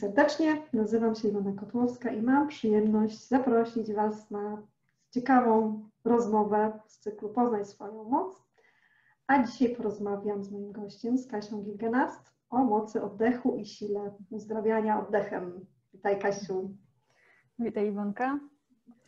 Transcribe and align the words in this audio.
serdecznie. 0.00 0.62
Nazywam 0.72 1.14
się 1.14 1.28
Iwona 1.28 1.52
Kotłowska 1.52 2.10
i 2.10 2.22
mam 2.22 2.48
przyjemność 2.48 3.28
zaprosić 3.28 3.92
Was 3.92 4.30
na 4.30 4.62
ciekawą 5.10 5.84
rozmowę 6.04 6.80
z 6.86 6.98
cyklu 6.98 7.28
Poznaj 7.28 7.64
swoją 7.64 8.04
moc. 8.04 8.42
A 9.26 9.42
dzisiaj 9.42 9.76
porozmawiam 9.76 10.44
z 10.44 10.50
moim 10.50 10.72
gościem, 10.72 11.18
z 11.18 11.26
Kasią 11.26 11.62
Gilgenast, 11.62 12.32
o 12.50 12.64
mocy 12.64 13.02
oddechu 13.02 13.56
i 13.56 13.64
sile 13.64 14.14
uzdrawiania 14.30 15.00
oddechem. 15.06 15.66
Witaj 15.94 16.18
Kasiu. 16.18 16.70
Witaj 17.58 17.88
Iwonka. 17.88 18.38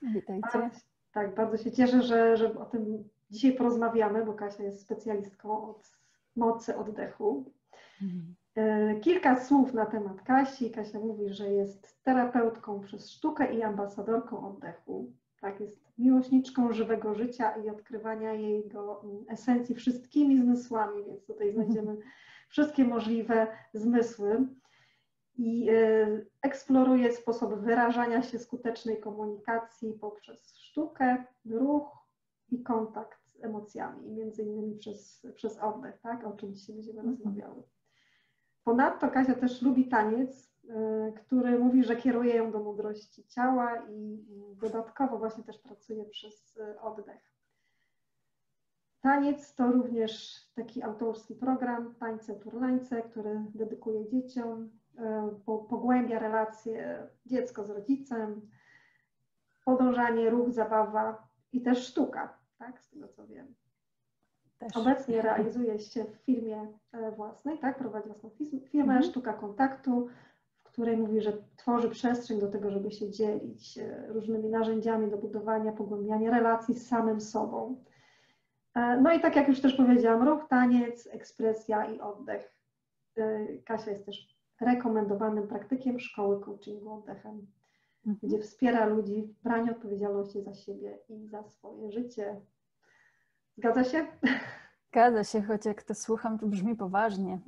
Witajcie. 0.02 0.48
Tak, 0.52 0.72
tak, 1.12 1.34
bardzo 1.34 1.56
się 1.56 1.72
cieszę, 1.72 2.02
że, 2.02 2.36
że 2.36 2.58
o 2.58 2.64
tym 2.64 3.08
dzisiaj 3.30 3.52
porozmawiamy, 3.52 4.24
bo 4.24 4.34
Kasia 4.34 4.62
jest 4.62 4.80
specjalistką 4.80 5.68
od 5.70 5.92
mocy 6.36 6.76
oddechu. 6.76 7.44
Mhm. 8.02 8.34
E, 8.56 8.94
kilka 9.00 9.40
słów 9.40 9.74
na 9.74 9.86
temat 9.86 10.22
Kasi. 10.22 10.70
Kasia 10.70 10.98
mówi, 10.98 11.34
że 11.34 11.52
jest 11.52 12.02
terapeutką 12.02 12.80
przez 12.80 13.10
sztukę 13.10 13.54
i 13.54 13.62
ambasadorką 13.62 14.48
oddechu. 14.48 15.12
Tak, 15.40 15.60
jest 15.60 15.82
miłośniczką 15.98 16.72
żywego 16.72 17.14
życia 17.14 17.56
i 17.56 17.70
odkrywania 17.70 18.32
jego 18.32 19.02
mm, 19.04 19.24
esencji 19.28 19.74
wszystkimi 19.74 20.38
zmysłami, 20.38 21.04
więc 21.04 21.26
tutaj 21.26 21.48
mhm. 21.48 21.66
znajdziemy 21.66 21.96
wszystkie 22.48 22.84
możliwe 22.84 23.46
zmysły. 23.74 24.48
I 25.38 25.68
e, 25.70 25.74
eksploruje 26.42 27.12
sposoby 27.12 27.56
wyrażania 27.56 28.22
się 28.22 28.38
skutecznej 28.38 29.00
komunikacji 29.00 29.92
poprzez 29.92 30.56
sztukę, 30.56 31.24
ruch 31.44 31.98
i 32.50 32.62
kontakt 32.62 33.18
z 33.26 33.44
emocjami, 33.44 34.10
między 34.10 34.42
innymi 34.42 34.76
przez, 34.76 35.26
przez 35.34 35.58
oddech, 35.58 36.00
tak, 36.00 36.26
o 36.26 36.32
czym 36.32 36.54
dzisiaj 36.54 36.76
będziemy 36.76 37.00
mhm. 37.00 37.16
rozmawiały. 37.16 37.62
Ponadto 38.64 39.10
Kasia 39.10 39.34
też 39.34 39.62
lubi 39.62 39.88
taniec, 39.88 40.52
y, 40.64 41.12
który 41.12 41.58
mówi, 41.58 41.84
że 41.84 41.96
kieruje 41.96 42.36
ją 42.36 42.50
do 42.50 42.58
mądrości 42.58 43.26
ciała 43.26 43.82
i 43.90 44.24
dodatkowo 44.60 45.18
właśnie 45.18 45.44
też 45.44 45.58
pracuje 45.58 46.04
przez 46.04 46.56
y, 46.56 46.80
oddech. 46.80 47.32
Taniec 49.00 49.54
to 49.54 49.72
również 49.72 50.40
taki 50.54 50.82
autorski 50.82 51.34
program 51.34 51.94
Tańce 51.94 52.34
Turlańce, 52.34 53.02
który 53.02 53.44
dedykuje 53.54 54.08
dzieciom, 54.08 54.70
y, 54.94 55.00
pogłębia 55.44 56.18
relacje 56.18 57.08
dziecko 57.26 57.64
z 57.64 57.70
rodzicem, 57.70 58.50
podążanie, 59.64 60.30
ruch, 60.30 60.50
zabawa 60.50 61.28
i 61.52 61.62
też 61.62 61.86
sztuka, 61.86 62.38
tak, 62.58 62.80
z 62.80 62.90
tego 62.90 63.08
co 63.08 63.26
wiem. 63.26 63.54
Też. 64.62 64.76
Obecnie 64.76 65.22
realizuje 65.22 65.78
się 65.78 66.04
w 66.04 66.14
firmie 66.14 66.66
e, 66.92 67.12
własnej, 67.12 67.58
tak? 67.58 67.78
Prowadzi 67.78 68.08
własną 68.08 68.30
firmę 68.70 68.94
mhm. 68.94 69.02
Sztuka 69.02 69.32
Kontaktu, 69.32 70.08
w 70.58 70.62
której 70.62 70.96
mówi, 70.96 71.20
że 71.20 71.32
tworzy 71.56 71.90
przestrzeń 71.90 72.40
do 72.40 72.48
tego, 72.48 72.70
żeby 72.70 72.90
się 72.90 73.10
dzielić 73.10 73.78
e, 73.78 74.06
różnymi 74.08 74.48
narzędziami 74.48 75.10
do 75.10 75.18
budowania, 75.18 75.72
pogłębiania 75.72 76.30
relacji 76.30 76.74
z 76.74 76.88
samym 76.88 77.20
sobą. 77.20 77.76
E, 78.74 79.00
no 79.00 79.12
i 79.12 79.20
tak 79.20 79.36
jak 79.36 79.48
już 79.48 79.60
też 79.60 79.74
powiedziałam, 79.74 80.28
ruch, 80.28 80.48
taniec, 80.48 81.08
ekspresja 81.12 81.84
i 81.84 82.00
oddech. 82.00 82.54
Kasia 83.64 83.90
jest 83.90 84.06
też 84.06 84.36
rekomendowanym 84.60 85.48
praktykiem 85.48 86.00
szkoły 86.00 86.40
coachingu 86.40 86.92
oddechem, 86.92 87.46
mhm. 88.06 88.18
gdzie 88.22 88.38
wspiera 88.38 88.86
ludzi 88.86 89.22
w 89.22 89.42
braniu 89.42 89.72
odpowiedzialności 89.72 90.42
za 90.42 90.54
siebie 90.54 90.98
i 91.08 91.26
za 91.26 91.42
swoje 91.42 91.92
życie, 91.92 92.40
Zgadza 93.56 93.84
się? 93.84 94.06
Zgadza 94.88 95.24
się, 95.24 95.42
choć 95.42 95.66
jak 95.66 95.82
to 95.82 95.94
słucham, 95.94 96.38
to 96.38 96.46
brzmi 96.46 96.76
poważnie. 96.76 97.38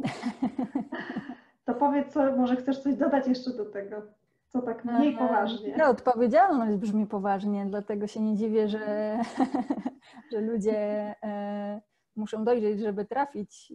To 1.65 1.75
powiedz, 1.75 2.13
co, 2.13 2.37
może 2.37 2.57
chcesz 2.57 2.79
coś 2.79 2.97
dodać 2.97 3.29
jeszcze 3.29 3.51
do 3.51 3.65
tego, 3.65 4.03
co 4.49 4.63
tak 4.63 4.85
mniej 4.85 5.17
poważnie. 5.17 5.75
No, 5.79 5.87
odpowiedzialność 5.87 6.77
brzmi 6.77 7.07
poważnie, 7.07 7.67
dlatego 7.67 8.07
się 8.07 8.21
nie 8.21 8.37
dziwię, 8.37 8.69
że, 8.69 9.19
że 10.33 10.41
ludzie 10.41 10.79
e, 11.23 11.81
muszą 12.17 12.45
dojrzeć, 12.45 12.81
żeby 12.81 13.05
trafić 13.05 13.73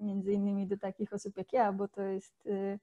między 0.00 0.32
innymi 0.32 0.66
do 0.66 0.78
takich 0.78 1.12
osób 1.12 1.36
jak 1.36 1.52
ja, 1.52 1.72
bo 1.72 1.88
to 1.88 2.02
jest 2.02 2.46
e, 2.46 2.78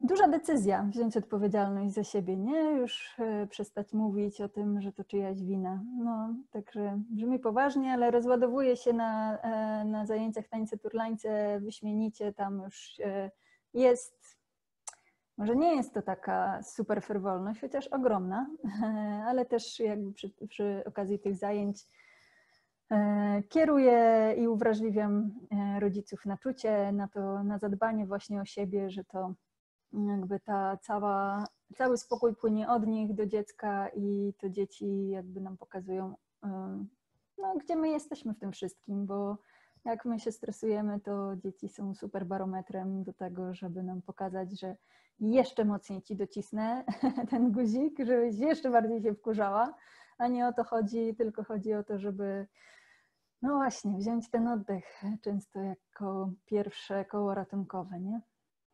duża 0.00 0.28
decyzja 0.28 0.82
wziąć 0.82 1.16
odpowiedzialność 1.16 1.94
za 1.94 2.04
siebie, 2.04 2.36
nie 2.36 2.60
już 2.60 3.14
e, 3.18 3.46
przestać 3.46 3.92
mówić 3.92 4.40
o 4.40 4.48
tym, 4.48 4.80
że 4.80 4.92
to 4.92 5.04
czyjaś 5.04 5.42
wina. 5.42 5.82
No, 5.98 6.34
także 6.50 7.00
brzmi 7.10 7.38
poważnie, 7.38 7.92
ale 7.92 8.10
rozładowuje 8.10 8.76
się 8.76 8.92
na, 8.92 9.38
e, 9.38 9.84
na 9.84 10.06
zajęciach 10.06 10.48
tańce 10.48 10.78
turlańce 10.78 11.60
wyśmienicie, 11.60 12.32
tam 12.32 12.62
już 12.64 13.00
e, 13.04 13.30
jest, 13.74 14.38
może 15.38 15.56
nie 15.56 15.76
jest 15.76 15.94
to 15.94 16.02
taka 16.02 16.62
super 16.62 17.02
frywolność, 17.02 17.60
chociaż 17.60 17.86
ogromna, 17.86 18.46
ale 19.28 19.44
też 19.44 19.80
jakby 19.80 20.12
przy, 20.12 20.30
przy 20.48 20.82
okazji 20.86 21.18
tych 21.18 21.36
zajęć 21.36 21.86
kieruję 23.48 24.34
i 24.38 24.48
uwrażliwiam 24.48 25.30
rodziców 25.78 26.26
na 26.26 26.36
czucie, 26.36 26.92
na 26.92 27.08
to, 27.08 27.44
na 27.44 27.58
zadbanie 27.58 28.06
właśnie 28.06 28.40
o 28.40 28.44
siebie, 28.44 28.90
że 28.90 29.04
to 29.04 29.34
jakby 29.92 30.40
ta 30.40 30.76
cała, 30.76 31.44
cały 31.76 31.98
spokój 31.98 32.36
płynie 32.36 32.68
od 32.68 32.86
nich 32.86 33.14
do 33.14 33.26
dziecka 33.26 33.88
i 33.88 34.34
to 34.38 34.50
dzieci 34.50 35.08
jakby 35.08 35.40
nam 35.40 35.56
pokazują, 35.56 36.14
no, 37.38 37.54
gdzie 37.60 37.76
my 37.76 37.88
jesteśmy 37.88 38.34
w 38.34 38.38
tym 38.38 38.52
wszystkim, 38.52 39.06
bo 39.06 39.38
jak 39.84 40.04
my 40.04 40.20
się 40.20 40.32
stresujemy, 40.32 41.00
to 41.00 41.36
dzieci 41.36 41.68
są 41.68 41.94
super 41.94 42.26
barometrem 42.26 43.04
do 43.04 43.12
tego, 43.12 43.54
żeby 43.54 43.82
nam 43.82 44.02
pokazać, 44.02 44.60
że 44.60 44.76
jeszcze 45.20 45.64
mocniej 45.64 46.02
ci 46.02 46.16
docisnę 46.16 46.84
ten 47.30 47.52
guzik, 47.52 47.98
żebyś 47.98 48.38
jeszcze 48.38 48.70
bardziej 48.70 49.02
się 49.02 49.14
wkurzała, 49.14 49.74
a 50.18 50.28
nie 50.28 50.48
o 50.48 50.52
to 50.52 50.64
chodzi, 50.64 51.14
tylko 51.14 51.44
chodzi 51.44 51.74
o 51.74 51.84
to, 51.84 51.98
żeby 51.98 52.46
no 53.42 53.54
właśnie, 53.54 53.98
wziąć 53.98 54.30
ten 54.30 54.48
oddech 54.48 55.02
często 55.22 55.60
jako 55.60 56.30
pierwsze 56.44 57.04
koło 57.04 57.34
ratunkowe, 57.34 58.00
nie? 58.00 58.20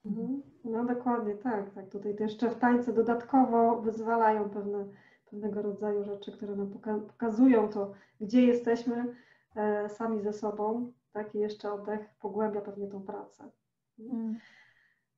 Mhm. 0.07 0.43
No 0.65 0.85
dokładnie, 0.85 1.35
tak, 1.35 1.71
tak. 1.71 1.89
Tutaj 1.89 2.15
to 2.17 2.23
jeszcze 2.23 2.51
w 2.51 2.59
tańce 2.59 2.93
dodatkowo 2.93 3.81
wyzwalają 3.81 4.51
pewne, 4.51 4.87
pewnego 5.31 5.63
rodzaju 5.63 6.05
rzeczy, 6.05 6.33
które 6.33 6.57
nam 6.57 6.71
pokazują 7.07 7.69
to, 7.69 7.93
gdzie 8.21 8.43
jesteśmy 8.43 9.15
e, 9.57 9.89
sami 9.89 10.23
ze 10.23 10.33
sobą, 10.33 10.93
tak, 11.13 11.35
i 11.35 11.39
jeszcze 11.39 11.73
oddech 11.73 12.01
pogłębia 12.21 12.61
pewnie 12.61 12.87
tą 12.87 13.03
pracę. 13.03 13.51
Mm. 13.99 14.39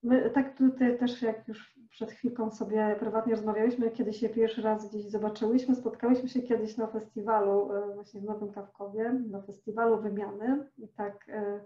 My 0.02 0.30
tak 0.30 0.56
tutaj 0.56 0.98
też, 0.98 1.22
jak 1.22 1.48
już 1.48 1.78
przed 1.90 2.10
chwilką 2.10 2.50
sobie 2.50 2.96
prywatnie 3.00 3.34
rozmawialiśmy, 3.34 3.90
kiedy 3.90 4.12
się 4.12 4.28
pierwszy 4.28 4.62
raz 4.62 4.90
gdzieś 4.90 5.04
zobaczyłyśmy, 5.10 5.74
spotkałyśmy 5.74 6.28
się 6.28 6.42
kiedyś 6.42 6.76
na 6.76 6.86
festiwalu 6.86 7.72
e, 7.72 7.94
właśnie 7.94 8.20
w 8.20 8.24
Nowym 8.24 8.52
Kawkowie, 8.52 9.12
na 9.30 9.42
festiwalu 9.42 10.00
wymiany, 10.00 10.66
i 10.78 10.88
tak, 10.88 11.28
e, 11.28 11.60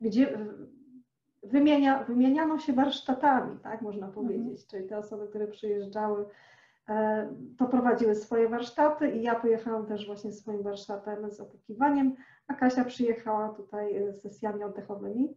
gdzie 0.00 0.38
wymienia, 1.42 2.04
wymieniano 2.04 2.58
się 2.58 2.72
warsztatami, 2.72 3.58
tak 3.62 3.82
można 3.82 4.06
mhm. 4.06 4.26
powiedzieć, 4.26 4.66
czyli 4.66 4.88
te 4.88 4.98
osoby, 4.98 5.28
które 5.28 5.46
przyjeżdżały, 5.46 6.26
e, 6.88 7.28
to 7.58 7.66
prowadziły 7.66 8.14
swoje 8.14 8.48
warsztaty 8.48 9.10
i 9.10 9.22
ja 9.22 9.34
pojechałam 9.34 9.86
też 9.86 10.06
właśnie 10.06 10.32
swoim 10.32 10.62
warsztatem 10.62 11.30
z 11.30 11.40
opukiwaniem, 11.40 12.14
a 12.46 12.54
Kasia 12.54 12.84
przyjechała 12.84 13.48
tutaj 13.48 14.12
z 14.12 14.22
sesjami 14.22 14.64
oddechowymi. 14.64 15.34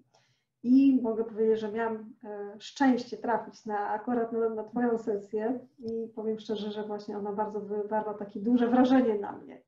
I 0.63 0.99
mogę 1.01 1.23
powiedzieć, 1.23 1.59
że 1.59 1.71
miałam 1.71 2.13
e, 2.23 2.55
szczęście 2.59 3.17
trafić 3.17 3.65
na 3.65 3.89
akurat 3.89 4.31
na, 4.31 4.49
na 4.49 4.63
Twoją 4.63 4.97
sesję 4.97 5.59
i 5.79 6.07
powiem 6.15 6.39
szczerze, 6.39 6.71
że 6.71 6.83
właśnie 6.83 7.17
ona 7.17 7.31
bardzo 7.31 7.59
wywarła 7.59 8.13
takie 8.13 8.39
duże 8.39 8.67
wrażenie 8.67 9.15
na 9.19 9.31
mnie, 9.31 9.61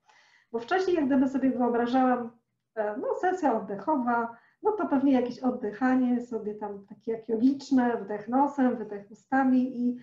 bo 0.51 0.59
wcześniej 0.59 0.95
jak 0.95 1.05
gdyby 1.05 1.27
sobie 1.27 1.49
wyobrażałam, 1.49 2.31
e, 2.75 2.97
no 2.97 3.07
sesja 3.15 3.57
oddechowa, 3.57 4.37
no 4.65 4.71
to 4.71 4.87
pewnie 4.87 5.13
jakieś 5.13 5.39
oddychanie 5.39 6.21
sobie 6.21 6.55
tam 6.55 6.85
takie 6.85 7.11
jak 7.11 7.29
jogiczne, 7.29 7.97
wdech 7.97 8.27
nosem, 8.27 8.77
wydech 8.77 9.11
ustami 9.11 9.79
i 9.79 9.97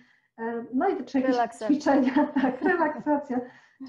no 0.73 0.89
i 0.89 1.05
czy 1.05 1.19
jakieś 1.19 1.59
ćwiczenia, 1.65 2.27
tak, 2.41 2.61
relaksacja, 2.71 3.41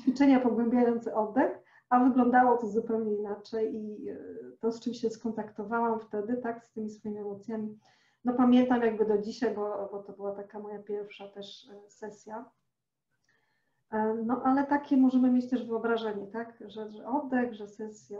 ćwiczenia 0.02 0.40
pogłębiające 0.40 1.14
oddech, 1.14 1.58
a 1.88 2.04
wyglądało 2.04 2.56
to 2.56 2.66
zupełnie 2.66 3.16
inaczej 3.16 3.74
i 3.74 4.08
e, 4.10 4.16
to, 4.60 4.72
z 4.72 4.80
czym 4.80 4.94
się 4.94 5.10
skontaktowałam 5.10 6.00
wtedy, 6.00 6.36
tak, 6.36 6.64
z 6.64 6.72
tymi 6.72 6.90
swoimi 6.90 7.18
emocjami, 7.18 7.78
no 8.24 8.34
pamiętam 8.34 8.82
jakby 8.82 9.04
do 9.04 9.18
dzisiaj, 9.18 9.54
bo, 9.54 9.88
bo 9.92 10.02
to 10.02 10.12
była 10.12 10.32
taka 10.32 10.58
moja 10.58 10.78
pierwsza 10.78 11.28
też 11.28 11.68
e, 11.68 11.90
sesja. 11.90 12.50
No 14.24 14.42
ale 14.44 14.64
takie 14.64 14.96
możemy 14.96 15.30
mieć 15.30 15.50
też 15.50 15.66
wyobrażenie, 15.66 16.26
tak, 16.26 16.58
że, 16.66 16.90
że 16.90 17.06
oddech, 17.06 17.54
że 17.54 17.68
sesja 17.68 18.18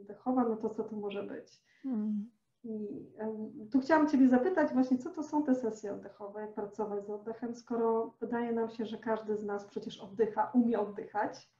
oddechowa, 0.00 0.44
no 0.44 0.56
to 0.56 0.70
co 0.70 0.84
to 0.84 0.96
może 0.96 1.22
być? 1.22 1.62
Hmm. 1.82 2.30
I 2.64 3.68
tu 3.72 3.80
chciałam 3.80 4.08
Ciebie 4.08 4.28
zapytać 4.28 4.72
właśnie, 4.72 4.98
co 4.98 5.10
to 5.10 5.22
są 5.22 5.42
te 5.42 5.54
sesje 5.54 5.92
oddechowe, 5.92 6.40
jak 6.40 6.54
pracować 6.54 7.06
z 7.06 7.10
oddechem, 7.10 7.54
skoro 7.54 8.14
wydaje 8.20 8.52
nam 8.52 8.70
się, 8.70 8.86
że 8.86 8.98
każdy 8.98 9.36
z 9.36 9.44
nas 9.44 9.64
przecież 9.64 10.00
oddycha, 10.00 10.50
umie 10.54 10.80
oddychać, 10.80 11.50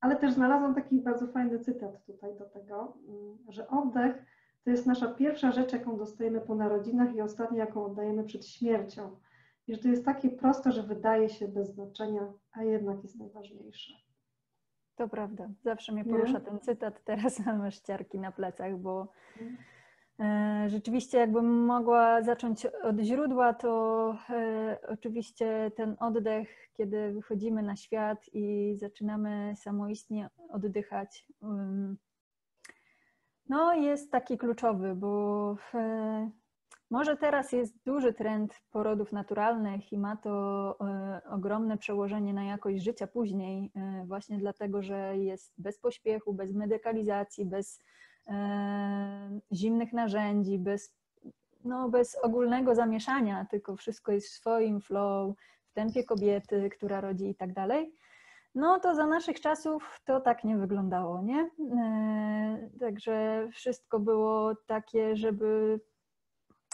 ale 0.00 0.16
też 0.16 0.32
znalazłam 0.32 0.74
taki 0.74 1.00
bardzo 1.00 1.26
fajny 1.26 1.58
cytat 1.58 2.06
tutaj 2.06 2.38
do 2.38 2.44
tego, 2.44 2.96
mm, 3.08 3.38
że 3.48 3.68
oddech 3.68 4.24
to 4.64 4.70
jest 4.70 4.86
nasza 4.86 5.08
pierwsza 5.08 5.52
rzecz, 5.52 5.72
jaką 5.72 5.96
dostajemy 5.96 6.40
po 6.40 6.54
narodzinach 6.54 7.14
i 7.14 7.20
ostatnia, 7.20 7.58
jaką 7.58 7.84
oddajemy 7.84 8.24
przed 8.24 8.46
śmiercią. 8.46 9.16
I 9.66 9.74
że 9.74 9.80
to 9.80 9.88
jest 9.88 10.04
takie 10.04 10.30
proste, 10.30 10.72
że 10.72 10.82
wydaje 10.82 11.28
się 11.28 11.48
bez 11.48 11.74
znaczenia, 11.74 12.32
a 12.52 12.62
jednak 12.62 13.02
jest 13.02 13.18
najważniejsze. 13.18 13.94
To 14.96 15.08
prawda. 15.08 15.48
Zawsze 15.62 15.92
mnie 15.92 16.04
porusza 16.04 16.38
Nie? 16.38 16.44
ten 16.44 16.60
cytat. 16.60 17.04
Teraz 17.04 17.46
mam 17.46 17.70
ściarki 17.70 18.18
na 18.18 18.32
plecach, 18.32 18.78
bo 18.78 19.08
mhm. 19.40 19.56
E, 20.20 20.64
rzeczywiście, 20.68 21.18
jakbym 21.18 21.64
mogła 21.64 22.22
zacząć 22.22 22.66
od 22.66 23.00
źródła, 23.00 23.54
to 23.54 24.16
e, 24.30 24.78
oczywiście 24.88 25.70
ten 25.76 25.96
oddech, 26.00 26.48
kiedy 26.72 27.12
wychodzimy 27.12 27.62
na 27.62 27.76
świat 27.76 28.30
i 28.32 28.74
zaczynamy 28.76 29.54
samoistnie 29.56 30.30
oddychać, 30.48 31.26
no 33.48 33.74
jest 33.74 34.12
taki 34.12 34.38
kluczowy, 34.38 34.94
bo 34.94 35.56
e, 35.74 36.30
może 36.92 37.16
teraz 37.16 37.52
jest 37.52 37.74
duży 37.84 38.12
trend 38.12 38.60
porodów 38.70 39.12
naturalnych 39.12 39.92
i 39.92 39.98
ma 39.98 40.16
to 40.16 40.76
ogromne 41.30 41.78
przełożenie 41.78 42.34
na 42.34 42.44
jakość 42.44 42.82
życia 42.82 43.06
później, 43.06 43.72
właśnie 44.04 44.38
dlatego, 44.38 44.82
że 44.82 45.18
jest 45.18 45.54
bez 45.58 45.78
pośpiechu, 45.78 46.34
bez 46.34 46.52
medykalizacji, 46.52 47.44
bez 47.46 47.80
E, 48.28 49.40
zimnych 49.52 49.92
narzędzi, 49.92 50.58
bez, 50.58 50.94
no, 51.64 51.88
bez 51.88 52.16
ogólnego 52.22 52.74
zamieszania, 52.74 53.46
tylko 53.50 53.76
wszystko 53.76 54.12
jest 54.12 54.28
w 54.28 54.32
swoim 54.32 54.80
flow, 54.80 55.36
w 55.66 55.72
tempie 55.72 56.04
kobiety, 56.04 56.70
która 56.70 57.00
rodzi 57.00 57.28
i 57.28 57.34
tak 57.34 57.52
dalej. 57.52 57.94
No 58.54 58.80
to 58.80 58.94
za 58.94 59.06
naszych 59.06 59.40
czasów 59.40 60.00
to 60.04 60.20
tak 60.20 60.44
nie 60.44 60.56
wyglądało, 60.56 61.22
nie? 61.22 61.50
E, 61.78 62.70
także 62.80 63.48
wszystko 63.52 64.00
było 64.00 64.54
takie, 64.66 65.16
żeby, 65.16 65.80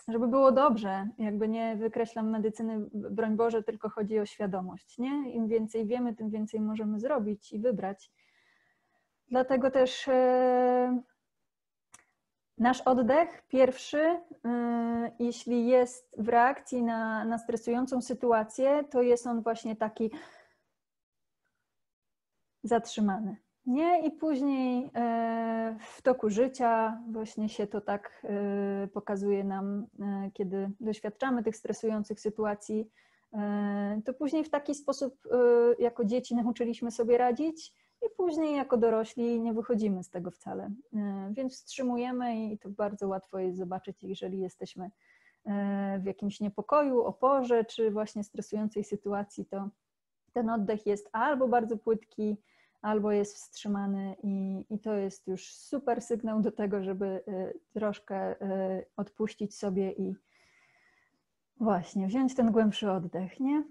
żeby 0.09 0.29
było 0.29 0.53
dobrze. 0.53 1.09
Jakby 1.19 1.49
nie 1.49 1.77
wykreślam 1.77 2.31
medycyny, 2.31 2.87
broń 2.93 3.37
Boże, 3.37 3.63
tylko 3.63 3.89
chodzi 3.89 4.19
o 4.19 4.27
świadomość, 4.27 4.99
nie? 4.99 5.31
Im 5.31 5.49
więcej 5.49 5.87
wiemy, 5.87 6.15
tym 6.15 6.31
więcej 6.31 6.61
możemy 6.61 7.01
zrobić 7.01 7.53
i 7.53 7.59
wybrać. 7.59 8.13
Dlatego 9.31 9.71
też 9.71 10.09
e, 10.09 11.03
Nasz 12.59 12.81
oddech 12.81 13.43
pierwszy, 13.49 13.99
y, 13.99 14.21
jeśli 15.19 15.67
jest 15.67 16.15
w 16.19 16.29
reakcji 16.29 16.83
na, 16.83 17.25
na 17.25 17.39
stresującą 17.39 18.03
sytuację, 18.03 18.85
to 18.91 19.03
jest 19.03 19.27
on 19.27 19.43
właśnie 19.43 19.77
taki 19.77 20.11
zatrzymany. 22.63 23.37
Nie? 23.69 24.07
I 24.07 24.11
później 24.11 24.85
y, 24.85 24.91
w 25.79 26.03
toku 26.03 26.31
życia 26.31 27.03
właśnie 27.11 27.49
się 27.49 27.67
to 27.67 27.81
tak 27.81 28.27
y, 28.85 28.89
pokazuje 28.89 29.45
nam, 29.45 29.87
kiedy 30.35 30.71
doświadczamy 30.81 31.43
tych 31.43 31.57
stresujących 31.57 32.21
sytuacji, 32.21 32.91
to 34.05 34.15
później 34.15 34.45
w 34.45 34.51
taki 34.51 34.75
sposób 34.75 35.15
jako 35.79 36.05
dzieci 36.05 36.37
nauczyliśmy 36.37 36.91
sobie 36.91 37.19
radzić 37.19 37.73
i 38.03 38.11
później 38.17 38.57
jako 38.57 38.77
dorośli 38.77 39.41
nie 39.41 39.53
wychodzimy 39.53 40.03
z 40.03 40.11
tego 40.11 40.31
wcale. 40.31 40.71
E, 40.95 41.33
więc 41.33 41.55
wstrzymujemy 41.55 42.45
i 42.45 42.59
to 42.59 42.69
bardzo 42.69 43.09
łatwo 43.09 43.39
jest 43.39 43.59
zobaczyć, 43.59 44.03
jeżeli 44.03 44.41
jesteśmy 44.41 44.91
e, 45.45 45.99
w 46.03 46.05
jakimś 46.05 46.41
niepokoju, 46.41 47.03
oporze, 47.03 47.65
czy 47.65 47.91
właśnie 47.91 48.25
stresującej 48.25 48.85
sytuacji, 48.85 49.47
to 49.47 49.69
ten 50.33 50.51
oddech 50.51 50.87
jest 50.87 51.09
albo 51.13 51.49
bardzo 51.49 51.77
płytki, 51.77 52.37
albo 52.83 53.13
jest 53.13 53.35
wstrzymany 53.35 54.17
i, 54.23 54.65
i 54.71 54.79
to 54.79 54.95
jest 54.95 55.27
już 55.29 55.53
super 55.53 56.03
sygnał 56.03 56.41
do 56.41 56.53
tego, 56.53 56.83
żeby 56.83 57.07
e, 57.07 57.53
troszkę 57.73 58.37
odpuścić 58.97 59.57
sobie 59.57 59.93
i 59.93 60.15
właśnie 61.61 62.07
wziąć 62.07 62.35
ten 62.35 62.53
głębszy 62.53 62.91
oddech, 62.91 63.41
nie? 63.41 63.65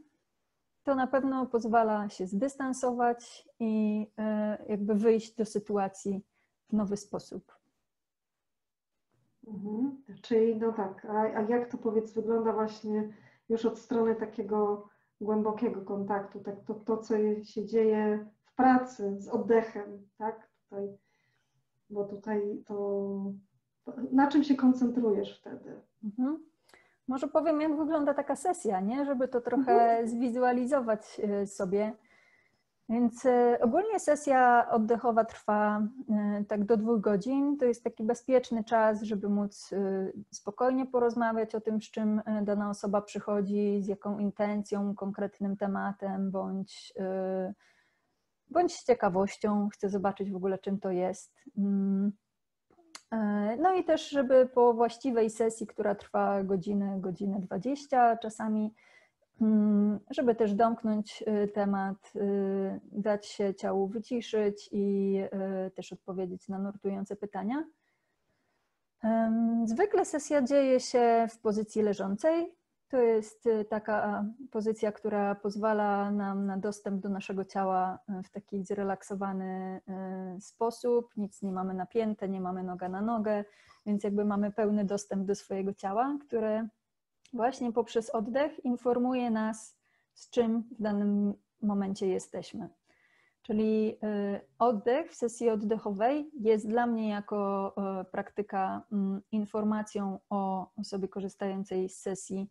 to 0.87 0.95
na 0.95 1.07
pewno 1.07 1.45
pozwala 1.45 2.09
się 2.09 2.27
zdystansować 2.27 3.49
i 3.59 4.05
e, 4.17 4.57
jakby 4.69 4.95
wyjść 4.95 5.35
do 5.35 5.45
sytuacji 5.45 6.21
w 6.69 6.73
nowy 6.73 6.97
sposób. 6.97 7.55
Mhm. 9.47 10.03
Czyli 10.21 10.55
no 10.55 10.73
tak, 10.73 11.05
a, 11.05 11.21
a 11.21 11.41
jak 11.41 11.71
to 11.71 11.77
powiedz 11.77 12.13
wygląda 12.13 12.53
właśnie 12.53 13.13
już 13.49 13.65
od 13.65 13.79
strony 13.79 14.15
takiego 14.15 14.89
głębokiego 15.21 15.81
kontaktu, 15.81 16.39
tak 16.39 16.55
to, 16.65 16.73
to 16.73 16.97
co 16.97 17.15
się 17.43 17.65
dzieje 17.65 18.29
pracy 18.57 19.15
z 19.19 19.29
oddechem, 19.29 20.07
tak? 20.17 20.49
Tutaj, 20.63 20.97
bo 21.89 22.03
tutaj 22.03 22.63
to, 22.65 23.09
na 24.11 24.27
czym 24.27 24.43
się 24.43 24.55
koncentrujesz 24.55 25.39
wtedy? 25.39 25.81
Mhm. 26.03 26.39
Może 27.07 27.27
powiem, 27.27 27.61
jak 27.61 27.77
wygląda 27.77 28.13
taka 28.13 28.35
sesja, 28.35 28.79
nie? 28.79 29.05
żeby 29.05 29.27
to 29.27 29.41
trochę 29.41 29.71
mhm. 29.71 30.07
zwizualizować 30.07 31.21
e, 31.23 31.47
sobie. 31.47 31.93
Więc 32.89 33.25
e, 33.25 33.57
ogólnie 33.61 33.99
sesja 33.99 34.67
oddechowa 34.71 35.25
trwa 35.25 35.81
e, 36.09 36.43
tak 36.47 36.65
do 36.65 36.77
dwóch 36.77 37.01
godzin. 37.01 37.57
To 37.57 37.65
jest 37.65 37.83
taki 37.83 38.03
bezpieczny 38.03 38.63
czas, 38.63 39.01
żeby 39.01 39.29
móc 39.29 39.69
spokojnie 40.31 40.85
porozmawiać 40.85 41.55
o 41.55 41.61
tym, 41.61 41.81
z 41.81 41.91
czym 41.91 42.21
dana 42.41 42.69
osoba 42.69 43.01
przychodzi, 43.01 43.79
z 43.81 43.87
jaką 43.87 44.19
intencją, 44.19 44.95
konkretnym 44.95 45.57
tematem, 45.57 46.31
bądź, 46.31 46.93
bądź 48.49 48.75
z 48.75 48.85
ciekawością, 48.85 49.69
chce 49.69 49.89
zobaczyć 49.89 50.31
w 50.31 50.35
ogóle, 50.35 50.59
czym 50.59 50.79
to 50.79 50.91
jest. 50.91 51.33
Mm. 51.57 52.11
E, 53.11 53.57
no 53.59 53.73
i 53.73 53.83
też, 53.83 54.09
żeby 54.09 54.49
po 54.53 54.73
właściwej 54.73 55.29
sesji, 55.29 55.67
która 55.67 55.95
trwa 55.95 56.43
godzinę, 56.43 56.97
godzinę 56.99 57.39
20 57.39 58.17
czasami, 58.17 58.73
mm, 59.41 59.99
żeby 60.09 60.35
też 60.35 60.53
domknąć 60.53 61.23
y, 61.43 61.47
temat, 61.47 62.11
y, 62.15 62.79
dać 62.83 63.25
się 63.27 63.55
ciału 63.55 63.87
wyciszyć 63.87 64.69
i 64.71 65.17
też 65.75 65.93
odpowiedzieć 65.93 66.47
na 66.49 66.59
nurtujące 66.59 67.15
pytania. 67.15 67.63
Zwykle 69.65 70.05
sesja 70.05 70.41
dzieje 70.41 70.79
się 70.79 71.27
w 71.29 71.39
pozycji 71.39 71.81
leżącej, 71.81 72.56
to 72.89 72.97
jest 72.97 73.45
y, 73.45 73.65
taka 73.65 74.25
pozycja, 74.51 74.91
która 74.91 75.35
pozwala 75.35 76.11
nam 76.11 76.45
na 76.45 76.57
dostęp 76.57 77.01
do 77.01 77.09
naszego 77.09 77.45
ciała 77.45 77.99
y, 78.19 78.23
w 78.23 78.29
taki 78.29 78.63
zrelaksowany 78.63 79.81
y, 80.37 80.41
sposób. 80.41 81.17
Nic 81.17 81.41
nie 81.41 81.51
mamy 81.51 81.73
napięte, 81.73 82.29
nie 82.29 82.41
mamy 82.41 82.63
noga 82.63 82.89
na 82.89 83.01
nogę, 83.01 83.45
więc 83.85 84.03
jakby 84.03 84.25
mamy 84.25 84.51
pełny 84.51 84.85
dostęp 84.85 85.25
do 85.25 85.35
swojego 85.35 85.73
ciała, 85.73 86.17
które 86.27 86.67
właśnie 87.33 87.71
poprzez 87.71 88.09
oddech 88.09 88.65
informuje 88.65 89.31
nas, 89.31 89.77
z 90.13 90.29
czym 90.29 90.63
w 90.79 90.81
danym 90.81 91.33
momencie 91.61 92.07
jesteśmy. 92.07 92.69
Czyli 93.41 93.99
oddech 94.59 95.11
w 95.11 95.15
sesji 95.15 95.49
oddechowej 95.49 96.31
jest 96.39 96.67
dla 96.67 96.87
mnie 96.87 97.09
jako 97.09 97.73
praktyka 98.11 98.81
mm, 98.91 99.21
informacją 99.31 100.19
o 100.29 100.71
osobie 100.75 101.07
korzystającej 101.07 101.89
z 101.89 101.97
sesji 101.97 102.49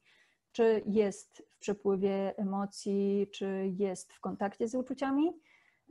czy 0.56 0.82
jest 0.86 1.42
w 1.50 1.58
przepływie 1.58 2.38
emocji, 2.38 3.28
czy 3.32 3.72
jest 3.78 4.12
w 4.12 4.20
kontakcie 4.20 4.68
z 4.68 4.74
uczuciami, 4.74 5.32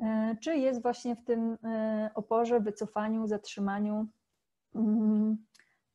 e, 0.02 0.36
czy 0.42 0.56
jest 0.56 0.82
właśnie 0.82 1.16
w 1.16 1.24
tym 1.24 1.58
e, 1.64 2.10
oporze, 2.16 2.60
wycofaniu, 2.60 3.28
zatrzymaniu. 3.28 4.08
Mm, 4.76 5.38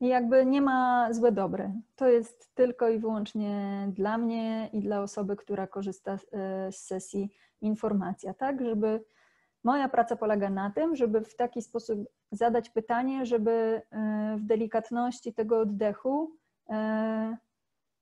I 0.01 0.09
jakby 0.09 0.47
nie 0.47 0.63
ma 0.63 1.13
złe 1.13 1.33
dobre. 1.33 1.73
To 1.97 2.09
jest 2.09 2.55
tylko 2.55 2.89
i 2.89 2.99
wyłącznie 2.99 3.87
dla 3.93 4.19
mnie 4.19 4.71
i 4.73 4.81
dla 4.81 5.03
osoby, 5.03 5.37
która 5.37 5.67
korzysta 5.67 6.13
e, 6.13 6.73
z 6.73 6.77
sesji 6.77 7.31
informacja, 7.61 8.35
tak? 8.35 8.65
Żeby 8.65 9.05
moja 9.65 9.89
praca 9.89 10.17
polega 10.17 10.51
na 10.51 10.71
tym, 10.71 10.97
żeby 10.97 11.21
w 11.21 11.37
taki 11.37 11.63
sposób 11.63 12.09
zadać 12.33 12.71
pytanie, 12.71 13.27
żeby 13.27 13.83
w 14.37 14.45
delikatności 14.45 15.35
tego 15.35 15.61
oddechu 15.61 16.37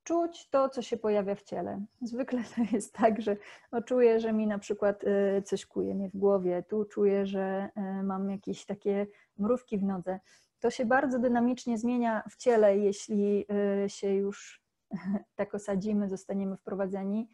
czuć 0.08 0.48
to, 0.48 0.68
co 0.68 0.82
się 0.82 0.96
pojawia 0.96 1.34
w 1.34 1.42
ciele. 1.42 1.80
Zwykle 2.02 2.42
to 2.56 2.62
jest 2.72 2.94
tak, 2.94 3.22
że 3.22 3.36
czuję, 3.84 4.20
że 4.20 4.32
mi 4.32 4.46
na 4.46 4.58
przykład 4.58 5.04
y, 5.04 5.42
coś 5.42 5.66
kuje 5.66 5.94
mnie 5.94 6.08
w 6.08 6.16
głowie, 6.16 6.62
tu 6.68 6.84
czuję, 6.84 7.26
że 7.26 7.68
y, 8.00 8.02
mam 8.02 8.30
jakieś 8.30 8.66
takie 8.66 9.06
mrówki 9.38 9.78
w 9.78 9.82
nodze. 9.82 10.20
To 10.60 10.70
się 10.70 10.86
bardzo 10.86 11.18
dynamicznie 11.18 11.78
zmienia 11.78 12.22
w 12.30 12.36
ciele, 12.36 12.78
jeśli 12.78 13.44
y, 13.84 13.88
się 13.88 14.14
już 14.14 14.62
tak 15.38 15.54
osadzimy, 15.54 16.08
zostaniemy 16.08 16.56
wprowadzeni 16.56 17.28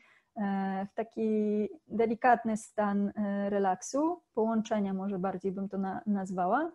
w 0.91 0.95
taki 0.95 1.69
delikatny 1.87 2.57
stan 2.57 3.13
relaksu, 3.49 4.23
połączenia 4.33 4.95
może 4.95 5.19
bardziej 5.19 5.53
bym 5.53 5.69
to 5.69 5.79
nazwała. 6.07 6.73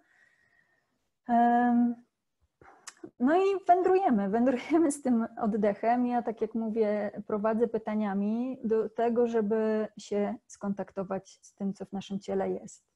No 3.19 3.37
i 3.37 3.65
wędrujemy, 3.67 4.29
wędrujemy 4.29 4.91
z 4.91 5.01
tym 5.01 5.27
oddechem. 5.41 6.05
Ja, 6.05 6.21
tak 6.21 6.41
jak 6.41 6.55
mówię, 6.55 7.11
prowadzę 7.27 7.67
pytaniami 7.67 8.57
do 8.63 8.89
tego, 8.89 9.27
żeby 9.27 9.87
się 9.97 10.35
skontaktować 10.47 11.39
z 11.41 11.53
tym, 11.53 11.73
co 11.73 11.85
w 11.85 11.91
naszym 11.91 12.19
ciele 12.19 12.49
jest. 12.49 12.89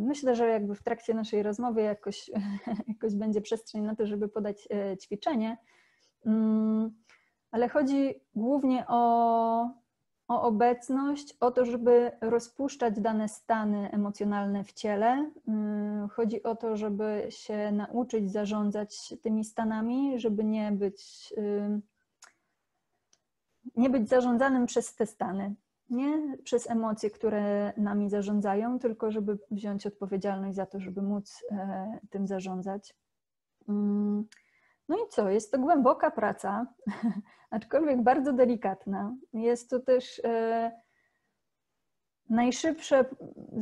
Myślę, 0.00 0.34
że 0.34 0.48
jakby 0.48 0.74
w 0.74 0.82
trakcie 0.82 1.14
naszej 1.14 1.42
rozmowy 1.42 1.82
jakoś, 1.82 2.30
jakoś 2.94 3.14
będzie 3.14 3.40
przestrzeń 3.40 3.82
na 3.82 3.96
to, 3.96 4.06
żeby 4.06 4.28
podać 4.28 4.68
ćwiczenie, 5.02 5.58
mm, 6.26 6.94
ale 7.50 7.68
chodzi 7.68 8.14
głównie 8.34 8.84
o, 8.88 9.70
o 10.28 10.42
obecność, 10.42 11.36
o 11.40 11.50
to, 11.50 11.64
żeby 11.64 12.10
rozpuszczać 12.20 13.00
dane 13.00 13.28
stany 13.28 13.90
emocjonalne 13.90 14.64
w 14.64 14.72
ciele. 14.72 15.30
Mm, 15.48 16.08
chodzi 16.08 16.42
o 16.42 16.56
to, 16.56 16.76
żeby 16.76 17.26
się 17.30 17.72
nauczyć 17.72 18.32
zarządzać 18.32 19.14
tymi 19.22 19.44
stanami, 19.44 20.20
żeby 20.20 20.44
nie 20.44 20.72
być, 20.72 21.34
nie 23.76 23.90
być 23.90 24.08
zarządzanym 24.08 24.66
przez 24.66 24.94
te 24.94 25.06
stany. 25.06 25.54
Nie 25.90 26.36
przez 26.44 26.70
emocje, 26.70 27.10
które 27.10 27.72
nami 27.76 28.10
zarządzają, 28.10 28.78
tylko 28.78 29.10
żeby 29.10 29.38
wziąć 29.50 29.86
odpowiedzialność 29.86 30.56
za 30.56 30.66
to, 30.66 30.80
żeby 30.80 31.02
móc 31.02 31.44
e, 31.50 31.98
tym 32.10 32.26
zarządzać. 32.26 32.94
No 34.88 34.96
i 34.96 35.08
co? 35.08 35.30
Jest 35.30 35.52
to 35.52 35.58
głęboka 35.58 36.10
praca, 36.10 36.66
aczkolwiek 37.50 38.02
bardzo 38.02 38.32
delikatna. 38.32 39.16
Jest 39.32 39.70
to 39.70 39.80
też 39.80 40.20
e, 40.24 40.72
najszybsze, 42.30 43.04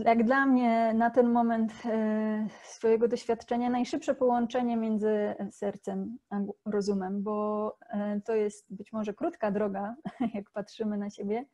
jak 0.05 0.25
dla 0.25 0.47
mnie 0.47 0.95
na 0.95 1.11
ten 1.11 1.33
moment 1.33 1.73
e, 1.85 2.49
swojego 2.63 3.09
doświadczenia, 3.09 3.71
najszybsze 3.71 4.15
połączenie 4.15 4.77
między 4.77 5.35
sercem 5.51 6.19
a 6.31 6.41
rozumem, 6.65 7.23
bo 7.23 7.77
e, 7.91 8.21
to 8.25 8.35
jest 8.35 8.75
być 8.75 8.93
może 8.93 9.15
krótka 9.15 9.51
droga, 9.51 9.97
jak 10.35 10.51
patrzymy 10.51 10.99
na 10.99 11.11
siebie, 11.11 11.45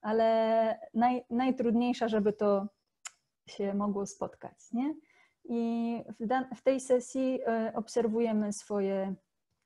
ale 0.00 0.80
naj, 0.94 1.24
najtrudniejsza, 1.30 2.08
żeby 2.08 2.32
to 2.32 2.68
się 3.46 3.74
mogło 3.74 4.06
spotkać. 4.06 4.72
Nie? 4.72 4.94
I 5.48 6.04
w, 6.56 6.62
tej 6.62 6.80
sesji 6.80 7.40
e, 7.46 7.72
obserwujemy 7.74 8.52
swoje 8.52 9.14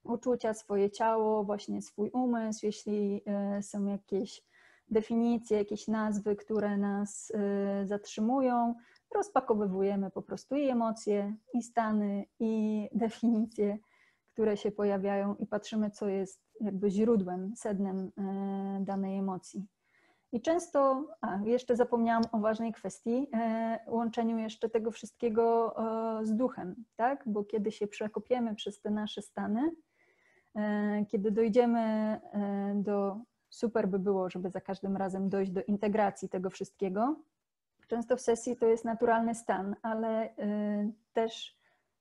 uczucia, 0.04 0.54
swoje 0.54 0.90
ciało, 0.90 1.44
właśnie 1.44 1.82
swój 1.82 2.10
umysł, 2.10 2.66
jeśli 2.66 3.22
e, 3.26 3.62
są 3.62 3.86
jakieś 3.86 4.42
definicje, 4.88 5.58
jakieś 5.58 5.88
nazwy, 5.88 6.36
które 6.36 6.76
nas 6.76 7.32
e, 7.34 7.86
zatrzymują, 7.86 8.74
rozpakowywujemy 9.14 10.10
po 10.10 10.22
prostu 10.22 10.56
i 10.56 10.68
emocje, 10.68 11.36
i 11.54 11.62
stany, 11.62 12.24
i 12.40 12.88
definicje, 12.94 13.78
które 14.32 14.56
się 14.56 14.70
pojawiają 14.70 15.34
i 15.34 15.46
patrzymy, 15.46 15.90
co 15.90 16.08
jest 16.08 16.42
jakby 16.60 16.90
źródłem, 16.90 17.52
sednem 17.56 18.12
danej 18.80 19.18
emocji. 19.18 19.66
I 20.32 20.40
często, 20.40 21.06
a 21.20 21.38
jeszcze 21.44 21.76
zapomniałam 21.76 22.22
o 22.32 22.38
ważnej 22.38 22.72
kwestii, 22.72 23.28
e, 23.34 23.78
łączeniu 23.86 24.38
jeszcze 24.38 24.70
tego 24.70 24.90
wszystkiego 24.90 25.74
e, 26.20 26.26
z 26.26 26.36
duchem, 26.36 26.84
tak? 26.96 27.22
Bo 27.26 27.44
kiedy 27.44 27.72
się 27.72 27.86
przekopiemy 27.86 28.54
przez 28.54 28.80
te 28.80 28.90
nasze 28.90 29.22
stany, 29.22 29.70
e, 30.56 31.04
kiedy 31.08 31.30
dojdziemy 31.30 31.80
e, 31.80 32.72
do, 32.76 33.16
super 33.50 33.88
by 33.88 33.98
było, 33.98 34.30
żeby 34.30 34.50
za 34.50 34.60
każdym 34.60 34.96
razem 34.96 35.28
dojść 35.28 35.52
do 35.52 35.62
integracji 35.62 36.28
tego 36.28 36.50
wszystkiego. 36.50 37.16
Często 37.88 38.16
w 38.16 38.20
sesji 38.20 38.56
to 38.56 38.66
jest 38.66 38.84
naturalny 38.84 39.34
stan, 39.34 39.76
ale 39.82 40.36
e, 40.36 40.90
też 41.12 41.58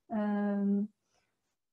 e, 0.10 0.86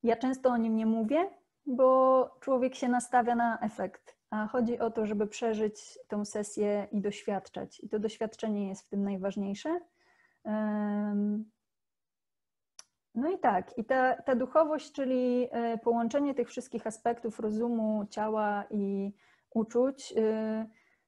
ja 0.02 0.16
często 0.16 0.50
o 0.50 0.56
nim 0.56 0.76
nie 0.76 0.86
mówię, 0.86 1.30
bo 1.66 2.30
człowiek 2.40 2.74
się 2.74 2.88
nastawia 2.88 3.34
na 3.34 3.58
efekt 3.60 4.17
a 4.30 4.46
chodzi 4.46 4.78
o 4.78 4.90
to, 4.90 5.06
żeby 5.06 5.26
przeżyć 5.26 5.98
tą 6.08 6.24
sesję 6.24 6.88
i 6.92 7.00
doświadczać. 7.00 7.80
I 7.80 7.88
to 7.88 7.98
doświadczenie 7.98 8.68
jest 8.68 8.86
w 8.86 8.88
tym 8.88 9.02
najważniejsze. 9.04 9.80
No 13.14 13.30
i 13.30 13.38
tak, 13.38 13.78
i 13.78 13.84
ta, 13.84 14.22
ta 14.22 14.34
duchowość, 14.34 14.92
czyli 14.92 15.48
e, 15.50 15.78
połączenie 15.78 16.34
tych 16.34 16.48
wszystkich 16.48 16.86
aspektów 16.86 17.40
rozumu, 17.40 18.06
ciała 18.10 18.64
i 18.70 19.12
uczuć, 19.54 20.14
e, 20.16 20.66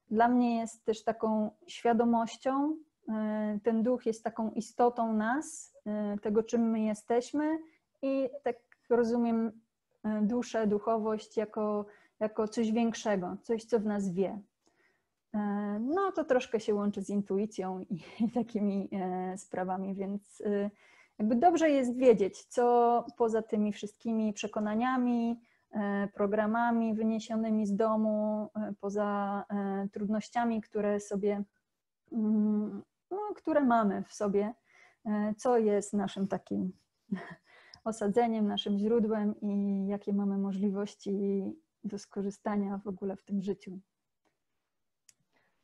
dla 0.09 0.27
mnie 0.27 0.59
jest 0.59 0.85
też 0.85 1.03
taką 1.03 1.51
świadomością. 1.67 2.75
E, 3.09 3.59
ten 3.63 3.83
duch 3.83 4.05
jest 4.05 4.23
taką 4.23 4.51
istotą 4.51 5.13
nas, 5.13 5.75
tego 6.21 6.43
czym 6.43 6.69
my 6.69 6.81
jesteśmy, 6.81 7.59
i 8.01 8.29
tak 8.43 8.55
rozumiem 8.89 9.51
duszę, 10.21 10.67
duchowość 10.67 11.37
jako 11.37 11.85
jako 12.21 12.47
coś 12.47 12.71
większego, 12.71 13.37
coś, 13.43 13.63
co 13.65 13.79
w 13.79 13.85
nas 13.85 14.09
wie. 14.09 14.41
E, 15.33 15.39
no 15.79 16.11
to 16.11 16.23
troszkę 16.23 16.59
się 16.59 16.75
łączy 16.75 17.01
z 17.01 17.09
intuicją 17.09 17.79
i, 17.79 18.03
takimi 18.33 18.89
e, 18.91 19.37
sprawami, 19.37 19.95
więc 19.95 20.41
e, 20.45 20.69
jakby 21.19 21.35
dobrze 21.35 21.69
jest 21.69 21.97
wiedzieć, 21.97 22.45
co 22.45 23.05
poza 23.17 23.41
tymi 23.41 23.73
wszystkimi 23.73 24.33
przekonaniami, 24.33 25.39
programami 26.13 26.93
wyniesionymi 26.93 27.65
z 27.65 27.75
domu, 27.75 28.49
poza 28.79 29.45
trudnościami, 29.91 30.61
które 30.61 30.99
sobie, 30.99 31.43
mm, 32.11 32.83
no, 33.11 33.17
które 33.35 33.61
mamy 33.63 34.03
w 34.03 34.13
sobie, 34.13 34.53
co 35.37 35.57
jest 35.57 35.93
naszym 35.93 36.27
takim 36.27 36.71
osadzeniem, 37.83 38.47
naszym 38.47 38.77
źródłem 38.77 39.35
i 39.41 39.87
jakie 39.87 40.13
mamy 40.13 40.37
możliwości 40.37 41.43
do 41.83 41.97
skorzystania 41.97 42.77
w 42.77 42.87
ogóle 42.87 43.15
w 43.15 43.23
tym 43.23 43.41
życiu. 43.41 43.79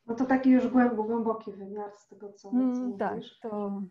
No 0.08 0.16
to 0.16 0.26
taki 0.26 0.50
już 0.50 0.68
głęboki 0.68 1.52
wymiar 1.52 1.92
z 1.96 2.08
tego, 2.08 2.34
co, 2.34 2.50
mm, 2.50 2.98
Tak, 2.98 3.20
to... 3.42 3.82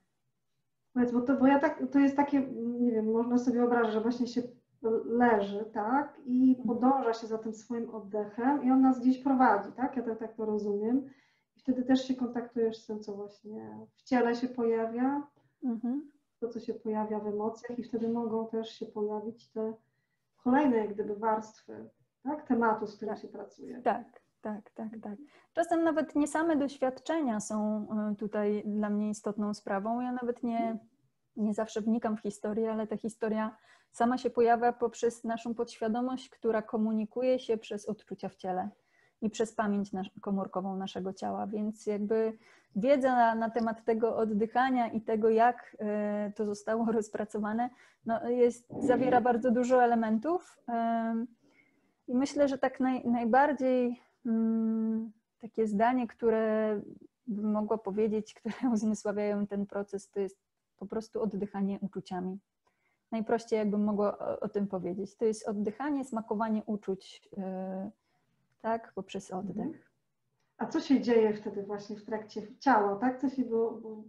Powiedz, 0.92 1.12
bo, 1.12 1.21
to, 1.21 1.37
bo 1.37 1.47
ja 1.47 1.59
tak, 1.59 1.83
to 1.92 1.99
jest 1.99 2.16
takie, 2.16 2.40
nie 2.80 2.92
wiem, 2.92 3.12
można 3.12 3.38
sobie 3.38 3.59
wyobrazić, 3.59 3.92
że 3.92 4.00
właśnie 4.00 4.26
się 4.26 4.42
leży, 5.04 5.64
tak, 5.73 6.21
i 6.25 6.56
mhm. 6.59 6.68
podąża 6.68 7.14
się 7.14 7.26
za 7.26 7.38
tym 7.38 7.54
swoim 7.54 7.95
oddechem 7.95 8.64
i 8.64 8.71
on 8.71 8.80
nas 8.80 9.00
gdzieś 9.00 9.18
prowadzi, 9.18 9.73
tak, 9.73 9.97
ja 9.97 10.02
tak, 10.02 10.18
tak 10.18 10.35
to 10.37 10.45
rozumiem. 10.45 11.11
I 11.56 11.61
wtedy 11.61 11.83
też 11.83 12.09
się 12.09 12.14
kontaktujesz 12.14 12.76
z 12.76 12.87
tym, 12.87 13.00
co 13.00 13.14
właśnie 13.14 13.87
w 13.95 14.02
ciele 14.02 14.35
się 14.35 14.49
pojawia, 14.49 15.26
mhm. 15.64 16.11
to, 16.40 16.49
co 16.49 16.61
się 16.61 16.75
pojawia 16.75 17.21
w 17.21 17.26
emocjach 17.26 17.78
i 17.78 17.85
wtedy 17.85 18.09
mogą 18.09 18.49
też 18.49 18.71
się 18.71 18.87
pojawić 18.87 19.49
te 19.49 19.75
kolejne 20.37 20.76
jak 20.76 20.95
gdyby 20.95 21.16
warstwy 21.16 21.88
tak? 22.26 22.47
tematu, 22.47 22.87
z 22.87 22.97
którym 22.97 23.14
tak. 23.14 23.23
się 23.23 23.28
pracuje. 23.28 23.83
Tak, 23.83 24.21
tak, 24.40 24.71
tak, 24.71 24.90
tak. 25.02 25.18
Czasem 25.52 25.85
nawet 25.85 26.14
nie 26.16 26.28
same 26.28 26.56
doświadczenia 26.56 27.40
są 27.40 27.87
e, 28.12 28.14
tutaj 28.16 28.62
dla 28.66 28.90
mnie 28.90 29.11
istotną 29.11 29.54
sprawą. 29.54 30.00
Ja 30.00 30.12
nawet 30.12 30.42
nie, 30.42 30.78
nie 31.37 31.54
zawsze 31.54 31.80
wnikam 31.80 32.16
w 32.16 32.21
historię, 32.21 32.73
ale 32.73 32.87
ta 32.87 32.97
historia 32.97 33.56
sama 33.90 34.18
się 34.18 34.30
pojawia 34.30 34.73
poprzez 34.73 35.25
naszą 35.25 35.54
podświadomość, 35.54 36.28
która 36.28 36.62
komunikuje 36.62 37.38
się 37.38 37.56
przez 37.59 37.88
odczucia 37.88 38.28
w 38.28 38.37
ciele 38.37 38.68
i 39.23 39.30
przez 39.30 39.54
pamięć 39.54 39.90
komórkową 40.21 40.76
naszego 40.76 41.12
ciała. 41.12 41.47
Więc 41.47 41.87
jakby 41.87 42.38
wiedza 42.76 43.16
na, 43.16 43.35
na, 43.35 43.50
temat 43.50 43.85
tego 43.85 44.16
oddychania 44.16 44.88
i 44.88 45.00
tego, 45.00 45.28
jak 45.28 45.76
y, 46.28 46.33
to 46.33 46.47
zostało 46.47 46.87
rozpracowane, 46.92 47.71
no 48.06 48.28
jest, 48.28 48.66
zawiera 48.80 49.21
bardzo 49.21 49.50
dużo 49.50 49.85
elementów. 49.85 50.59
I 52.08 52.14
myślę, 52.14 52.48
że 52.48 52.58
tak 52.58 52.80
naj, 52.80 53.04
najbardziej 53.04 54.00
mm, 54.26 55.12
takie 55.38 55.66
zdanie, 55.66 56.06
które 56.06 56.80
bym 57.26 57.52
mogła 57.52 57.78
powiedzieć, 57.78 58.34
które 58.34 58.54
uzmysławiają 58.75 59.46
ten 59.46 59.66
proces, 59.66 60.10
to 60.10 60.20
jest 60.20 60.38
po 60.76 60.86
prostu 60.86 61.22
oddychanie 61.22 61.78
uczuciami. 61.80 62.38
Najprościej 63.12 63.58
jakbym 63.58 63.84
mogła 63.84 64.18
o, 64.18 64.40
o 64.40 64.48
tym 64.48 64.66
powiedzieć. 64.66 65.16
To 65.16 65.25
jest 65.25 65.48
oddychanie, 65.48 66.04
smakowanie 66.04 66.62
uczuć, 66.66 67.28
yy, 67.36 67.42
tak, 68.60 68.92
poprzez 68.94 69.30
oddech. 69.30 69.90
A 70.58 70.66
co 70.66 70.80
się 70.80 71.00
dzieje 71.00 71.34
wtedy 71.34 71.62
właśnie 71.62 71.96
w 71.96 72.04
trakcie 72.04 72.42
ciała, 72.58 72.96
tak? 72.96 73.20
Co 73.20 73.28
się, 73.28 73.44
bo, 73.44 73.70
bo, 73.70 74.04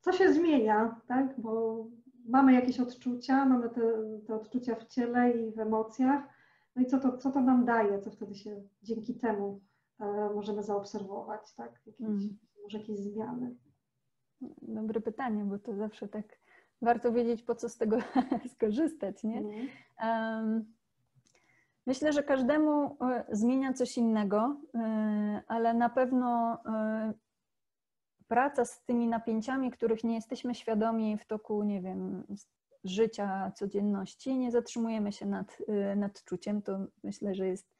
co 0.00 0.12
się 0.12 0.32
zmienia, 0.32 1.00
tak? 1.06 1.40
Bo 1.40 1.84
mamy 2.28 2.52
jakieś 2.52 2.80
odczucia, 2.80 3.44
mamy 3.44 3.70
te, 3.70 3.80
te 4.26 4.34
odczucia 4.34 4.74
w 4.74 4.86
ciele 4.86 5.30
i 5.30 5.52
w 5.52 5.58
emocjach, 5.58 6.22
no 6.76 6.82
i 6.82 6.86
co 6.86 6.98
to, 6.98 7.18
co 7.18 7.30
to 7.30 7.40
nam 7.40 7.64
daje, 7.64 8.00
co 8.00 8.10
wtedy 8.10 8.34
się 8.34 8.62
dzięki 8.82 9.14
temu 9.14 9.60
e, 10.00 10.30
możemy 10.34 10.62
zaobserwować, 10.62 11.54
tak? 11.54 11.82
Jakieś, 11.86 12.00
mm. 12.00 12.38
Może 12.62 12.78
jakieś 12.78 12.98
zmiany. 12.98 13.56
Dobre 14.62 15.00
pytanie, 15.00 15.44
bo 15.44 15.58
to 15.58 15.74
zawsze 15.74 16.08
tak 16.08 16.38
warto 16.82 17.12
wiedzieć, 17.12 17.42
po 17.42 17.54
co 17.54 17.68
z 17.68 17.76
tego 17.76 17.98
skorzystać, 18.54 19.24
nie? 19.24 19.38
Mm. 19.38 19.68
Um, 20.02 20.74
myślę, 21.86 22.12
że 22.12 22.22
każdemu 22.22 22.96
e, 23.00 23.24
zmienia 23.32 23.72
coś 23.72 23.98
innego, 23.98 24.56
e, 24.74 25.42
ale 25.46 25.74
na 25.74 25.88
pewno 25.88 26.58
praca 28.28 28.64
z 28.64 28.82
tymi 28.84 29.08
napięciami, 29.08 29.70
których 29.70 30.04
nie 30.04 30.14
jesteśmy 30.14 30.54
świadomi 30.54 31.18
w 31.18 31.26
toku, 31.26 31.62
nie 31.62 31.80
wiem, 31.80 32.24
życia, 32.84 33.52
codzienności, 33.56 34.38
nie 34.38 34.50
zatrzymujemy 34.50 35.12
się 35.12 35.26
nad, 35.26 35.58
y, 35.60 35.96
nad 35.96 36.24
czuciem. 36.24 36.62
To 36.62 36.78
myślę, 37.04 37.34
że 37.34 37.46
jest 37.46 37.74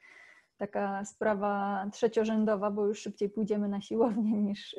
taka 0.56 1.04
sprawa 1.04 1.84
trzeciorzędowa, 1.92 2.70
bo 2.70 2.86
już 2.86 3.00
szybciej 3.00 3.28
pójdziemy 3.28 3.68
na 3.68 3.80
siłownię 3.80 4.42
niż 4.42 4.76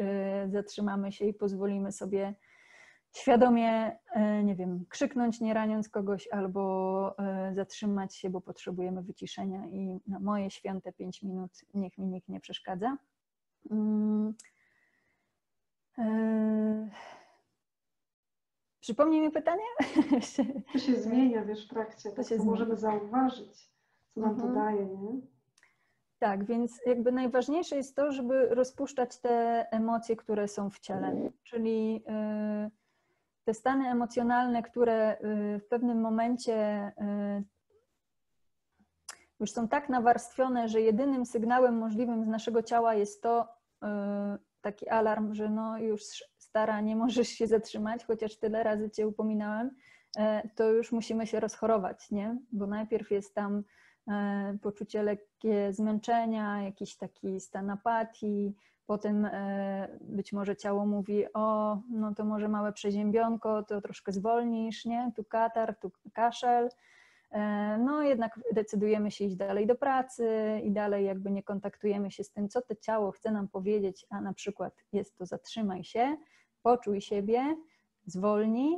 zatrzymamy 0.48 1.12
się 1.12 1.26
i 1.26 1.34
pozwolimy 1.34 1.92
sobie 1.92 2.36
świadomie, 3.16 3.98
nie 4.44 4.56
wiem, 4.56 4.86
krzyknąć 4.90 5.42
nie 5.42 5.54
raniąc 5.54 5.90
kogoś 5.90 6.28
albo 6.32 7.16
zatrzymać 7.54 8.16
się, 8.16 8.30
bo 8.30 8.42
potrzebujemy 8.42 9.02
wyciszenia 9.02 9.66
i 9.68 10.00
na 10.08 10.20
moje 10.20 10.52
święte 10.52 10.94
pięć 10.94 11.24
minut 11.24 11.52
niech 11.74 11.98
mi 11.98 12.08
nikt 12.08 12.30
nie 12.30 12.40
przeszkadza. 12.40 12.98
Mm. 13.72 14.34
Przypomnij 18.82 19.22
mi 19.22 19.32
pytanie? 19.32 19.64
To 20.74 20.80
się 20.80 20.96
zmienia, 20.96 21.46
wiesz, 21.46 21.66
w 21.66 21.70
trakcie, 21.70 22.10
to, 22.10 22.16
tak, 22.16 22.28
się 22.28 22.38
możemy 22.38 22.78
zauważyć, 22.78 23.70
co 24.14 24.22
nam 24.22 24.30
mhm. 24.30 24.50
to 24.50 24.60
daje, 24.60 24.86
nie? 24.86 25.22
Tak, 26.20 26.46
więc 26.46 26.80
jakby 26.86 27.12
najważniejsze 27.12 27.76
jest 27.76 27.96
to, 27.96 28.12
żeby 28.12 28.48
rozpuszczać 28.50 29.18
te 29.18 29.66
emocje, 29.72 30.16
które 30.16 30.48
są 30.48 30.70
w 30.70 30.80
ciele, 30.80 31.32
czyli 31.44 32.04
y, 32.68 32.72
te 33.44 33.54
stany 33.54 33.88
emocjonalne, 33.88 34.64
które 34.64 35.18
y, 35.56 35.60
w 35.60 35.68
pewnym 35.68 36.02
momencie 36.02 36.88
y, 36.88 37.44
już 39.40 39.52
są 39.52 39.68
tak 39.68 39.90
nawarstwione, 39.90 40.68
że 40.68 40.82
jedynym 40.82 41.26
sygnałem 41.26 41.78
możliwym 41.78 42.26
z 42.26 42.28
naszego 42.28 42.64
ciała 42.64 42.96
jest 42.96 43.24
to 43.24 43.48
taki 44.62 44.90
alarm, 44.90 45.34
że 45.34 45.50
no 45.50 45.78
już 45.78 46.02
stara, 46.52 46.82
nie 46.82 46.96
możesz 46.96 47.28
się 47.28 47.48
zatrzymać, 47.48 48.06
chociaż 48.06 48.38
tyle 48.38 48.64
razy 48.64 48.90
cię 48.90 49.08
upominałem, 49.08 49.72
e, 50.18 50.50
to 50.56 50.72
już 50.72 50.92
musimy 50.92 51.28
się 51.28 51.40
rozchorować, 51.40 52.12
nie? 52.12 52.38
Bo 52.52 52.68
najpierw 52.68 53.12
jest 53.12 53.36
tam 53.36 53.64
e, 54.08 54.58
poczucie 54.62 55.04
lekkie 55.04 55.74
zmęczenia, 55.74 56.64
jakiś 56.64 56.98
taki 56.98 57.40
stan 57.40 57.70
apatii, 57.70 58.56
potem 58.86 59.26
e, 59.26 59.88
być 60.02 60.34
może 60.34 60.56
ciało 60.56 60.86
mówi, 60.86 61.26
o, 61.34 61.78
no 61.90 62.16
to 62.16 62.26
może 62.26 62.48
małe 62.48 62.74
przeziębionko, 62.74 63.64
to 63.64 63.82
troszkę 63.82 64.12
zwolnisz, 64.12 64.86
nie? 64.86 65.12
Tu 65.16 65.24
katar, 65.24 65.76
tu 65.80 65.92
kaszel, 66.14 66.70
no 67.80 68.04
jednak 68.04 68.40
decydujemy 68.54 69.12
się 69.12 69.26
iść 69.26 69.36
dalej 69.36 69.68
do 69.68 69.76
pracy 69.76 70.28
i 70.64 70.72
dalej 70.72 71.06
jakby 71.06 71.32
nie 71.32 71.44
kontaktujemy 71.44 72.12
się 72.12 72.24
z 72.24 72.32
tym, 72.32 72.50
co 72.50 72.62
to 72.62 72.76
ciało 72.76 73.12
chce 73.12 73.32
nam 73.32 73.48
powiedzieć, 73.48 74.06
a 74.10 74.22
na 74.22 74.34
przykład 74.34 74.84
jest 74.94 75.18
to 75.18 75.26
zatrzymaj 75.26 75.84
się, 75.84 76.18
poczuj 76.64 77.02
siebie, 77.02 77.56
zwolnij, 78.06 78.78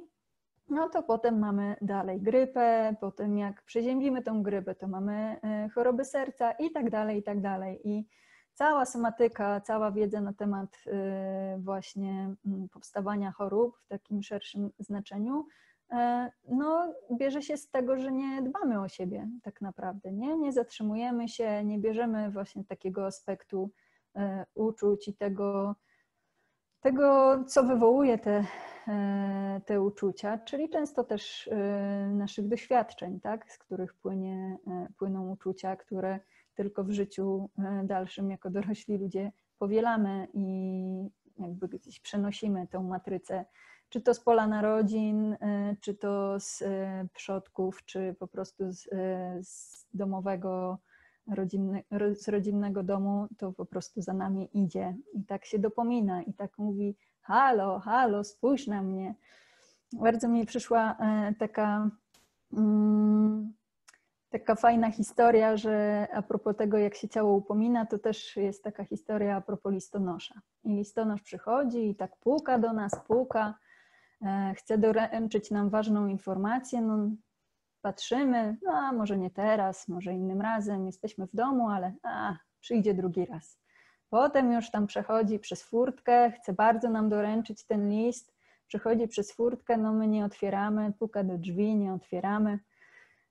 no 0.69 0.89
to 0.89 1.03
potem 1.03 1.39
mamy 1.39 1.75
dalej 1.81 2.21
grypę, 2.21 2.95
potem 3.01 3.37
jak 3.37 3.63
przeziębimy 3.63 4.21
tą 4.23 4.43
grypę, 4.43 4.75
to 4.75 4.87
mamy 4.87 5.13
e, 5.43 5.69
choroby 5.69 6.05
serca 6.05 6.51
i 6.51 6.71
tak 6.71 6.89
dalej, 6.89 7.19
i 7.19 7.23
tak 7.23 7.41
dalej. 7.41 7.81
I 7.83 8.07
cała 8.53 8.85
somatyka, 8.85 9.61
cała 9.61 9.91
wiedza 9.91 10.21
na 10.21 10.33
temat 10.33 10.77
e, 10.87 11.57
właśnie 11.59 12.35
mm, 12.45 12.69
powstawania 12.69 13.31
chorób 13.31 13.77
w 13.77 13.87
takim 13.87 14.23
szerszym 14.23 14.69
znaczeniu, 14.79 15.45
e, 15.91 16.31
no, 16.49 16.93
bierze 17.17 17.41
się 17.41 17.57
z 17.57 17.69
tego, 17.69 17.97
że 17.97 18.11
nie 18.11 18.41
dbamy 18.41 18.81
o 18.81 18.87
siebie 18.87 19.29
tak 19.43 19.61
naprawdę, 19.61 20.11
nie? 20.11 20.37
Nie 20.37 20.51
zatrzymujemy 20.51 21.27
się, 21.27 21.63
nie 21.63 21.79
bierzemy 21.79 22.31
właśnie 22.31 22.63
takiego 22.65 23.05
aspektu 23.05 23.71
uczuć 24.53 25.07
i 25.07 25.13
tego, 25.13 25.75
tego, 26.83 27.37
co 27.47 27.63
wywołuje 27.63 28.17
te, 28.17 28.45
e, 28.87 29.61
te 29.65 29.81
uczucia, 29.81 30.37
czyli 30.37 30.69
często 30.69 31.03
też 31.03 31.47
e, 31.47 32.09
naszych 32.13 32.47
doświadczeń, 32.47 33.19
tak, 33.19 33.51
z 33.51 33.57
których 33.57 33.93
płynie, 33.93 34.57
e, 34.67 34.87
płyną 34.97 35.29
uczucia, 35.29 35.75
które 35.75 36.19
tylko 36.55 36.83
w 36.83 36.91
życiu 36.91 37.49
dalszym 37.83 38.31
jako 38.31 38.49
dorośli 38.49 38.97
ludzie 38.97 39.31
powielamy 39.59 40.27
i 40.33 41.09
jakby 41.39 41.67
gdzieś 41.67 41.99
przenosimy 41.99 42.67
tę 42.67 42.79
matrycę, 42.79 43.45
czy 43.89 44.01
to 44.01 44.13
z 44.13 44.19
pola 44.19 44.47
narodzin, 44.47 45.37
czy 45.81 45.93
to 45.93 46.39
z 46.39 46.63
przodków, 47.13 47.85
czy 47.85 48.15
po 48.19 48.27
prostu 48.27 48.71
z, 48.71 48.89
z 49.47 49.85
domowego 49.93 50.79
rodzinny, 51.27 51.83
z 52.13 52.27
rodzinnego 52.27 52.83
domu, 52.83 53.27
to 53.37 53.51
po 53.51 53.65
prostu 53.65 54.01
za 54.01 54.13
nami 54.13 54.49
idzie 54.53 54.97
i 55.13 55.23
tak 55.23 55.45
się 55.45 55.59
dopomina 55.59 56.21
i 56.21 56.33
tak 56.33 56.57
mówi: 56.57 56.95
Halo, 57.21 57.79
halo, 57.79 58.23
spójrz 58.23 58.67
na 58.67 58.83
mnie. 58.83 59.15
Bardzo 59.93 60.27
mi 60.27 60.45
przyszła 60.45 60.97
e, 60.99 61.33
taka, 61.39 61.89
mm, 62.53 63.53
taka 64.29 64.55
fajna 64.55 64.91
historia, 64.91 65.57
że 65.57 66.07
a 66.13 66.21
propos 66.21 66.57
tego, 66.57 66.77
jak 66.77 66.95
się 66.95 67.09
ciało 67.09 67.33
upomina, 67.33 67.85
to 67.85 67.99
też 67.99 68.35
jest 68.35 68.63
taka 68.63 68.83
historia 68.83 69.35
a 69.35 69.41
propos 69.41 69.73
listonosza. 69.73 70.41
I 70.63 70.75
listonosz 70.75 71.21
przychodzi 71.21 71.89
i 71.89 71.95
tak 71.95 72.17
puka 72.17 72.59
do 72.59 72.73
nas, 72.73 72.91
puka, 73.07 73.53
e, 74.21 74.53
chce 74.57 74.77
doręczyć 74.77 75.51
nam 75.51 75.69
ważną 75.69 76.07
informację. 76.07 76.81
No, 76.81 77.09
patrzymy, 77.83 78.57
no 78.63 78.71
a 78.71 78.91
może 78.91 79.17
nie 79.17 79.29
teraz, 79.29 79.87
może 79.87 80.13
innym 80.13 80.41
razem, 80.41 80.85
jesteśmy 80.85 81.27
w 81.27 81.35
domu, 81.35 81.69
ale 81.69 81.93
a, 82.03 82.37
przyjdzie 82.59 82.93
drugi 82.93 83.25
raz. 83.25 83.59
Potem 84.09 84.51
już 84.51 84.71
tam 84.71 84.87
przechodzi 84.87 85.39
przez 85.39 85.63
furtkę, 85.63 86.31
chce 86.31 86.53
bardzo 86.53 86.89
nam 86.89 87.09
doręczyć 87.09 87.65
ten 87.65 87.89
list, 87.89 88.33
przechodzi 88.67 89.07
przez 89.07 89.33
furtkę, 89.33 89.77
no 89.77 89.93
my 89.93 90.07
nie 90.07 90.25
otwieramy, 90.25 90.93
puka 90.99 91.23
do 91.23 91.37
drzwi, 91.37 91.75
nie 91.75 91.93
otwieramy. 91.93 92.59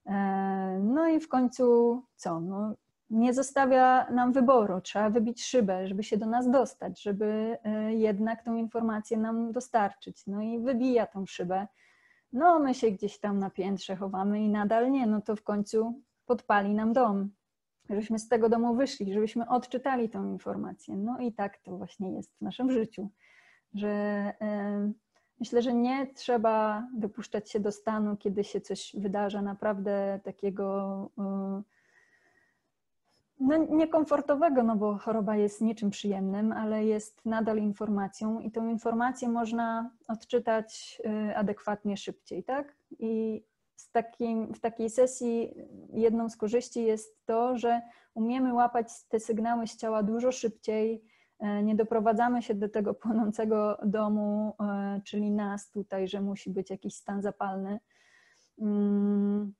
E, 0.07 0.81
no 0.83 1.09
i 1.09 1.21
w 1.21 1.29
końcu 1.29 2.03
co? 2.17 2.41
No, 2.41 2.75
nie 3.11 3.35
zostawia 3.35 4.11
nam 4.11 4.33
wyboru, 4.33 4.81
trzeba 4.81 5.11
wybić 5.11 5.45
szybę, 5.45 5.87
żeby 5.89 6.03
się 6.03 6.17
do 6.17 6.27
nas 6.27 6.51
dostać, 6.51 7.03
żeby 7.03 7.59
e, 7.65 7.95
jednak 7.95 8.45
tą 8.45 8.57
informację 8.57 9.17
nam 9.17 9.53
dostarczyć. 9.53 10.27
No 10.27 10.43
i 10.43 10.59
wybija 10.59 11.07
tą 11.07 11.27
szybę 11.27 11.67
no 12.33 12.59
my 12.59 12.75
się 12.75 12.91
gdzieś 12.91 13.19
tam 13.19 13.39
na 13.39 13.51
piętrze 13.51 13.97
chowamy 13.97 14.41
i 14.41 14.49
nadal 14.49 14.91
nie, 14.91 15.07
no 15.07 15.21
to 15.21 15.37
w 15.37 15.43
końcu 15.43 16.03
podpali 16.27 16.75
nam 16.75 16.93
dom, 16.93 17.31
żebyśmy 17.91 18.19
z 18.19 18.29
tego 18.29 18.49
domu 18.49 18.75
wyszli, 18.75 19.13
żebyśmy 19.13 19.49
odczytali 19.49 20.09
tą 20.09 20.27
informację. 20.27 20.97
No 20.97 21.19
i 21.19 21.33
tak 21.33 21.59
to 21.59 21.77
właśnie 21.77 22.13
jest 22.13 22.39
w 22.39 22.41
naszym 22.41 22.71
życiu, 22.71 23.09
że 23.75 24.33
y, 24.89 24.93
myślę, 25.41 25.63
że 25.63 25.75
nie 25.75 26.07
trzeba 26.07 26.87
dopuszczać 26.95 27.51
się 27.51 27.61
do 27.61 27.73
stanu, 27.73 28.17
kiedy 28.17 28.45
się 28.45 28.61
coś 28.61 28.97
wydarza 28.99 29.43
naprawdę 29.43 30.21
takiego 30.25 31.11
y, 31.59 31.82
no, 33.43 33.57
niekomfortowego, 33.57 34.63
no 34.63 34.77
bo 34.77 34.99
choroba 34.99 35.37
jest 35.37 35.61
niczym 35.61 35.91
przyjemnym, 35.91 36.53
ale 36.53 36.85
jest 36.85 37.25
nadal 37.25 37.59
informacją 37.59 38.41
i 38.41 38.51
tą 38.51 38.69
informację 38.69 39.29
można 39.29 39.91
odczytać 40.09 41.01
y, 41.31 41.37
adekwatnie 41.37 41.97
szybciej, 41.97 42.45
tak? 42.45 42.77
I 42.99 43.43
z 43.77 43.91
takim, 43.91 44.55
w 44.55 44.61
takiej 44.61 44.91
sesji 44.91 45.55
jedną 45.93 46.29
z 46.29 46.37
korzyści 46.37 46.85
jest 46.85 47.27
to, 47.27 47.59
że 47.59 47.83
umiemy 48.15 48.55
łapać 48.55 49.05
te 49.09 49.21
sygnały 49.21 49.67
z 49.67 49.77
ciała 49.77 50.03
dużo 50.03 50.33
szybciej, 50.33 51.05
y, 51.43 51.63
nie 51.63 51.75
doprowadzamy 51.75 52.43
się 52.43 52.55
do 52.55 52.69
tego 52.69 52.95
płonącego 52.95 53.79
domu, 53.85 54.57
y, 54.97 55.03
czyli 55.03 55.31
nas 55.31 55.71
tutaj, 55.71 56.09
że 56.09 56.21
musi 56.21 56.51
być 56.51 56.71
jakiś 56.71 56.95
stan 56.95 57.23
zapalny 57.23 57.81
mm, 58.59 59.53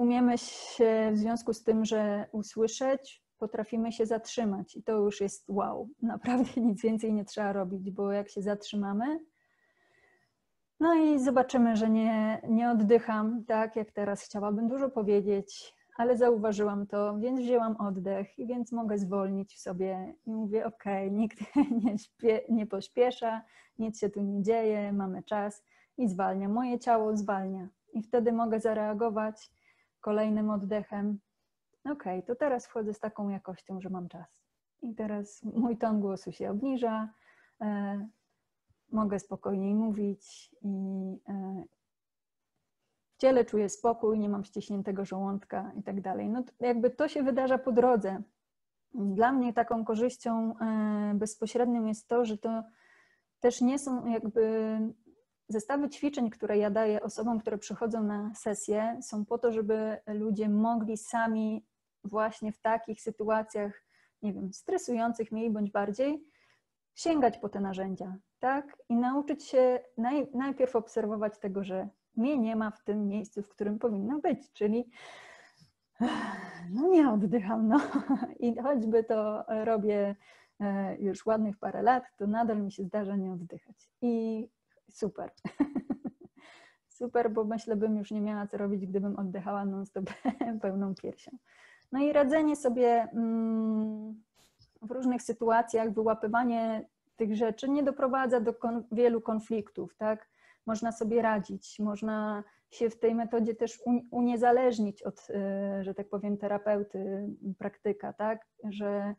umiemy 0.00 0.38
się 0.38 1.10
w 1.12 1.18
związku 1.18 1.52
z 1.52 1.62
tym, 1.62 1.84
że 1.84 2.26
usłyszeć, 2.32 3.22
potrafimy 3.38 3.92
się 3.92 4.06
zatrzymać 4.06 4.76
i 4.76 4.82
to 4.82 4.92
już 4.92 5.20
jest 5.20 5.44
wow. 5.48 5.88
Naprawdę 6.02 6.60
nic 6.60 6.82
więcej 6.82 7.12
nie 7.12 7.24
trzeba 7.24 7.52
robić, 7.52 7.90
bo 7.90 8.12
jak 8.12 8.28
się 8.28 8.42
zatrzymamy, 8.42 9.20
no 10.80 10.94
i 10.94 11.18
zobaczymy, 11.18 11.76
że 11.76 11.90
nie, 11.90 12.42
nie 12.48 12.70
oddycham 12.70 13.44
tak, 13.44 13.76
jak 13.76 13.90
teraz 13.90 14.22
chciałabym 14.22 14.68
dużo 14.68 14.88
powiedzieć, 14.90 15.74
ale 15.96 16.16
zauważyłam 16.16 16.86
to, 16.86 17.18
więc 17.18 17.40
wzięłam 17.40 17.76
oddech 17.76 18.38
i 18.38 18.46
więc 18.46 18.72
mogę 18.72 18.98
zwolnić 18.98 19.54
w 19.54 19.58
sobie 19.58 20.14
i 20.26 20.32
mówię, 20.32 20.66
ok, 20.66 20.84
nikt 21.10 21.38
nie, 21.84 21.98
śpie, 21.98 22.40
nie 22.48 22.66
pośpiesza, 22.66 23.42
nic 23.78 24.00
się 24.00 24.10
tu 24.10 24.22
nie 24.22 24.42
dzieje, 24.42 24.92
mamy 24.92 25.22
czas 25.22 25.64
i 25.98 26.08
zwalnia. 26.08 26.48
Moje 26.48 26.78
ciało 26.78 27.16
zwalnia 27.16 27.68
i 27.92 28.02
wtedy 28.02 28.32
mogę 28.32 28.60
zareagować 28.60 29.50
kolejnym 30.00 30.50
oddechem. 30.50 31.18
Ok, 31.84 32.04
to 32.26 32.34
teraz 32.34 32.66
wchodzę 32.66 32.94
z 32.94 33.00
taką 33.00 33.28
jakością, 33.28 33.80
że 33.80 33.90
mam 33.90 34.08
czas. 34.08 34.26
I 34.82 34.94
teraz 34.94 35.42
mój 35.42 35.78
ton 35.78 36.00
głosu 36.00 36.32
się 36.32 36.50
obniża, 36.50 37.08
e, 37.60 38.08
mogę 38.92 39.18
spokojniej 39.18 39.74
mówić 39.74 40.50
i 40.62 40.68
e, 41.28 41.64
w 43.12 43.16
ciele 43.16 43.44
czuję 43.44 43.68
spokój, 43.68 44.18
nie 44.18 44.28
mam 44.28 44.44
ściśniętego 44.44 45.04
żołądka 45.04 45.72
i 45.76 45.82
tak 45.82 46.00
dalej. 46.00 46.28
No 46.28 46.44
jakby 46.60 46.90
to 46.90 47.08
się 47.08 47.22
wydarza 47.22 47.58
po 47.58 47.72
drodze. 47.72 48.22
Dla 48.94 49.32
mnie 49.32 49.52
taką 49.52 49.84
korzyścią 49.84 50.58
e, 50.58 51.12
bezpośrednią 51.14 51.84
jest 51.84 52.08
to, 52.08 52.24
że 52.24 52.38
to 52.38 52.62
też 53.40 53.60
nie 53.60 53.78
są 53.78 54.06
jakby 54.06 54.78
Zestawy 55.50 55.88
ćwiczeń, 55.88 56.30
które 56.30 56.58
ja 56.58 56.70
daję 56.70 57.02
osobom, 57.02 57.40
które 57.40 57.58
przychodzą 57.58 58.02
na 58.02 58.34
sesję, 58.34 58.98
są 59.02 59.24
po 59.24 59.38
to, 59.38 59.52
żeby 59.52 59.96
ludzie 60.06 60.48
mogli 60.48 60.96
sami 60.96 61.66
właśnie 62.04 62.52
w 62.52 62.58
takich 62.58 63.02
sytuacjach, 63.02 63.84
nie 64.22 64.32
wiem, 64.32 64.52
stresujących 64.52 65.32
mniej 65.32 65.50
bądź 65.50 65.70
bardziej, 65.70 66.24
sięgać 66.94 67.38
po 67.38 67.48
te 67.48 67.60
narzędzia, 67.60 68.16
tak? 68.38 68.76
I 68.88 68.96
nauczyć 68.96 69.44
się 69.44 69.80
naj, 69.98 70.30
najpierw 70.34 70.76
obserwować 70.76 71.38
tego, 71.38 71.64
że 71.64 71.88
mnie 72.16 72.38
nie 72.38 72.56
ma 72.56 72.70
w 72.70 72.84
tym 72.84 73.08
miejscu, 73.08 73.42
w 73.42 73.48
którym 73.48 73.78
powinno 73.78 74.18
być, 74.18 74.52
czyli 74.52 74.90
no 76.70 76.88
nie 76.88 77.10
oddycham, 77.10 77.68
no. 77.68 77.80
I 78.40 78.56
choćby 78.62 79.04
to 79.04 79.44
robię 79.64 80.16
e, 80.60 80.96
już 80.96 81.26
ładnych 81.26 81.58
parę 81.58 81.82
lat, 81.82 82.04
to 82.16 82.26
nadal 82.26 82.62
mi 82.62 82.72
się 82.72 82.84
zdarza 82.84 83.16
nie 83.16 83.32
oddychać. 83.32 83.90
I 84.02 84.48
super. 84.90 85.30
Super, 86.88 87.32
bo 87.32 87.44
myślę, 87.44 87.76
bym 87.76 87.96
już 87.96 88.10
nie 88.10 88.20
miała 88.20 88.46
co 88.46 88.56
robić, 88.56 88.86
gdybym 88.86 89.18
oddychała 89.18 89.64
non-stop 89.64 90.04
pełną 90.62 90.94
piersią. 90.94 91.30
No 91.92 91.98
i 92.00 92.12
radzenie 92.12 92.56
sobie 92.56 93.08
mm, 93.12 94.22
w 94.82 94.90
różnych 94.90 95.22
sytuacjach, 95.22 95.92
wyłapywanie 95.92 96.88
tych 97.16 97.36
rzeczy 97.36 97.70
nie 97.70 97.82
doprowadza 97.82 98.40
do 98.40 98.54
kon 98.54 98.84
wielu 98.92 99.20
konfliktów, 99.20 99.96
tak? 99.96 100.28
Można 100.66 100.92
sobie 100.92 101.22
radzić, 101.22 101.78
można 101.78 102.44
się 102.70 102.90
w 102.90 102.98
tej 102.98 103.14
metodzie 103.14 103.54
też 103.54 103.82
uniezależnić 104.10 105.02
od, 105.02 105.26
e, 105.30 105.84
że 105.84 105.94
tak 105.94 106.08
powiem, 106.08 106.38
terapeuty, 106.38 107.28
praktyka, 107.58 108.12
tak? 108.12 108.46
Że, 108.64 109.14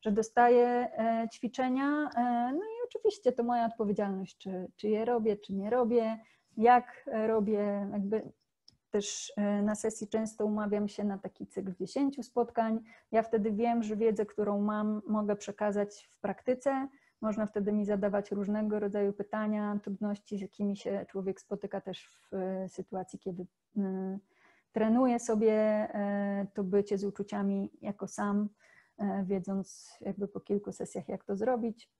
że 0.00 0.12
dostaję 0.12 0.66
e, 0.68 1.28
ćwiczenia, 1.34 2.08
e, 2.16 2.52
no 2.52 2.60
oczywiście 2.84 3.32
to 3.32 3.42
moja 3.42 3.66
odpowiedzialność, 3.66 4.38
czy, 4.38 4.68
czy 4.76 4.88
je 4.88 5.04
robię, 5.04 5.36
czy 5.36 5.54
nie 5.54 5.70
robię, 5.70 6.18
jak 6.56 7.10
robię, 7.26 7.88
jakby 7.92 8.32
też 8.90 9.32
na 9.62 9.74
sesji 9.74 10.08
często 10.08 10.46
umawiam 10.46 10.88
się 10.88 11.04
na 11.04 11.18
taki 11.18 11.46
cykl 11.46 11.74
10 11.74 12.26
spotkań. 12.26 12.80
Ja 13.12 13.22
wtedy 13.22 13.52
wiem, 13.52 13.82
że 13.82 13.96
wiedzę, 13.96 14.26
którą 14.26 14.60
mam, 14.60 15.02
mogę 15.06 15.36
przekazać 15.36 16.08
w 16.10 16.20
praktyce, 16.20 16.88
można 17.24 17.46
wtedy 17.46 17.72
mi 17.72 17.84
zadawać 17.84 18.30
różnego 18.30 18.80
rodzaju 18.80 19.12
pytania, 19.12 19.80
trudności, 19.82 20.38
z 20.38 20.40
jakimi 20.40 20.76
się 20.76 21.06
człowiek 21.08 21.40
spotyka 21.40 21.80
też 21.80 22.06
w 22.06 22.34
e, 22.34 22.68
sytuacji, 22.68 23.18
kiedy 23.18 23.46
e, 23.76 24.18
trenuje 24.72 25.18
sobie 25.18 25.52
e, 25.52 26.46
to 26.54 26.64
bycie 26.64 26.98
z 26.98 27.04
uczuciami 27.04 27.70
jako 27.82 28.08
sam, 28.08 28.48
wiedząc 29.24 29.98
jakby 30.00 30.28
po 30.28 30.40
kilku 30.40 30.72
sesjach, 30.72 31.08
jak 31.08 31.24
to 31.24 31.36
zrobić. 31.36 31.90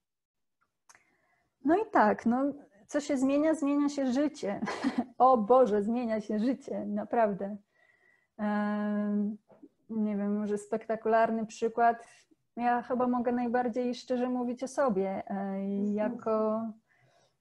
No 1.65 1.77
i 1.77 1.91
tak, 1.93 2.27
no, 2.27 2.45
co 2.87 3.01
się 3.01 3.17
zmienia? 3.17 3.55
Zmienia 3.55 3.89
się 3.89 4.13
życie. 4.13 4.61
O 5.19 5.37
Boże, 5.37 5.83
zmienia 5.83 6.21
się 6.21 6.39
życie, 6.39 6.87
naprawdę. 6.87 7.57
Nie 9.91 10.17
wiem, 10.17 10.39
może 10.39 10.59
spektakularny 10.59 11.47
przykład 11.47 11.97
ja 12.57 12.83
chyba 12.83 13.09
mogę 13.09 13.33
najbardziej 13.33 13.95
szczerze 13.95 14.29
mówić 14.29 14.63
o 14.63 14.69
sobie, 14.69 15.23
e, 15.27 15.67
jako 15.93 16.63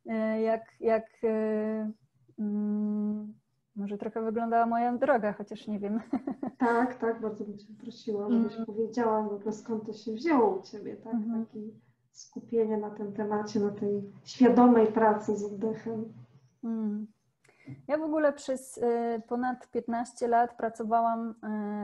e, 0.06 0.42
jak, 0.42 0.62
jak 0.80 1.06
e, 1.24 1.92
mm, 2.40 3.34
może 3.76 3.98
trochę 3.98 4.22
wyglądała 4.22 4.66
moja 4.66 4.98
droga, 4.98 5.34
chociaż 5.34 5.68
nie 5.68 5.80
wiem. 5.80 6.00
Tak, 6.58 6.96
tak, 6.96 7.22
bardzo 7.22 7.46
bym 7.46 7.58
Cię 7.58 7.68
prosiła, 7.82 8.30
żebyś 8.30 8.54
mm. 8.54 8.66
powiedziała 8.66 9.24
w 9.24 9.34
ogóle 9.34 9.52
skąd 9.52 9.86
to 9.86 9.94
się 9.94 10.14
wzięło 10.14 10.58
u 10.58 10.62
Ciebie, 10.62 10.96
tak? 10.96 11.14
Mm. 11.14 11.46
Takie 11.46 11.60
skupienie 12.14 12.78
na 12.78 12.90
tym 12.90 13.14
temacie, 13.14 13.60
na 13.60 13.72
tej 13.72 14.12
świadomej 14.24 14.88
pracy 14.88 15.38
z 15.38 15.44
oddechem. 15.44 16.14
Mm. 16.64 17.08
Ja 17.88 17.98
w 17.98 18.04
ogóle 18.04 18.34
przez 18.34 18.80
ponad 19.28 19.72
15 19.72 20.28
lat 20.28 20.58
pracowałam 20.58 21.36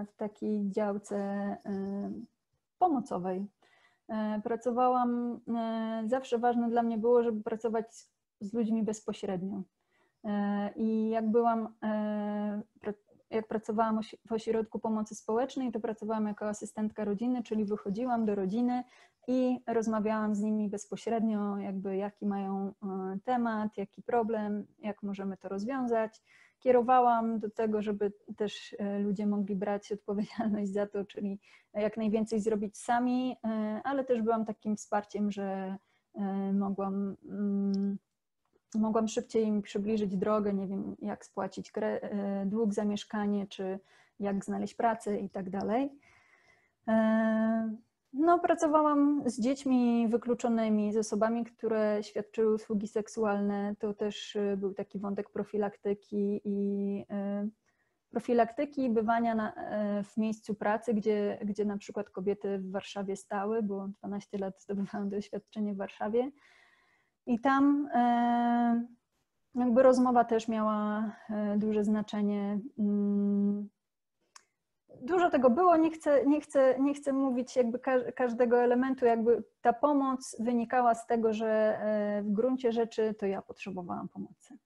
w 0.08 0.16
takiej 0.16 0.72
działce 0.72 1.58
pomocowej. 2.78 3.48
E, 4.10 4.42
pracowałam, 4.44 5.40
zawsze 6.06 6.38
ważne 6.38 6.70
dla 6.70 6.84
mnie 6.84 6.98
było, 6.98 7.24
żeby 7.24 7.44
pracować 7.44 7.86
z 8.40 8.54
ludźmi 8.54 8.84
bezpośrednio. 8.84 9.62
I 10.76 11.10
jak 11.10 11.32
byłam, 11.32 11.74
jak 13.30 13.48
pracowałam 13.48 14.00
w 14.28 14.32
ośrodku 14.32 14.80
pomocy 14.80 15.16
społecznej, 15.16 15.72
to 15.72 15.80
pracowałam 15.80 16.28
jako 16.28 16.48
asystentka 16.48 17.06
rodziny, 17.06 17.44
czyli 17.44 17.66
wychodziłam 17.66 18.26
do 18.26 18.36
rodziny 18.36 18.84
i 19.28 19.60
rozmawiałam 19.68 20.36
z 20.36 20.42
nimi 20.42 20.70
bezpośrednio, 20.70 21.58
jakby 21.58 21.98
jaki 21.98 22.26
mają 22.26 22.74
temat, 23.24 23.78
jaki 23.78 24.02
problem, 24.02 24.66
jak 24.80 25.04
możemy 25.04 25.38
to 25.38 25.50
rozwiązać. 25.50 26.22
Kierowałam 26.60 27.40
do 27.40 27.50
tego, 27.50 27.82
żeby 27.82 28.14
też 28.38 28.76
e, 28.80 29.00
ludzie 29.00 29.28
mogli 29.28 29.56
brać 29.56 29.92
odpowiedzialność 29.98 30.72
za 30.72 30.88
to, 30.88 31.06
czyli 31.06 31.40
jak 31.74 31.98
najwięcej 31.98 32.40
zrobić 32.40 32.78
sami, 32.78 33.36
e, 33.44 33.82
ale 33.84 34.04
też 34.04 34.22
byłam 34.22 34.46
takim 34.46 34.76
wsparciem, 34.76 35.32
że 35.32 35.78
e, 36.16 36.54
mogłam, 36.54 37.16
mm, 37.26 37.98
mogłam 38.76 39.08
szybciej 39.08 39.46
im 39.46 39.62
przybliżyć 39.62 40.18
drogę, 40.18 40.54
nie 40.54 40.68
wiem, 40.68 40.96
jak 41.00 41.26
spłacić 41.26 41.74
dług 42.46 42.74
za 42.74 42.86
mieszkanie, 42.86 43.48
czy 43.48 43.80
jak 44.20 44.46
znaleźć 44.46 44.74
pracę 44.74 45.20
i 45.20 45.30
tak 45.30 45.50
dalej. 45.50 45.90
No, 48.14 48.40
pracowałam 48.40 49.24
z 49.26 49.42
dziećmi 49.42 50.08
wykluczonymi, 50.08 50.94
z 50.94 50.98
osobami, 50.98 51.46
które 51.46 52.00
świadczyły 52.04 52.54
usługi 52.54 52.88
seksualne. 52.88 53.76
To 53.80 53.94
też 53.94 54.36
y, 54.36 54.58
był 54.58 54.74
taki 54.74 55.00
wątek 55.00 55.30
profilaktyki 55.30 56.42
i 56.44 57.06
profilaktyki 58.10 58.90
bywania 58.90 59.36
na, 59.36 59.54
w 60.04 60.18
miejscu 60.18 60.56
pracy, 60.56 60.94
gdzie, 60.94 61.40
gdzie 61.46 61.66
na 61.66 61.78
przykład 61.78 62.10
kobiety 62.10 62.60
w 62.60 62.72
Warszawie 62.72 63.16
stały, 63.16 63.64
bo 63.64 63.88
12 63.88 64.38
lat 64.38 64.62
zdobywałam 64.64 65.10
doświadczenie 65.10 65.74
w 65.74 65.78
Warszawie. 65.78 66.32
I 67.26 67.40
tam 67.40 67.90
jakby 69.56 69.84
rozmowa 69.84 70.24
też 70.24 70.48
miała 70.48 71.12
duże 71.58 71.84
znaczenie 71.84 72.60
mm, 72.80 73.70
dużo 75.02 75.30
tego 75.30 75.50
było, 75.50 75.78
nie 75.78 75.92
chcę, 75.92 76.26
nie 76.26 76.42
chcę, 76.42 76.80
nie 76.80 76.94
chcę 76.94 77.14
mówić 77.14 77.56
jakby 77.56 77.80
każdego 78.16 78.64
elementu, 78.64 79.06
jakby 79.06 79.44
ta 79.62 79.74
pomoc 79.74 80.36
wynikała 80.40 80.96
z 80.96 81.08
tego, 81.08 81.34
że 81.34 81.48
e, 81.48 82.22
w 82.24 82.32
gruncie 82.32 82.72
rzeczy 82.72 83.14
to 83.14 83.26
ja 83.26 83.42
potrzebowałam 83.42 84.10
pomocy. 84.10 84.58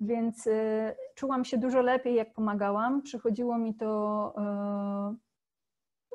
Więc 0.00 0.46
e, 0.46 0.94
czułam 1.14 1.44
się 1.44 1.58
dużo 1.58 1.82
lepiej, 1.82 2.14
jak 2.14 2.34
pomagałam. 2.34 3.02
Przychodziło 3.02 3.58
mi 3.58 3.74
to 3.74 4.32
e, 4.38 5.14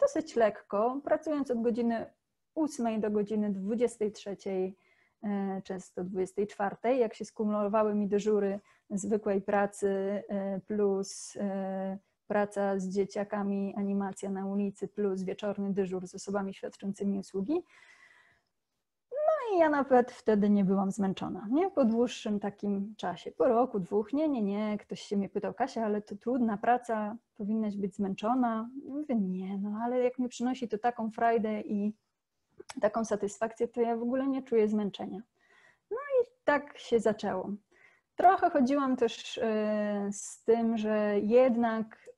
dosyć 0.01 0.35
lekko, 0.35 1.01
pracując 1.03 1.51
od 1.51 1.61
godziny 1.61 2.05
8 2.55 3.01
do 3.01 3.11
godziny 3.11 3.53
23, 3.53 4.37
często 5.63 6.03
24, 6.03 6.97
jak 6.97 7.13
się 7.13 7.25
skumulowały 7.25 7.95
mi 7.95 8.07
dyżury 8.07 8.59
zwykłej 8.89 9.41
pracy 9.41 10.23
plus 10.67 11.37
praca 12.27 12.79
z 12.79 12.89
dzieciakami, 12.89 13.73
animacja 13.77 14.29
na 14.29 14.45
ulicy 14.45 14.87
plus 14.87 15.23
wieczorny 15.23 15.73
dyżur 15.73 16.07
z 16.07 16.15
osobami 16.15 16.53
świadczącymi 16.53 17.19
usługi. 17.19 17.63
No 19.11 19.55
i 19.55 19.59
ja 19.59 19.69
nawet 19.69 20.11
wtedy 20.11 20.49
nie 20.49 20.65
byłam 20.65 20.91
zmęczona, 20.91 21.47
nie? 21.51 21.71
Po 21.71 21.85
dłuższym 21.85 22.39
takim 22.39 22.95
czasie, 22.97 23.31
po 23.31 23.47
roku, 23.47 23.79
dwóch, 23.79 24.13
nie, 24.13 24.29
nie, 24.29 24.41
nie. 24.41 24.77
Ktoś 24.77 25.01
się 25.01 25.17
mnie 25.17 25.29
pytał, 25.29 25.53
Kasia, 25.53 25.85
ale 25.85 26.01
to 26.01 26.15
trudna 26.15 26.57
praca, 26.57 27.17
powinnaś 27.37 27.77
być 27.77 27.95
zmęczona. 27.95 28.69
Mówię, 28.87 29.15
nie, 29.15 29.57
no 29.57 29.79
ale 29.83 29.99
jak 29.99 30.19
mi 30.19 30.29
przynosi 30.29 30.67
to 30.67 30.77
taką 30.77 31.11
frajdę 31.11 31.61
i 31.61 31.93
taką 32.81 33.05
satysfakcję, 33.05 33.67
to 33.67 33.81
ja 33.81 33.97
w 33.97 34.01
ogóle 34.01 34.27
nie 34.27 34.43
czuję 34.43 34.67
zmęczenia. 34.67 35.19
No 35.91 35.97
i 35.97 36.27
tak 36.43 36.77
się 36.77 36.99
zaczęło. 36.99 37.51
Trochę 38.15 38.49
chodziłam 38.49 38.95
też 38.95 39.37
e, 39.37 40.09
z 40.11 40.43
tym, 40.43 40.77
że 40.77 41.19
jednak 41.19 42.09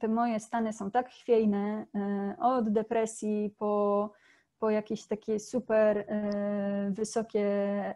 te 0.00 0.08
moje 0.08 0.40
stany 0.40 0.72
są 0.72 0.90
tak 0.90 1.10
chwiejne, 1.10 1.86
e, 1.94 2.36
od 2.40 2.68
depresji 2.68 3.54
po, 3.58 4.12
po 4.58 4.70
jakieś 4.70 5.06
takie 5.06 5.40
super 5.40 5.98
e, 5.98 6.90
wysokie 6.90 7.46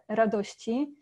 radości. 0.07 0.95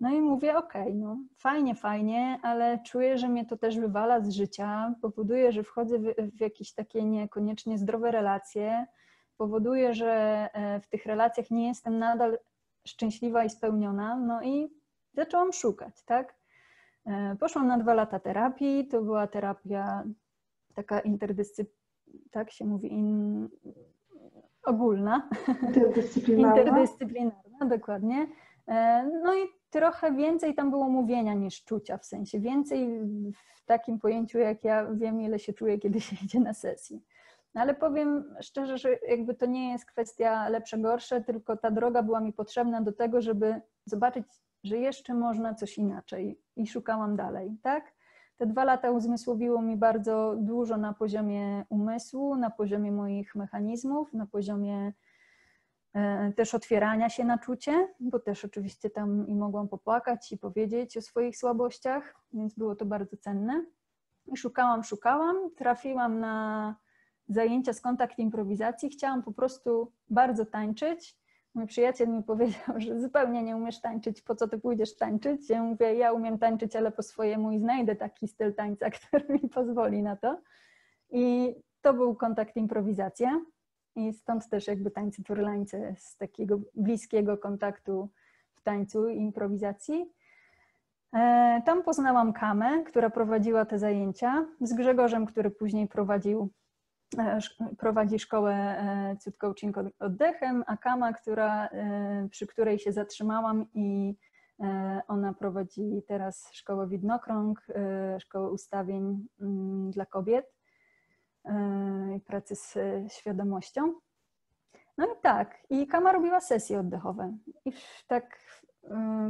No 0.00 0.10
i 0.10 0.20
mówię, 0.20 0.56
okej, 0.56 0.82
okay, 0.82 0.94
no 0.94 1.16
fajnie, 1.36 1.74
fajnie, 1.74 2.38
ale 2.42 2.78
czuję, 2.86 3.18
że 3.18 3.28
mnie 3.28 3.46
to 3.46 3.56
też 3.56 3.78
wywala 3.78 4.20
z 4.20 4.30
życia, 4.30 4.94
powoduje, 5.02 5.52
że 5.52 5.62
wchodzę 5.62 5.98
w, 5.98 6.14
w 6.36 6.40
jakieś 6.40 6.74
takie 6.74 7.04
niekoniecznie 7.04 7.78
zdrowe 7.78 8.10
relacje, 8.10 8.86
powoduje, 9.42 9.94
że 9.94 10.12
e, 10.52 10.80
w 10.80 10.86
tych 10.86 11.06
relacjach 11.06 11.50
nie 11.50 11.68
jestem 11.68 11.98
nadal 11.98 12.38
szczęśliwa 12.86 13.44
i 13.44 13.50
spełniona, 13.50 14.16
no 14.16 14.42
i 14.42 14.72
zaczęłam 15.14 15.52
szukać, 15.52 16.02
tak? 16.04 16.34
E, 17.06 17.36
poszłam 17.40 17.66
na 17.66 17.78
dwa 17.78 17.94
lata 17.94 18.18
terapii. 18.20 18.88
To 18.88 19.02
była 19.02 19.26
terapia 19.26 20.04
taka 20.74 21.00
interdyscyplinarna, 21.00 22.30
tak 22.30 22.50
się 22.50 22.64
mówi, 22.64 22.92
in... 22.92 23.48
ogólna. 24.64 25.28
Interdyscyplinarna. 25.62 26.60
Interdyscyplinarna, 26.62 27.66
dokładnie. 27.66 28.26
E, 28.68 29.04
no 29.22 29.34
i 29.34 29.48
trochę 29.70 30.12
więcej 30.12 30.54
tam 30.54 30.70
było 30.70 30.88
mówienia 30.88 31.34
niż 31.34 31.64
czucia, 31.64 31.98
w 31.98 32.04
sensie 32.04 32.40
więcej 32.40 32.88
w 33.56 33.64
takim 33.64 33.98
pojęciu, 33.98 34.38
jak 34.38 34.64
ja 34.64 34.86
wiem, 34.94 35.20
ile 35.20 35.38
się 35.38 35.52
czuję, 35.52 35.78
kiedy 35.78 36.00
się 36.00 36.16
idzie 36.24 36.40
na 36.40 36.54
sesję. 36.54 36.98
No 37.54 37.60
ale 37.60 37.74
powiem 37.74 38.34
szczerze, 38.40 38.78
że 38.78 38.98
jakby 39.08 39.34
to 39.34 39.46
nie 39.46 39.72
jest 39.72 39.86
kwestia 39.86 40.48
lepsze, 40.48 40.78
gorsze, 40.78 41.20
tylko 41.20 41.56
ta 41.56 41.70
droga 41.70 42.02
była 42.02 42.20
mi 42.20 42.32
potrzebna 42.32 42.80
do 42.80 42.92
tego, 42.92 43.20
żeby 43.20 43.60
zobaczyć, 43.86 44.24
że 44.64 44.76
jeszcze 44.76 45.14
można 45.14 45.54
coś 45.54 45.78
inaczej 45.78 46.40
i 46.56 46.66
szukałam 46.66 47.16
dalej, 47.16 47.56
tak? 47.62 47.92
Te 48.36 48.46
dwa 48.46 48.64
lata 48.64 48.90
uzmysłowiło 48.90 49.62
mi 49.62 49.76
bardzo 49.76 50.36
dużo 50.38 50.76
na 50.76 50.92
poziomie 50.92 51.64
umysłu, 51.68 52.36
na 52.36 52.50
poziomie 52.50 52.92
moich 52.92 53.34
mechanizmów, 53.34 54.12
na 54.12 54.26
poziomie 54.26 54.92
e, 55.94 56.32
też 56.32 56.54
otwierania 56.54 57.08
się 57.08 57.24
na 57.24 57.38
czucie, 57.38 57.88
bo 58.00 58.18
też 58.18 58.44
oczywiście 58.44 58.90
tam 58.90 59.26
i 59.28 59.34
mogłam 59.34 59.68
popłakać 59.68 60.32
i 60.32 60.38
powiedzieć 60.38 60.96
o 60.96 61.02
swoich 61.02 61.36
słabościach, 61.36 62.14
więc 62.32 62.54
było 62.54 62.76
to 62.76 62.84
bardzo 62.84 63.16
cenne. 63.16 63.64
I 64.26 64.36
szukałam, 64.36 64.84
szukałam, 64.84 65.36
trafiłam 65.56 66.20
na 66.20 66.76
zajęcia 67.28 67.72
z 67.72 67.80
kontakt 67.80 68.18
improwizacji. 68.18 68.90
Chciałam 68.90 69.22
po 69.22 69.32
prostu 69.32 69.92
bardzo 70.10 70.46
tańczyć. 70.46 71.16
Mój 71.54 71.66
przyjaciel 71.66 72.08
mi 72.08 72.22
powiedział, 72.22 72.74
że 72.76 73.00
zupełnie 73.00 73.42
nie 73.42 73.56
umiesz 73.56 73.80
tańczyć, 73.80 74.22
po 74.22 74.34
co 74.34 74.48
ty 74.48 74.58
pójdziesz 74.58 74.96
tańczyć? 74.96 75.50
Ja 75.50 75.62
mówię, 75.62 75.94
ja 75.94 76.12
umiem 76.12 76.38
tańczyć, 76.38 76.76
ale 76.76 76.92
po 76.92 77.02
swojemu 77.02 77.52
i 77.52 77.58
znajdę 77.58 77.96
taki 77.96 78.28
styl 78.28 78.54
tańca, 78.54 78.90
który 78.96 79.24
mi 79.28 79.48
pozwoli 79.48 80.02
na 80.02 80.16
to. 80.16 80.40
I 81.10 81.54
to 81.80 81.94
był 81.94 82.14
kontakt 82.14 82.56
improwizacja. 82.56 83.40
I 83.96 84.12
stąd 84.12 84.48
też 84.48 84.66
jakby 84.66 84.90
tańce 84.90 85.22
turlańce 85.22 85.94
z 85.98 86.16
takiego 86.16 86.60
bliskiego 86.74 87.38
kontaktu 87.38 88.08
w 88.54 88.62
tańcu 88.62 89.08
i 89.08 89.16
improwizacji. 89.16 90.12
E, 91.14 91.62
tam 91.66 91.82
poznałam 91.82 92.32
Kamę, 92.32 92.84
która 92.84 93.10
prowadziła 93.10 93.64
te 93.64 93.78
zajęcia, 93.78 94.46
z 94.60 94.74
Grzegorzem, 94.74 95.26
który 95.26 95.50
później 95.50 95.88
prowadził 95.88 96.50
prowadzi 97.78 98.18
szkołę 98.18 98.54
e, 98.54 99.16
Cud 99.20 99.36
Coaching 99.36 99.76
oddechem, 99.98 100.64
a 100.66 100.76
Kama, 100.76 101.12
która, 101.12 101.66
e, 101.68 102.28
przy 102.30 102.46
której 102.46 102.78
się 102.78 102.92
zatrzymałam 102.92 103.66
i 103.74 104.16
ona 105.08 105.34
prowadzi 105.34 106.02
teraz 106.08 106.48
szkołę 106.52 106.88
Widnokrąg, 106.88 107.66
szkołę 108.18 108.50
ustawień 108.50 109.26
mm, 109.40 109.90
dla 109.90 110.06
kobiet 110.06 110.54
i 112.16 112.20
pracy 112.20 112.56
z 112.56 112.78
świadomością. 113.12 113.94
No 114.98 115.06
i 115.06 115.20
tak, 115.22 115.58
i 115.70 115.86
Kama 115.86 116.12
robiła 116.12 116.40
sesje 116.40 116.80
oddechowe. 116.80 117.36
I 117.64 117.72
tak 118.06 118.38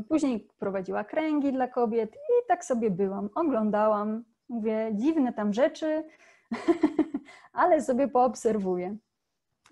później 0.08 0.48
prowadziła 0.58 1.04
kręgi 1.04 1.52
dla 1.52 1.68
kobiet 1.68 2.14
i 2.14 2.48
tak 2.48 2.64
sobie 2.64 2.90
byłam, 2.90 3.30
oglądałam, 3.34 4.24
mówię, 4.48 4.90
dziwne 4.94 5.32
tam 5.32 5.52
rzeczy, 5.52 6.04
ale 7.52 7.82
sobie 7.82 8.08
poobserwuję. 8.08 8.96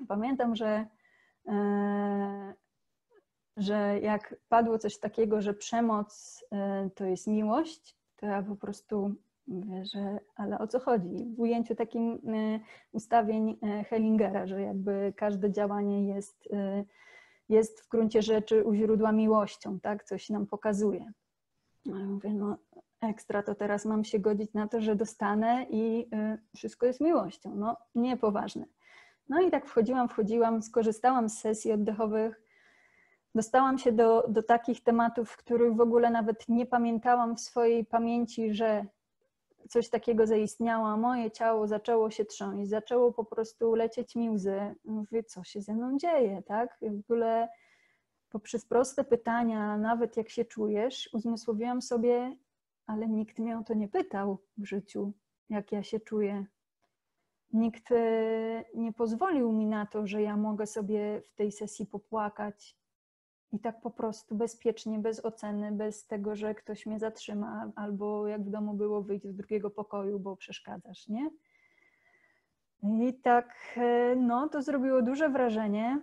Pamiętam, 0.09 0.57
że, 0.57 0.87
e, 1.49 2.55
że 3.57 4.01
jak 4.03 4.35
padło 4.49 4.79
coś 4.79 4.99
takiego, 4.99 5.43
że 5.43 5.55
przemoc 5.55 6.40
e, 6.53 6.90
to 6.95 7.05
jest 7.05 7.27
miłość, 7.27 7.97
to 8.16 8.27
ja 8.27 8.43
po 8.43 8.57
prostu 8.57 9.14
mówię, 9.47 9.85
że 9.85 10.19
ale 10.37 10.59
o 10.59 10.66
co 10.66 10.81
chodzi? 10.81 11.35
W 11.37 11.40
ujęciu 11.40 11.75
takim 11.75 12.12
e, 12.12 12.61
ustawień 12.93 13.59
Hellingera, 13.88 14.47
że 14.47 14.62
jakby 14.62 15.12
każde 15.16 15.53
działanie 15.53 16.09
jest, 16.09 16.49
jest 17.49 17.81
w 17.81 17.88
gruncie 17.88 18.23
rzeczy 18.23 18.64
u 18.64 18.75
źródła 18.75 19.12
miłością, 19.12 19.81
tak? 19.81 20.05
Coś 20.05 20.31
nam 20.31 20.47
pokazuje. 20.47 21.12
Ale 21.93 22.07
mówię, 22.07 22.35
no 22.35 22.57
ekstra, 23.01 23.43
to 23.43 23.55
teraz 23.55 23.85
mam 23.85 24.05
się 24.05 24.19
godzić 24.19 24.53
na 24.55 24.69
to, 24.69 24.81
że 24.81 24.97
dostanę 24.97 25.67
i 25.71 26.09
y, 26.15 26.39
wszystko 26.57 26.87
jest 26.87 27.01
miłością. 27.01 27.55
No, 27.55 27.77
niepoważne. 27.95 28.67
No 29.29 29.41
i 29.41 29.51
tak 29.51 29.67
wchodziłam, 29.67 30.09
wchodziłam, 30.09 30.63
skorzystałam 30.63 31.29
z 31.29 31.39
sesji 31.39 31.73
oddechowych, 31.73 32.43
dostałam 33.35 33.79
się 33.79 33.93
do, 33.93 34.25
do 34.29 34.43
takich 34.43 34.83
tematów, 34.83 35.37
których 35.37 35.77
w 35.77 35.81
ogóle 35.81 36.11
nawet 36.11 36.49
nie 36.49 36.67
pamiętałam 36.67 37.37
w 37.37 37.41
swojej 37.41 37.85
pamięci, 37.85 38.55
że 38.55 38.87
coś 39.69 39.89
takiego 39.89 40.27
zaistniało. 40.27 40.97
Moje 40.97 41.31
ciało 41.31 41.67
zaczęło 41.67 42.11
się 42.11 42.25
trząść, 42.25 42.69
zaczęło 42.69 43.13
po 43.13 43.25
prostu 43.25 43.75
lecieć 43.75 44.17
mi 44.17 44.31
łzy. 44.31 44.75
Mówię, 44.85 45.25
co 45.25 45.45
się 45.45 45.61
ze 45.61 45.75
mną 45.75 45.99
dzieje, 45.99 46.43
tak? 46.47 46.79
W 46.83 47.01
ogóle 47.01 47.49
poprzez 48.31 48.65
proste 48.65 49.05
pytania, 49.05 49.77
nawet 49.77 50.17
jak 50.17 50.29
się 50.29 50.45
czujesz, 50.45 51.11
uzmysłowiłam 51.13 51.83
sobie, 51.83 52.37
ale 52.90 53.09
nikt 53.09 53.38
mnie 53.38 53.59
o 53.59 53.62
to 53.64 53.74
nie 53.74 53.88
pytał 53.88 54.38
w 54.59 54.64
życiu, 54.64 55.12
jak 55.50 55.72
ja 55.72 55.83
się 55.83 56.00
czuję. 56.00 56.46
Nikt 57.53 57.92
e, 57.92 58.64
nie 58.74 58.92
pozwolił 58.92 59.53
mi 59.53 59.66
na 59.66 59.87
to, 59.87 60.07
że 60.07 60.22
ja 60.22 60.37
mogę 60.37 60.66
sobie 60.66 61.22
w 61.24 61.35
tej 61.35 61.53
sesji 61.53 61.87
popłakać 61.87 62.76
i 63.53 63.59
tak 63.59 63.81
po 63.81 63.90
prostu 63.90 64.35
bezpiecznie, 64.35 64.98
bez 64.98 65.24
oceny, 65.24 65.72
bez 65.72 66.07
tego, 66.07 66.37
że 66.37 66.55
ktoś 66.55 66.87
mnie 66.87 66.98
zatrzyma, 66.98 67.72
albo 67.76 68.26
jak 68.26 68.42
w 68.42 68.50
domu 68.50 68.74
było, 68.74 69.03
wyjść 69.03 69.26
z 69.26 69.35
drugiego 69.35 69.70
pokoju, 69.70 70.18
bo 70.18 70.37
przeszkadzasz, 70.37 71.09
nie? 71.09 71.31
I 72.83 73.14
tak, 73.14 73.55
e, 73.76 74.16
no, 74.16 74.48
to 74.48 74.62
zrobiło 74.62 75.03
duże 75.03 75.29
wrażenie 75.29 76.00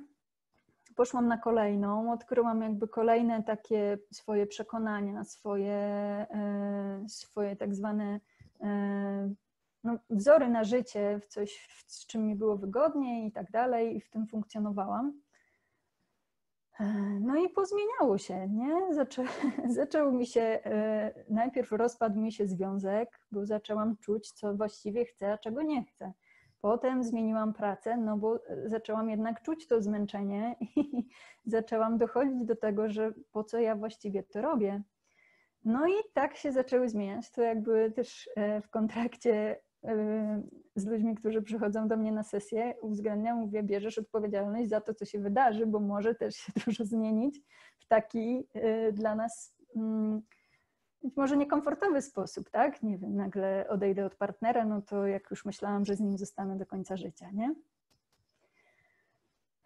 poszłam 0.98 1.28
na 1.28 1.38
kolejną, 1.38 2.12
odkryłam 2.12 2.62
jakby 2.62 2.88
kolejne 2.88 3.44
takie 3.44 3.98
swoje 4.12 4.48
przekonania, 4.48 5.24
swoje, 5.24 5.76
e, 6.32 7.06
swoje 7.08 7.56
tak 7.56 7.76
zwane 7.76 8.20
e, 8.62 9.34
no, 9.84 9.98
wzory 10.10 10.50
na 10.50 10.64
życie, 10.64 11.20
w 11.20 11.28
coś, 11.28 11.68
z 11.88 12.06
czym 12.08 12.28
mi 12.28 12.36
było 12.36 12.58
wygodniej 12.58 13.28
i 13.28 13.32
tak 13.32 13.52
dalej, 13.52 13.96
i 13.96 14.02
w 14.02 14.10
tym 14.10 14.28
funkcjonowałam. 14.28 15.22
E, 16.80 16.86
no 17.22 17.36
i 17.36 17.50
pozmieniało 17.50 18.18
się, 18.18 18.48
nie? 18.50 18.94
Zaczę, 18.94 19.24
zaczął 19.80 20.12
mi 20.12 20.26
się, 20.26 20.60
najpierw 21.30 21.72
rozpadł 21.72 22.20
mi 22.20 22.32
się 22.32 22.48
związek, 22.48 23.20
bo 23.32 23.46
zaczęłam 23.46 23.98
czuć, 23.98 24.32
co 24.32 24.56
właściwie 24.56 25.06
chcę, 25.06 25.34
a 25.34 25.38
czego 25.38 25.62
nie 25.62 25.84
chcę. 25.84 26.14
Potem 26.62 27.04
zmieniłam 27.04 27.54
pracę, 27.54 27.98
no 27.98 28.17
bo 28.17 28.39
zaczęłam 28.65 29.10
jednak 29.10 29.41
czuć 29.41 29.67
to 29.67 29.82
zmęczenie 29.82 30.56
i 30.76 31.08
zaczęłam 31.46 31.98
dochodzić 31.98 32.46
do 32.46 32.56
tego, 32.56 32.89
że 32.89 33.13
po 33.32 33.43
co 33.43 33.60
ja 33.60 33.76
właściwie 33.76 34.24
to 34.24 34.41
robię. 34.41 34.84
No 35.65 35.88
i 35.88 35.93
tak 36.13 36.36
się 36.36 36.52
zaczęły 36.52 36.89
zmieniać. 36.89 37.32
To 37.32 37.41
jakby 37.41 37.91
też 37.91 38.30
e, 38.36 38.62
w 38.62 38.70
kontrakcie 38.70 39.62
e, 39.84 40.43
z 40.76 40.86
ludźmi, 40.86 41.15
którzy 41.15 41.41
przychodzą 41.41 41.88
do 41.88 41.98
mnie 41.98 42.12
na 42.12 42.24
sesję, 42.24 42.74
uwzględniam, 42.82 43.38
mówię, 43.38 43.63
bierzesz 43.63 43.98
odpowiedzialność 43.98 44.70
za 44.70 44.82
to, 44.82 44.93
co 44.93 45.06
się 45.06 45.20
wydarzy, 45.20 45.65
bo 45.65 45.80
może 45.80 46.15
też 46.15 46.36
się 46.36 46.52
dużo 46.65 46.86
zmienić 46.86 47.41
w 47.80 47.88
taki 47.88 48.48
e, 48.54 48.91
dla 48.91 49.15
nas 49.15 49.56
mm, 49.76 50.22
być 51.04 51.18
może 51.18 51.38
niekomfortowy 51.38 52.02
sposób, 52.02 52.50
tak? 52.50 52.84
Nie 52.84 52.98
wiem, 52.98 53.16
nagle 53.16 53.66
odejdę 53.70 54.06
od 54.06 54.16
partnera, 54.16 54.66
no 54.66 54.82
to 54.82 55.08
jak 55.08 55.32
już 55.32 55.46
myślałam, 55.46 55.86
że 55.86 55.96
z 55.96 56.00
nim 56.00 56.18
zostanę 56.18 56.58
do 56.58 56.66
końca 56.66 56.98
życia, 56.98 57.32
nie? 57.34 57.56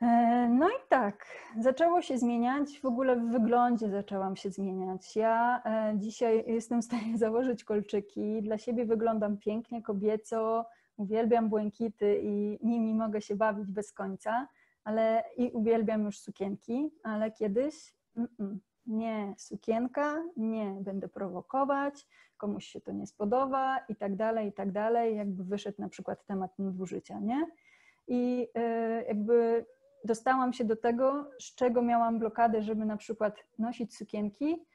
E, 0.02 0.50
no 0.50 0.70
i 0.70 0.90
tak, 0.90 1.26
zaczęło 1.60 2.02
się 2.02 2.18
zmieniać, 2.18 2.80
w 2.80 2.86
ogóle 2.86 3.16
w 3.16 3.32
wyglądzie 3.32 3.90
zaczęłam 3.90 4.36
się 4.36 4.50
zmieniać. 4.50 5.16
Ja 5.16 5.62
e, 5.66 5.94
dzisiaj 5.98 6.44
jestem 6.48 6.82
w 6.82 6.86
stanie 6.86 7.18
założyć 7.26 7.64
kolczyki, 7.64 8.42
dla 8.42 8.58
siebie 8.58 8.86
wyglądam 8.86 9.38
pięknie, 9.38 9.82
kobieco, 9.82 10.66
uwielbiam 10.98 11.50
błękity 11.50 12.22
i 12.24 12.60
nimi 12.64 12.94
mogę 12.94 13.22
się 13.22 13.36
bawić 13.36 13.72
bez 13.72 13.94
końca, 13.94 14.48
ale 14.84 15.24
i 15.38 15.52
uwielbiam 15.52 16.04
już 16.06 16.20
sukienki, 16.20 16.92
ale 17.04 17.32
kiedyś 17.32 17.94
mm 18.18 18.30
-mm, 18.40 18.58
nie 18.88 19.34
sukienka, 19.38 20.24
nie 20.38 20.76
będę 20.82 21.08
prowokować, 21.08 22.08
komuś 22.38 22.66
się 22.66 22.82
to 22.82 22.92
nie 22.92 23.08
spodoba 23.08 23.78
i 23.90 23.96
tak 23.96 24.16
dalej, 24.16 24.48
i 24.48 24.54
tak 24.54 24.72
dalej, 24.72 25.16
jakby 25.16 25.44
wyszedł 25.44 25.82
na 25.82 25.90
przykład 25.90 26.26
temat 26.26 26.60
nadużycia, 26.60 27.20
nie? 27.20 27.48
I 28.08 28.48
e, 28.56 29.04
jakby 29.04 29.66
dostałam 30.06 30.54
się 30.54 30.66
do 30.66 30.76
tego, 30.76 31.32
z 31.40 31.56
czego 31.56 31.82
miałam 31.82 32.20
blokadę, 32.20 32.62
żeby 32.62 32.86
na 32.86 32.98
przykład 32.98 33.44
nosić 33.60 33.98
sukienki 33.98 34.66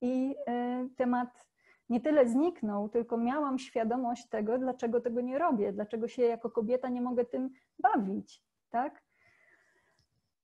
i 0.00 0.34
e, 0.46 0.88
temat 0.96 1.50
nie 1.90 2.00
tyle 2.00 2.28
zniknął, 2.28 2.88
tylko 2.88 3.16
miałam 3.16 3.58
świadomość 3.58 4.28
tego, 4.28 4.58
dlaczego 4.58 5.00
tego 5.00 5.20
nie 5.20 5.38
robię, 5.38 5.72
dlaczego 5.72 6.08
się 6.08 6.22
jako 6.22 6.50
kobieta 6.50 6.88
nie 6.88 7.00
mogę 7.00 7.24
tym 7.24 7.50
bawić, 7.78 8.44
tak? 8.70 9.02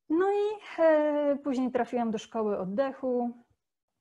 No 0.08 0.26
i 0.30 0.80
e, 0.82 1.38
później 1.44 1.70
trafiłam 1.70 2.10
do 2.10 2.18
szkoły 2.18 2.58
oddechu, 2.58 3.30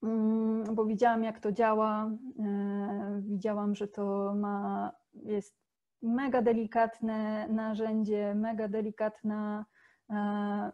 mm, 0.02 0.74
bo 0.74 0.84
widziałam, 0.84 1.24
jak 1.24 1.40
to 1.40 1.52
działa. 1.52 2.10
E, 2.38 3.20
widziałam, 3.22 3.74
że 3.74 3.88
to 3.88 4.34
ma, 4.34 4.92
jest 5.14 5.56
mega 6.02 6.42
delikatne 6.42 7.48
narzędzie, 7.48 8.34
mega 8.34 8.68
delikatna, 8.68 9.64
e, 10.10 10.72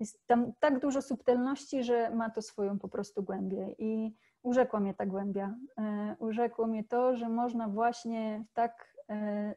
jest 0.00 0.26
tam 0.26 0.52
tak 0.60 0.78
dużo 0.78 1.02
subtelności, 1.02 1.84
że 1.84 2.10
ma 2.10 2.30
to 2.30 2.42
swoją 2.42 2.78
po 2.78 2.88
prostu 2.88 3.22
głębię. 3.22 3.74
I 3.78 4.16
urzekła 4.42 4.80
mnie 4.80 4.94
ta 4.94 5.06
głębia. 5.06 5.54
Urzekło 6.18 6.66
mnie 6.66 6.84
to, 6.84 7.16
że 7.16 7.28
można 7.28 7.68
właśnie 7.68 8.44
tak 8.54 8.96
e, 9.10 9.54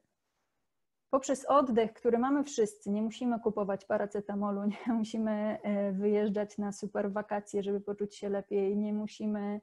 poprzez 1.15 1.45
oddech, 1.45 1.93
który 1.93 2.17
mamy 2.17 2.43
wszyscy, 2.43 2.91
nie 2.91 3.01
musimy 3.01 3.39
kupować 3.39 3.85
paracetamolu, 3.85 4.61
nie 4.87 4.93
musimy 4.93 5.31
e, 5.31 5.91
wyjeżdżać 5.91 6.57
na 6.57 6.71
super 6.71 7.11
wakacje, 7.11 7.63
żeby 7.63 7.81
poczuć 7.81 8.15
się 8.15 8.29
lepiej, 8.29 8.77
nie 8.77 8.93
musimy 8.93 9.61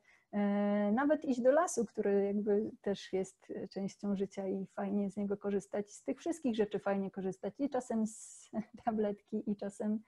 nawet 0.92 1.24
iść 1.24 1.40
do 1.40 1.52
lasu, 1.52 1.86
który 1.86 2.24
jakby 2.24 2.70
też 2.82 3.12
jest 3.12 3.52
częścią 3.70 4.16
życia 4.16 4.48
i 4.48 4.66
fajnie 4.66 5.10
z 5.10 5.16
niego 5.16 5.36
korzystać. 5.36 5.92
Z 5.92 6.04
tych 6.04 6.18
wszystkich 6.18 6.56
rzeczy 6.56 6.78
fajnie 6.78 7.10
korzystać 7.10 7.54
i 7.58 7.70
czasem 7.70 8.06
z 8.06 8.50
tabletki, 8.84 9.50
i 9.50 9.56
czasem 9.56 10.00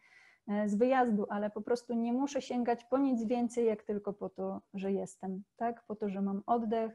E, 0.48 0.68
z 0.68 0.74
wyjazdu, 0.74 1.26
ale 1.28 1.50
po 1.50 1.62
prostu 1.62 1.94
nie 1.94 2.12
muszę 2.12 2.42
sięgać 2.42 2.84
po 2.84 2.98
nic 2.98 3.24
więcej, 3.24 3.66
jak 3.66 3.82
tylko 3.82 4.12
po 4.12 4.28
to, 4.28 4.60
że 4.74 4.92
jestem, 4.92 5.42
tak? 5.56 5.84
Po 5.86 5.96
to, 5.96 6.08
że 6.08 6.22
mam 6.22 6.42
oddech 6.46 6.92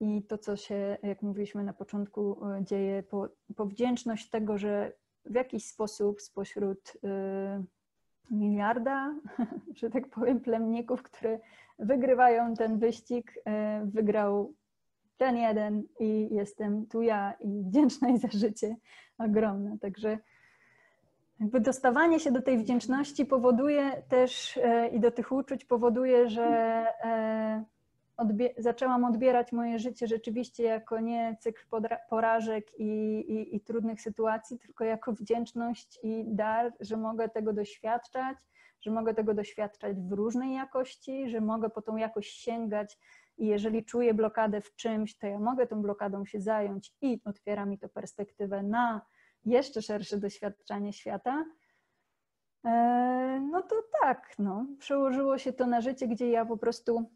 i 0.00 0.22
to, 0.22 0.38
co 0.38 0.56
się, 0.56 0.96
jak 1.02 1.22
mówiliśmy 1.22 1.64
na 1.64 1.72
początku, 1.72 2.46
e, 2.46 2.64
dzieje, 2.64 3.02
po, 3.02 3.28
po 3.56 3.66
wdzięczność 3.66 4.30
tego, 4.30 4.58
że 4.58 4.92
w 5.24 5.34
jakiś 5.34 5.66
sposób 5.66 6.20
spośród 6.20 6.92
y, 6.94 8.34
miliarda, 8.34 9.14
że 9.78 9.90
tak 9.90 10.08
powiem, 10.08 10.40
plemników, 10.40 11.02
które 11.02 11.38
wygrywają 11.78 12.54
ten 12.54 12.78
wyścig, 12.78 13.32
y, 13.36 13.40
wygrał 13.86 14.54
ten 15.16 15.36
jeden 15.36 15.82
i 16.00 16.28
jestem 16.30 16.86
tu 16.86 17.02
ja 17.02 17.32
i 17.40 17.62
wdzięczna 17.62 18.16
za 18.16 18.28
życie 18.28 18.76
ogromne. 19.18 19.78
Także 19.78 20.18
jakby 21.40 21.60
dostawanie 21.60 22.20
się 22.20 22.32
do 22.32 22.42
tej 22.42 22.58
wdzięczności 22.58 23.26
powoduje 23.26 24.02
też 24.08 24.56
e, 24.56 24.88
i 24.88 25.00
do 25.00 25.10
tych 25.10 25.32
uczuć 25.32 25.64
powoduje, 25.64 26.28
że 26.28 26.44
e, 27.04 27.64
odbie 28.18 28.54
zaczęłam 28.58 29.04
odbierać 29.04 29.52
moje 29.52 29.78
życie 29.78 30.06
rzeczywiście 30.06 30.62
jako 30.62 31.00
nie 31.00 31.36
cykl 31.40 31.62
porażek 32.10 32.78
i, 32.78 32.84
i, 33.20 33.56
i, 33.56 33.60
trudnych 33.60 34.02
sytuacji, 34.02 34.58
tylko 34.58 34.84
jako 34.84 35.12
wdzięczność 35.12 35.98
i 36.02 36.24
dar, 36.26 36.72
że 36.80 36.96
mogę 36.96 37.28
tego 37.28 37.52
doświadczać, 37.52 38.36
że 38.80 38.90
mogę 38.90 39.14
tego 39.14 39.34
doświadczać 39.34 39.96
w 39.96 40.12
różnej 40.12 40.54
jakości, 40.54 41.28
że 41.28 41.40
mogę 41.40 41.70
po 41.70 41.82
tą 41.82 41.96
jakość 41.96 42.40
sięgać 42.40 42.98
i 43.38 43.46
jeżeli 43.46 43.84
czuję 43.84 44.14
blokadę 44.14 44.60
w 44.60 44.74
czymś, 44.76 45.18
to 45.18 45.26
ja 45.26 45.38
mogę 45.38 45.66
tą 45.66 45.82
blokadą 45.82 46.24
się 46.24 46.40
zająć 46.40 46.94
i 47.00 47.20
otwiera 47.24 47.66
mi 47.66 47.78
to 47.78 47.88
perspektywę 47.88 48.62
na 48.62 49.00
jeszcze 49.44 49.82
szersze 49.82 50.18
doświadczenie 50.18 50.92
świata, 50.92 51.44
e, 52.64 52.70
no 53.50 53.62
to 53.62 53.76
tak, 54.02 54.34
no, 54.38 54.66
przełożyło 54.78 55.38
się 55.38 55.52
to 55.52 55.66
na 55.66 55.80
życie, 55.80 56.08
gdzie 56.08 56.30
ja 56.30 56.46
po 56.46 56.56
prostu 56.56 57.10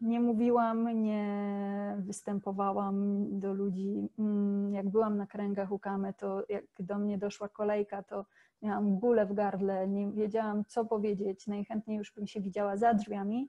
nie 0.00 0.20
mówiłam, 0.20 1.02
nie 1.02 1.96
występowałam 1.98 3.26
do 3.40 3.52
ludzi. 3.52 4.08
Mm, 4.18 4.74
jak 4.74 4.88
byłam 4.88 5.16
na 5.16 5.26
kręgach 5.26 5.72
u 5.72 5.78
Kamy, 5.78 6.14
to 6.14 6.42
jak 6.48 6.64
do 6.78 6.98
mnie 6.98 7.18
doszła 7.18 7.48
kolejka, 7.48 8.02
to 8.02 8.26
miałam 8.62 8.98
gulę 8.98 9.26
w 9.26 9.32
gardle, 9.32 9.88
nie 9.88 10.12
wiedziałam, 10.12 10.64
co 10.64 10.84
powiedzieć. 10.84 11.46
Najchętniej 11.46 11.98
już 11.98 12.12
bym 12.12 12.26
się 12.26 12.40
widziała 12.40 12.76
za 12.76 12.94
drzwiami. 12.94 13.48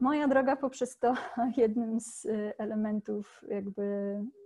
Moja 0.00 0.28
droga 0.28 0.56
poprzez 0.56 0.98
to 0.98 1.14
jednym 1.56 2.00
z 2.00 2.24
y, 2.24 2.52
elementów, 2.58 3.44
jakby 3.48 3.82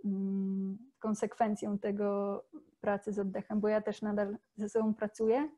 mm, 0.05 0.79
konsekwencją 0.99 1.79
tego 1.79 2.43
pracy 2.81 3.13
z 3.13 3.19
oddechem, 3.19 3.61
bo 3.61 3.69
ja 3.69 3.81
też 3.81 4.03
nadal 4.03 4.37
ze 4.57 4.69
sobą 4.69 4.95
pracuję. 4.95 5.49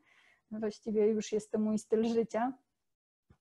Właściwie 0.50 1.08
już 1.08 1.32
jest 1.32 1.50
to 1.50 1.58
mój 1.58 1.78
styl 1.78 2.04
życia. 2.04 2.52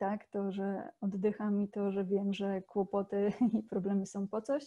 Tak, 0.03 0.27
to, 0.27 0.51
że 0.51 0.89
oddycham 1.01 1.61
i 1.61 1.67
to, 1.67 1.91
że 1.91 2.05
wiem, 2.05 2.33
że 2.33 2.61
kłopoty 2.61 3.33
i 3.59 3.63
problemy 3.63 4.05
są 4.05 4.27
po 4.27 4.41
coś. 4.41 4.63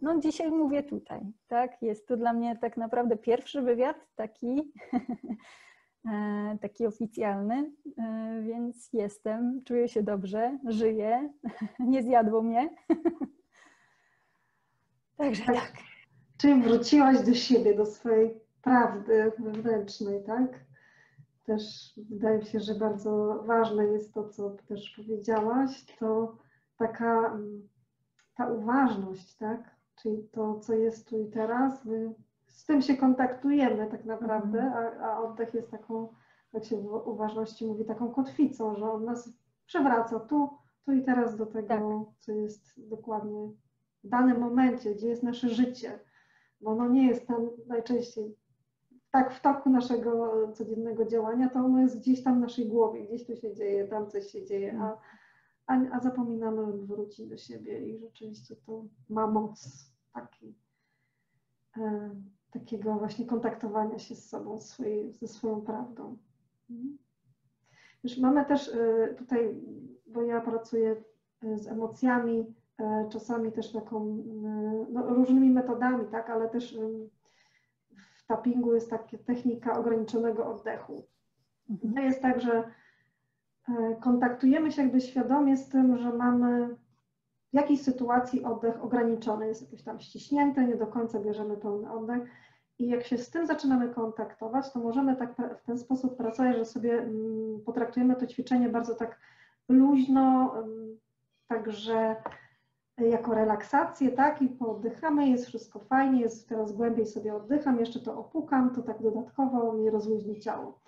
No 0.00 0.20
dzisiaj 0.20 0.50
mówię 0.50 0.82
tutaj, 0.82 1.20
tak? 1.48 1.82
Jest 1.82 2.08
to 2.08 2.16
dla 2.16 2.32
mnie 2.32 2.56
tak 2.56 2.76
naprawdę 2.76 3.16
pierwszy 3.16 3.62
wywiad 3.62 3.96
taki 4.16 4.46
E, 6.06 6.58
taki 6.60 6.86
oficjalny, 6.86 7.72
e, 7.98 8.42
więc 8.42 8.92
jestem, 8.92 9.62
czuję 9.64 9.88
się 9.88 10.02
dobrze, 10.02 10.58
żyję, 10.68 11.32
nie 11.78 12.02
zjadło 12.02 12.42
mnie. 12.42 12.70
Także 15.16 15.44
tak. 15.44 15.54
tak. 15.54 15.72
Czyli 16.38 16.62
wróciłaś 16.62 17.20
do 17.20 17.34
siebie, 17.34 17.74
do 17.74 17.86
swojej 17.86 18.40
prawdy 18.62 19.32
wewnętrznej, 19.38 20.24
tak? 20.24 20.69
Też 21.44 21.92
wydaje 22.10 22.38
mi 22.38 22.44
się, 22.44 22.60
że 22.60 22.74
bardzo 22.74 23.42
ważne 23.46 23.84
jest 23.84 24.14
to, 24.14 24.28
co 24.28 24.50
też 24.50 24.94
powiedziałaś, 24.96 25.86
to 25.98 26.36
taka 26.76 27.32
mm, 27.32 27.68
ta 28.34 28.46
uważność, 28.46 29.36
tak? 29.36 29.76
Czyli 30.02 30.28
to, 30.32 30.60
co 30.60 30.74
jest 30.74 31.08
tu 31.08 31.18
i 31.18 31.30
teraz, 31.30 31.84
my 31.84 32.14
z 32.46 32.64
tym 32.64 32.82
się 32.82 32.96
kontaktujemy 32.96 33.86
tak 33.90 34.04
naprawdę, 34.04 34.60
mhm. 34.60 35.02
a, 35.02 35.06
a 35.06 35.20
oddech 35.20 35.54
jest 35.54 35.70
taką, 35.70 36.08
jak 36.52 36.64
się 36.64 36.76
w 36.76 37.08
uważności 37.08 37.66
mówi, 37.66 37.84
taką 37.84 38.12
kotwicą, 38.12 38.76
że 38.76 38.92
on 38.92 39.04
nas 39.04 39.32
przewraca 39.66 40.20
tu, 40.20 40.50
tu 40.84 40.92
i 40.92 41.04
teraz 41.04 41.36
do 41.36 41.46
tego, 41.46 41.68
tak. 41.68 42.18
co 42.18 42.32
jest 42.32 42.88
dokładnie 42.88 43.50
w 44.04 44.08
danym 44.08 44.40
momencie, 44.40 44.94
gdzie 44.94 45.08
jest 45.08 45.22
nasze 45.22 45.48
życie, 45.48 45.98
bo 46.60 46.70
ono 46.70 46.88
nie 46.88 47.06
jest 47.06 47.26
tam 47.26 47.50
najczęściej 47.66 48.36
tak 49.10 49.34
w 49.34 49.40
toku 49.40 49.70
naszego 49.70 50.32
codziennego 50.52 51.04
działania, 51.04 51.48
to 51.48 51.58
ono 51.58 51.80
jest 51.80 51.98
gdzieś 51.98 52.22
tam 52.22 52.36
w 52.38 52.40
naszej 52.40 52.68
głowie, 52.68 53.04
gdzieś 53.04 53.26
tu 53.26 53.36
się 53.36 53.54
dzieje, 53.54 53.88
tam 53.88 54.10
coś 54.10 54.26
się 54.26 54.44
dzieje, 54.44 54.80
a, 54.80 54.98
a, 55.66 55.80
a 55.92 56.00
zapominamy, 56.00 56.72
wrócić 56.72 57.28
do 57.28 57.36
siebie 57.36 57.86
i 57.88 57.98
rzeczywiście 57.98 58.56
to 58.56 58.84
ma 59.08 59.26
moc 59.26 59.86
taki. 60.12 60.54
E, 61.76 62.10
takiego 62.50 62.94
właśnie 62.94 63.26
kontaktowania 63.26 63.98
się 63.98 64.14
z 64.14 64.28
sobą, 64.28 64.60
swojej, 64.60 65.12
ze 65.12 65.28
swoją 65.28 65.60
prawdą. 65.60 66.16
Mhm. 66.70 66.98
Już 68.04 68.18
mamy 68.18 68.44
też 68.44 68.68
y, 68.68 69.14
tutaj, 69.18 69.60
bo 70.06 70.22
ja 70.22 70.40
pracuję 70.40 70.96
y, 71.44 71.58
z 71.58 71.66
emocjami, 71.66 72.54
y, 72.80 72.84
czasami 73.08 73.52
też 73.52 73.72
taką, 73.72 74.24
no, 74.92 75.14
różnymi 75.14 75.50
metodami, 75.50 76.06
tak, 76.10 76.30
ale 76.30 76.48
też 76.48 76.78
tappingu 78.30 78.74
jest 78.74 78.90
taka 78.90 79.18
technika 79.26 79.78
ograniczonego 79.78 80.46
oddechu. 80.46 81.04
Mhm. 81.70 81.94
To 81.94 82.00
jest 82.00 82.22
tak, 82.22 82.40
że 82.40 82.64
kontaktujemy 84.00 84.72
się 84.72 84.82
jakby 84.82 85.00
świadomie 85.00 85.56
z 85.56 85.68
tym, 85.68 85.98
że 85.98 86.12
mamy 86.12 86.76
w 87.50 87.54
jakiejś 87.54 87.82
sytuacji 87.82 88.44
oddech 88.44 88.84
ograniczony, 88.84 89.46
jest 89.46 89.62
jakoś 89.62 89.82
tam 89.82 90.00
ściśnięty, 90.00 90.64
nie 90.64 90.76
do 90.76 90.86
końca 90.86 91.20
bierzemy 91.20 91.56
pełny 91.56 91.92
oddech. 91.92 92.22
I 92.78 92.88
jak 92.88 93.04
się 93.04 93.18
z 93.18 93.30
tym 93.30 93.46
zaczynamy 93.46 93.88
kontaktować, 93.88 94.72
to 94.72 94.78
możemy 94.78 95.16
tak 95.16 95.34
w 95.58 95.62
ten 95.66 95.78
sposób 95.78 96.16
pracować, 96.16 96.56
że 96.56 96.64
sobie 96.64 96.92
mm, 96.92 97.60
potraktujemy 97.66 98.16
to 98.16 98.26
ćwiczenie 98.26 98.68
bardzo 98.68 98.94
tak 98.94 99.18
luźno, 99.68 100.54
mm, 100.58 100.98
także 101.48 102.16
jako 102.98 103.34
relaksację, 103.34 104.12
tak, 104.12 104.42
i 104.42 104.48
pooddychamy, 104.48 105.28
jest 105.28 105.46
wszystko 105.46 105.78
fajnie, 105.78 106.20
jest 106.20 106.48
teraz 106.48 106.72
głębiej 106.72 107.06
sobie 107.06 107.34
oddycham, 107.34 107.80
jeszcze 107.80 108.00
to 108.00 108.18
opukam, 108.18 108.74
to 108.74 108.82
tak 108.82 109.02
dodatkowo 109.02 109.72
mi 109.72 109.90
rozluźni 109.90 110.40
ciało 110.40 110.80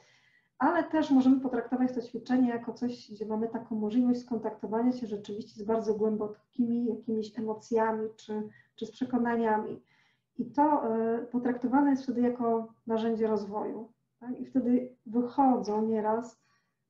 ale 0.63 0.85
też 0.85 1.11
możemy 1.11 1.41
potraktować 1.41 1.93
to 1.95 2.03
ćwiczenie 2.03 2.49
jako 2.49 2.73
coś, 2.73 3.11
gdzie 3.11 3.27
mamy 3.27 3.49
taką 3.49 3.75
możliwość 3.77 4.21
skontaktowania 4.21 4.93
się 4.93 5.07
rzeczywiście 5.07 5.61
z 5.61 5.65
bardzo 5.65 5.95
głębokimi 5.95 6.87
jakimiś 6.87 7.39
emocjami 7.39 8.09
czy, 8.17 8.49
czy 8.77 8.87
z 8.87 8.91
przekonaniami. 8.91 9.83
I 10.39 10.47
to 10.47 10.97
y, 10.97 11.27
potraktowane 11.27 11.91
jest 11.91 12.03
wtedy 12.03 12.21
jako 12.21 12.75
narzędzie 12.87 13.27
rozwoju. 13.27 13.93
Tak? 14.21 14.41
I 14.41 14.47
wtedy 14.47 14.97
wychodzą 15.07 15.87
nieraz 15.87 16.43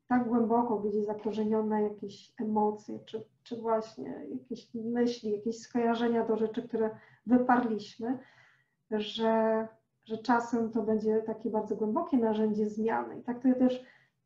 tak 0.09 0.29
głęboko 0.29 0.79
gdzieś 0.79 1.07
zakorzenione 1.07 1.83
jakieś 1.83 2.33
emocje, 2.41 2.99
czy, 2.99 3.25
czy 3.43 3.57
właśnie 3.57 4.27
jakieś 4.31 4.75
myśli, 4.75 5.33
jakieś 5.33 5.59
skojarzenia 5.59 6.27
do 6.27 6.37
rzeczy, 6.37 6.63
które 6.63 6.91
wyparliśmy, 7.27 8.19
że 8.91 9.69
że 10.05 10.19
czasem 10.19 10.71
to 10.71 10.83
będzie 10.83 11.23
takie 11.23 11.51
bardzo 11.51 11.77
głębokie 11.77 12.17
narzędzie 12.17 12.69
zmiany. 12.69 13.19
I 13.19 13.23
tak 13.23 13.43
to 13.43 13.49
ja 13.49 13.55
też 13.55 13.85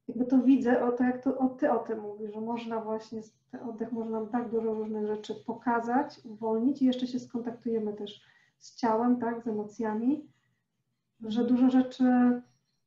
jakby 0.08 0.24
to 0.24 0.38
widzę, 0.38 0.84
o 0.84 0.92
to 0.92 1.04
jak 1.04 1.22
to, 1.22 1.38
o 1.38 1.48
ty 1.48 1.70
o 1.70 1.78
tym 1.78 2.00
mówisz, 2.00 2.34
że 2.34 2.40
można 2.40 2.80
właśnie, 2.80 3.20
ten 3.50 3.60
oddech 3.62 3.92
może 3.92 4.10
nam 4.10 4.28
tak 4.28 4.50
dużo 4.50 4.74
różnych 4.74 5.06
rzeczy 5.06 5.34
pokazać, 5.46 6.20
uwolnić 6.24 6.82
i 6.82 6.86
jeszcze 6.86 7.06
się 7.06 7.18
skontaktujemy 7.18 7.92
też 7.92 8.22
z 8.58 8.76
ciałem, 8.76 9.20
tak, 9.20 9.42
z 9.42 9.46
emocjami, 9.46 10.28
że 11.20 11.44
dużo 11.44 11.70
rzeczy, 11.70 12.04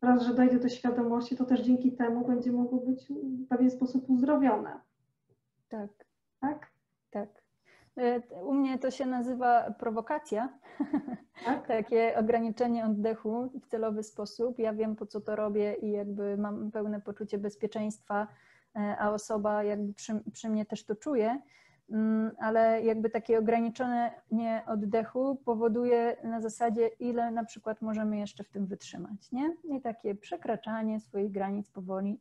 raz, 0.01 0.21
że 0.21 0.33
dojdzie 0.33 0.59
do 0.59 0.69
świadomości, 0.69 1.37
to 1.37 1.45
też 1.45 1.61
dzięki 1.61 1.91
temu 1.91 2.27
będzie 2.27 2.51
mogło 2.51 2.79
być 2.79 3.07
w 3.07 3.47
pewien 3.47 3.71
sposób 3.71 4.09
uzdrowione. 4.09 4.79
Tak. 5.69 6.08
Tak? 6.39 6.71
Tak. 7.11 7.29
E, 7.97 8.19
u 8.41 8.53
mnie 8.53 8.79
to 8.79 8.91
się 8.91 9.05
nazywa 9.05 9.71
prowokacja. 9.71 10.59
Tak? 11.45 11.67
takie 11.77 12.15
ograniczenie 12.17 12.85
oddechu 12.85 13.49
w 13.61 13.67
celowy 13.67 14.03
sposób. 14.03 14.59
Ja 14.59 14.73
wiem, 14.73 14.95
po 14.95 15.05
co 15.05 15.21
to 15.21 15.35
robię 15.35 15.75
i 15.81 15.91
jakby 15.91 16.37
mam 16.37 16.71
pełne 16.71 17.01
poczucie 17.01 17.37
bezpieczeństwa, 17.37 18.27
e, 18.75 18.97
a 18.99 19.11
osoba 19.11 19.63
jakby 19.63 19.93
przy, 19.93 20.23
przy 20.33 20.49
mnie 20.49 20.65
też 20.65 20.85
to 20.85 20.95
czuje. 20.95 21.39
Mm, 21.91 22.31
ale 22.39 22.81
jakby 22.83 23.09
takie 23.09 23.39
ograniczone 23.39 24.11
nie 24.31 24.63
oddechu 24.67 25.35
powoduje 25.45 26.17
na 26.23 26.41
zasadzie, 26.41 26.87
ile 26.87 27.31
na 27.31 27.43
przykład 27.45 27.81
możemy 27.81 28.17
jeszcze 28.17 28.43
w 28.43 28.49
tym 28.49 28.65
wytrzymać, 28.65 29.31
nie? 29.31 29.55
I 29.63 29.81
takie 29.81 30.15
przekraczanie 30.15 30.99
swoich 30.99 31.31
granic 31.31 31.69
powoli. 31.69 32.19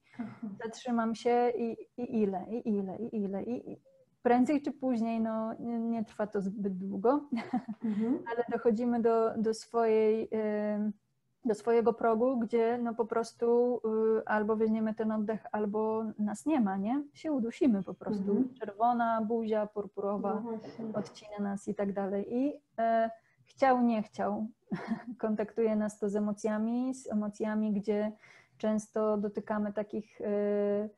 Zatrzymam 0.65 1.15
się 1.15 1.53
i, 1.59 1.77
i 1.97 2.23
ile, 2.23 2.47
i 2.51 2.69
ile, 2.69 2.97
i 2.99 3.17
ile. 3.17 3.43
I, 3.43 3.73
i 3.73 3.81
prędzej 4.23 4.63
czy 4.63 4.73
później, 4.73 5.21
no 5.21 5.55
nie, 5.61 5.79
nie 5.79 6.05
trwa 6.05 6.27
to 6.27 6.41
zbyt 6.41 6.77
długo, 6.79 7.21
Mhm. 7.85 8.19
ale 8.31 8.45
dochodzimy 8.53 9.03
do, 9.03 9.31
do 9.37 9.55
swojej 9.55 10.29
do 11.45 11.55
swojego 11.55 11.93
progu, 11.93 12.39
gdzie 12.39 12.79
no 12.83 12.95
po 12.95 13.05
prostu 13.07 13.77
y, 14.19 14.27
albo 14.27 14.57
weźmiemy 14.57 14.95
ten 14.95 15.13
oddech, 15.13 15.47
albo 15.53 16.05
nas 16.19 16.47
nie 16.47 16.61
ma, 16.61 16.77
nie? 16.77 17.03
Się 17.13 17.33
udusimy 17.33 17.83
po 17.83 17.95
prostu. 17.95 18.31
Mhm. 18.31 18.55
Czerwona 18.55 19.23
buzia, 19.23 19.61
No 19.63 19.67
purpurowa 19.69 20.35
właśnie. 20.35 20.85
odcina 20.95 21.39
nas 21.41 21.69
i 21.69 21.75
tak 21.75 21.93
dalej. 21.93 22.35
I 22.37 22.53
e, 22.79 23.11
chciał, 23.45 23.83
nie 23.83 24.03
chciał, 24.03 24.47
kontaktuje 25.19 25.77
nas 25.77 25.99
to 25.99 26.09
z 26.09 26.17
emocjami, 26.17 26.95
z 26.95 27.13
emocjami, 27.13 27.73
gdzie 27.73 28.13
często 28.59 29.17
dotykamy 29.17 29.73
takich 29.73 30.21
e, 30.21 30.89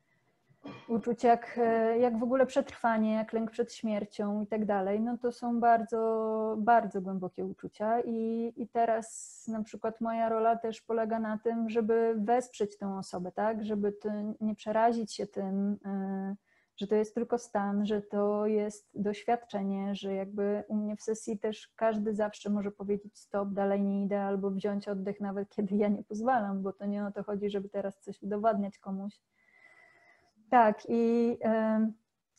uczuć 0.87 1.23
jak, 1.23 1.57
e, 1.57 1.97
jak 1.99 2.19
w 2.19 2.23
ogóle 2.23 2.45
przetrwanie, 2.45 3.13
jak 3.13 3.33
lęk 3.33 3.51
przed 3.51 3.73
śmiercią 3.73 4.41
i 4.41 4.47
tak 4.47 4.65
dalej. 4.65 5.01
No 5.01 5.17
to 5.17 5.31
są 5.31 5.59
bardzo, 5.59 6.55
bardzo 6.59 7.01
głębokie 7.01 7.45
uczucia 7.45 8.01
i, 8.01 8.53
i 8.55 8.67
teraz 8.67 9.45
na 9.47 9.63
przykład 9.63 10.01
moja 10.01 10.29
rola 10.29 10.55
też 10.55 10.81
polega 10.81 11.19
na 11.19 11.37
tym, 11.37 11.69
żeby 11.69 12.15
wesprzeć 12.17 12.77
tę 12.77 12.97
osobę, 12.97 13.31
tak, 13.31 13.65
żeby 13.65 13.93
nie 14.41 14.55
przerazić 14.55 15.13
się 15.13 15.27
tym, 15.27 15.77
e, 15.85 16.35
że 16.77 16.87
to 16.87 16.95
jest 16.95 17.15
tylko 17.15 17.37
stan, 17.37 17.85
że 17.85 18.01
to 18.01 18.45
jest 18.45 18.89
doświadczenie, 18.93 19.95
że 19.95 20.13
jakby 20.13 20.63
u 20.67 20.75
mnie 20.75 20.95
w 20.95 21.01
sesji 21.01 21.39
też 21.39 21.67
każdy 21.75 22.13
zawsze 22.13 22.49
może 22.49 22.71
powiedzieć 22.71 23.19
stop, 23.19 23.49
dalej 23.49 23.81
nie 23.81 24.03
idę, 24.03 24.21
albo 24.21 24.51
wziąć 24.51 24.87
oddech 24.87 25.19
nawet 25.19 25.49
kiedy 25.55 25.75
ja 25.75 25.87
nie 25.87 26.03
pozwalam, 26.03 26.61
bo 26.61 26.73
to 26.73 26.85
nie 26.85 27.05
o 27.05 27.11
to 27.11 27.23
chodzi, 27.23 27.49
żeby 27.49 27.69
teraz 27.69 27.99
coś 27.99 28.21
udowadniać 28.23 28.79
komuś. 28.79 29.21
Tak, 30.51 30.81
i, 30.89 31.37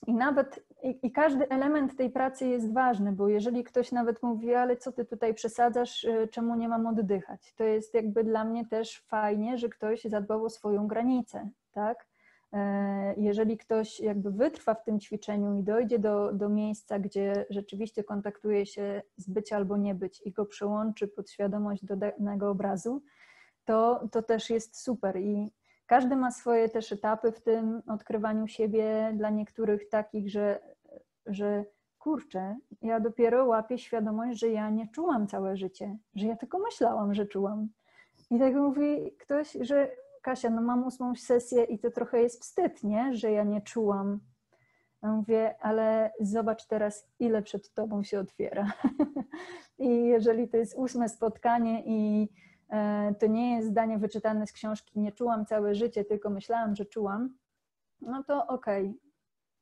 i 0.06 0.14
nawet 0.14 0.64
i, 0.82 0.98
i 1.02 1.12
każdy 1.12 1.48
element 1.48 1.96
tej 1.96 2.10
pracy 2.10 2.46
jest 2.46 2.72
ważny, 2.72 3.12
bo 3.12 3.28
jeżeli 3.28 3.64
ktoś 3.64 3.92
nawet 3.92 4.22
mówi, 4.22 4.54
ale 4.54 4.76
co 4.76 4.92
ty 4.92 5.04
tutaj 5.04 5.34
przesadzasz, 5.34 6.04
y, 6.04 6.28
czemu 6.32 6.56
nie 6.56 6.68
mam 6.68 6.86
oddychać, 6.86 7.54
to 7.56 7.64
jest 7.64 7.94
jakby 7.94 8.24
dla 8.24 8.44
mnie 8.44 8.66
też 8.66 9.00
fajnie, 9.08 9.58
że 9.58 9.68
ktoś 9.68 10.04
zadbał 10.04 10.44
o 10.44 10.50
swoją 10.50 10.86
granicę, 10.86 11.50
tak? 11.72 12.06
E, 12.52 13.14
Jeżeli 13.16 13.58
ktoś 13.58 14.00
jakby 14.00 14.30
wytrwa 14.30 14.74
w 14.74 14.84
tym 14.84 15.00
ćwiczeniu 15.00 15.58
i 15.58 15.62
dojdzie 15.62 15.98
do, 15.98 16.32
do 16.32 16.48
miejsca, 16.48 16.98
gdzie 16.98 17.46
rzeczywiście 17.50 18.04
kontaktuje 18.04 18.66
się 18.66 19.02
z 19.16 19.28
być 19.28 19.52
albo 19.52 19.76
nie 19.76 19.94
być 19.94 20.20
i 20.24 20.32
go 20.32 20.46
przełączy 20.46 21.08
pod 21.08 21.30
świadomość 21.30 21.84
do 21.84 21.96
danego 21.96 22.50
obrazu, 22.50 23.02
to, 23.64 24.08
to 24.12 24.22
też 24.22 24.50
jest 24.50 24.82
super. 24.82 25.16
I 25.16 25.52
każdy 25.92 26.16
ma 26.16 26.30
swoje 26.30 26.68
też 26.68 26.92
etapy 26.92 27.32
w 27.32 27.40
tym 27.40 27.82
odkrywaniu 27.86 28.46
siebie. 28.46 29.12
Dla 29.16 29.30
niektórych 29.30 29.88
takich, 29.88 30.30
że, 30.30 30.60
że 31.26 31.64
kurczę, 31.98 32.56
ja 32.82 33.00
dopiero 33.00 33.46
łapię 33.46 33.78
świadomość, 33.78 34.38
że 34.38 34.48
ja 34.48 34.70
nie 34.70 34.88
czułam 34.88 35.26
całe 35.26 35.56
życie, 35.56 35.96
że 36.14 36.26
ja 36.26 36.36
tylko 36.36 36.58
myślałam, 36.58 37.14
że 37.14 37.26
czułam. 37.26 37.68
I 38.30 38.38
tak 38.38 38.54
mówi 38.54 39.16
ktoś, 39.18 39.56
że 39.60 39.90
Kasia, 40.22 40.50
no 40.50 40.62
mam 40.62 40.84
ósmą 40.86 41.14
sesję 41.14 41.64
i 41.64 41.78
to 41.78 41.90
trochę 41.90 42.22
jest 42.22 42.42
wstyd, 42.42 42.84
nie? 42.84 43.14
Że 43.14 43.32
ja 43.32 43.44
nie 43.44 43.60
czułam. 43.60 44.20
Ja 45.02 45.12
mówię, 45.12 45.54
ale 45.60 46.12
zobacz 46.20 46.66
teraz, 46.66 47.08
ile 47.18 47.42
przed 47.42 47.74
tobą 47.74 48.02
się 48.02 48.20
otwiera. 48.20 48.72
I 49.78 50.04
jeżeli 50.04 50.48
to 50.48 50.56
jest 50.56 50.74
ósme 50.78 51.08
spotkanie 51.08 51.82
i 51.86 52.28
to 53.18 53.26
nie 53.26 53.56
jest 53.56 53.68
zdanie 53.68 53.98
wyczytane 53.98 54.46
z 54.46 54.52
książki, 54.52 55.00
nie 55.00 55.12
czułam 55.12 55.46
całe 55.46 55.74
życie, 55.74 56.04
tylko 56.04 56.30
myślałam, 56.30 56.76
że 56.76 56.86
czułam, 56.86 57.34
no 58.00 58.24
to 58.24 58.46
okej, 58.46 58.86
okay. 58.86 58.98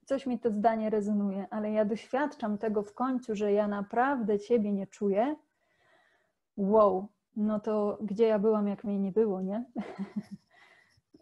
coś 0.04 0.26
mi 0.26 0.38
to 0.38 0.50
zdanie 0.50 0.90
rezonuje, 0.90 1.46
ale 1.50 1.72
ja 1.72 1.84
doświadczam 1.84 2.58
tego 2.58 2.82
w 2.82 2.94
końcu, 2.94 3.34
że 3.34 3.52
ja 3.52 3.68
naprawdę 3.68 4.38
ciebie 4.38 4.72
nie 4.72 4.86
czuję. 4.86 5.36
Wow, 6.56 7.08
no 7.36 7.60
to 7.60 7.98
gdzie 8.02 8.26
ja 8.26 8.38
byłam, 8.38 8.68
jak 8.68 8.84
mnie 8.84 8.98
nie 8.98 9.12
było, 9.12 9.42
nie? 9.42 9.64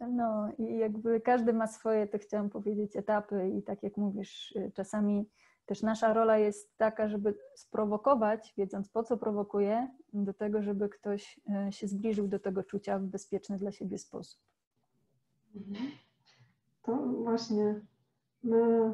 No 0.01 0.49
i 0.59 0.76
jakby 0.76 1.20
każdy 1.20 1.53
ma 1.53 1.66
swoje, 1.66 2.07
to 2.07 2.18
chciałam 2.18 2.51
powiedzieć, 2.51 2.97
etapy 2.97 3.49
i 3.49 3.62
tak 3.62 3.82
jak 3.82 3.97
mówisz, 3.97 4.55
czasami 4.74 5.28
też 5.69 5.83
nasza 5.83 6.12
rola 6.12 6.39
jest 6.39 6.77
taka, 6.77 7.09
żeby 7.09 7.35
sprowokować, 7.55 8.55
wiedząc 8.57 8.89
po 8.89 9.03
co 9.03 9.16
prowokuje, 9.16 9.89
do 10.12 10.35
tego, 10.35 10.62
żeby 10.62 10.89
ktoś 10.89 11.41
się 11.71 11.89
zbliżył 11.89 12.29
do 12.29 12.39
tego 12.39 12.62
czucia 12.62 12.99
w 12.99 13.03
bezpieczny 13.03 13.59
dla 13.59 13.73
siebie 13.73 13.99
sposób. 13.99 14.41
To 16.83 16.97
właśnie 16.97 17.81
my 18.43 18.93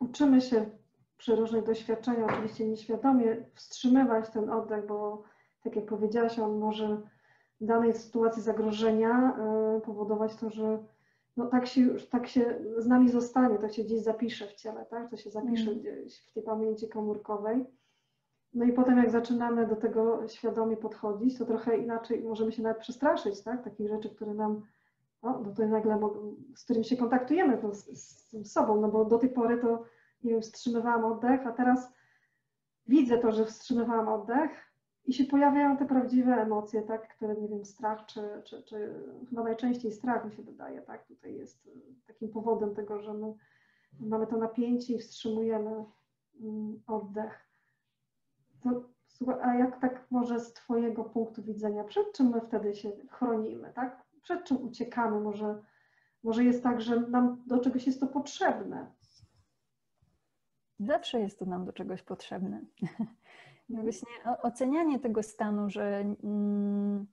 uczymy 0.00 0.40
się 0.40 0.70
przy 1.16 1.36
różnych 1.36 1.64
doświadczeniach, 1.64 2.30
oczywiście 2.30 2.68
nieświadomie, 2.68 3.44
wstrzymywać 3.54 4.30
ten 4.30 4.50
oddech, 4.50 4.86
bo 4.86 5.22
tak 5.62 5.76
jak 5.76 5.86
powiedziałaś, 5.86 6.38
on 6.38 6.58
może 6.58 7.02
w 7.60 7.66
danej 7.66 7.94
sytuacji 7.94 8.42
zagrożenia 8.42 9.38
y, 9.76 9.80
powodować 9.80 10.36
to, 10.36 10.50
że 10.50 10.84
no 11.38 11.46
tak 11.46 11.66
się 11.66 11.80
już, 11.80 12.06
tak 12.06 12.26
się 12.26 12.58
z 12.78 12.86
nami 12.86 13.08
zostanie, 13.08 13.58
to 13.58 13.68
się 13.68 13.84
gdzieś 13.84 14.00
zapisze 14.00 14.46
w 14.46 14.54
ciele, 14.54 14.86
tak? 14.86 15.10
To 15.10 15.16
się 15.16 15.30
zapisze 15.30 15.70
Mm. 15.70 15.80
gdzieś 15.80 16.20
w 16.20 16.32
tej 16.32 16.42
pamięci 16.42 16.88
komórkowej. 16.88 17.64
No 18.54 18.64
i 18.64 18.72
potem 18.72 18.98
jak 18.98 19.10
zaczynamy 19.10 19.66
do 19.66 19.76
tego 19.76 20.28
świadomie 20.28 20.76
podchodzić, 20.76 21.38
to 21.38 21.44
trochę 21.44 21.78
inaczej 21.78 22.22
możemy 22.22 22.52
się 22.52 22.62
nawet 22.62 22.78
przestraszyć, 22.78 23.42
tak? 23.42 23.64
Takich 23.64 23.88
rzeczy, 23.88 24.10
które 24.10 24.34
nam, 24.34 24.62
o, 25.22 25.38
no 25.38 25.52
to 25.56 25.66
nagle, 25.66 25.98
z 26.56 26.64
którym 26.64 26.84
się 26.84 26.96
kontaktujemy 26.96 27.58
to 27.58 27.74
z, 27.74 27.84
z 28.32 28.52
sobą, 28.52 28.80
no 28.80 28.88
bo 28.88 29.04
do 29.04 29.18
tej 29.18 29.30
pory 29.30 29.58
to, 29.58 29.84
nie 30.24 30.30
wiem, 30.30 30.42
wstrzymywałam 30.42 31.04
oddech, 31.04 31.46
a 31.46 31.52
teraz 31.52 31.92
widzę 32.86 33.18
to, 33.18 33.32
że 33.32 33.44
wstrzymywałam 33.44 34.08
oddech, 34.08 34.50
i 35.08 35.12
się 35.12 35.24
pojawiają 35.24 35.76
te 35.76 35.86
prawdziwe 35.86 36.34
emocje, 36.34 36.82
tak, 36.82 37.08
które, 37.08 37.34
nie 37.34 37.48
wiem, 37.48 37.64
strach, 37.64 38.06
czy, 38.06 38.20
czy, 38.44 38.62
czy 38.62 38.94
chyba 39.28 39.42
najczęściej 39.42 39.92
strach 39.92 40.24
mi 40.24 40.32
się 40.32 40.42
wydaje, 40.42 40.82
tak, 40.82 41.06
tutaj 41.06 41.34
jest 41.34 41.66
y, 41.66 41.70
takim 42.06 42.28
powodem 42.28 42.74
tego, 42.74 43.00
że 43.00 43.14
my 43.14 43.34
mamy 44.00 44.26
to 44.26 44.36
napięcie 44.36 44.94
i 44.94 44.98
wstrzymujemy 44.98 45.84
mm, 46.40 46.82
oddech. 46.86 47.48
To, 48.62 48.84
a 49.42 49.54
jak 49.54 49.80
tak 49.80 50.06
może 50.10 50.40
z 50.40 50.52
Twojego 50.52 51.04
punktu 51.04 51.42
widzenia, 51.42 51.84
przed 51.84 52.12
czym 52.12 52.28
my 52.28 52.40
wtedy 52.40 52.74
się 52.74 52.92
chronimy, 53.10 53.72
tak? 53.74 54.04
Przed 54.22 54.44
czym 54.44 54.62
uciekamy? 54.62 55.20
Może, 55.20 55.62
może 56.22 56.44
jest 56.44 56.62
tak, 56.62 56.80
że 56.80 57.00
nam 57.00 57.42
do 57.46 57.58
czegoś 57.58 57.86
jest 57.86 58.00
to 58.00 58.06
potrzebne. 58.06 58.92
Zawsze 60.78 61.20
jest 61.20 61.38
to 61.38 61.44
nam 61.44 61.64
do 61.64 61.72
czegoś 61.72 62.02
potrzebne. 62.02 62.60
No 63.68 63.82
właśnie 63.82 64.08
ocenianie 64.42 64.98
tego 64.98 65.22
stanu, 65.22 65.70
że 65.70 66.04
mm, 66.24 67.06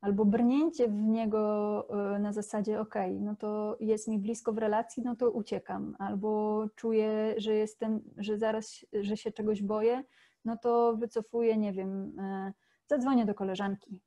albo 0.00 0.24
brnięcie 0.24 0.88
w 0.88 0.94
niego 0.94 1.86
y, 2.16 2.18
na 2.18 2.32
zasadzie, 2.32 2.80
ok, 2.80 2.94
no 3.20 3.36
to 3.36 3.76
jest 3.80 4.08
mi 4.08 4.18
blisko 4.18 4.52
w 4.52 4.58
relacji, 4.58 5.02
no 5.02 5.16
to 5.16 5.30
uciekam, 5.30 5.96
albo 5.98 6.64
czuję, 6.74 7.34
że 7.36 7.54
jestem, 7.54 8.00
że 8.16 8.38
zaraz, 8.38 8.86
że 8.92 9.16
się 9.16 9.32
czegoś 9.32 9.62
boję, 9.62 10.04
no 10.44 10.56
to 10.56 10.96
wycofuję, 10.96 11.56
nie 11.56 11.72
wiem, 11.72 12.18
y, 12.20 12.52
zadzwonię 12.86 13.26
do 13.26 13.34
koleżanki, 13.34 14.00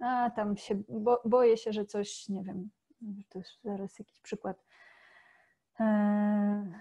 a 0.00 0.30
tam 0.30 0.56
się, 0.56 0.82
bo, 0.88 1.22
boję 1.24 1.56
się, 1.56 1.72
że 1.72 1.84
coś, 1.84 2.28
nie 2.28 2.42
wiem, 2.42 2.70
to 3.28 3.38
jest 3.38 3.50
zaraz 3.64 3.98
jakiś 3.98 4.20
przykład. 4.20 4.64
E, 5.80 6.80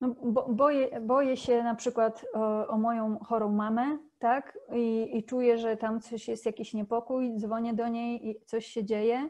no, 0.00 0.14
bo, 0.22 0.46
boję, 0.48 1.00
boję 1.00 1.36
się 1.36 1.62
na 1.62 1.74
przykład 1.74 2.24
o, 2.34 2.68
o 2.68 2.78
moją 2.78 3.18
chorą 3.18 3.52
mamę, 3.52 3.98
tak? 4.18 4.58
I, 4.74 5.16
I 5.18 5.24
czuję, 5.24 5.58
że 5.58 5.76
tam 5.76 6.00
coś 6.00 6.28
jest 6.28 6.46
jakiś 6.46 6.74
niepokój, 6.74 7.36
dzwonię 7.36 7.74
do 7.74 7.88
niej 7.88 8.28
i 8.28 8.40
coś 8.46 8.66
się 8.66 8.84
dzieje. 8.84 9.28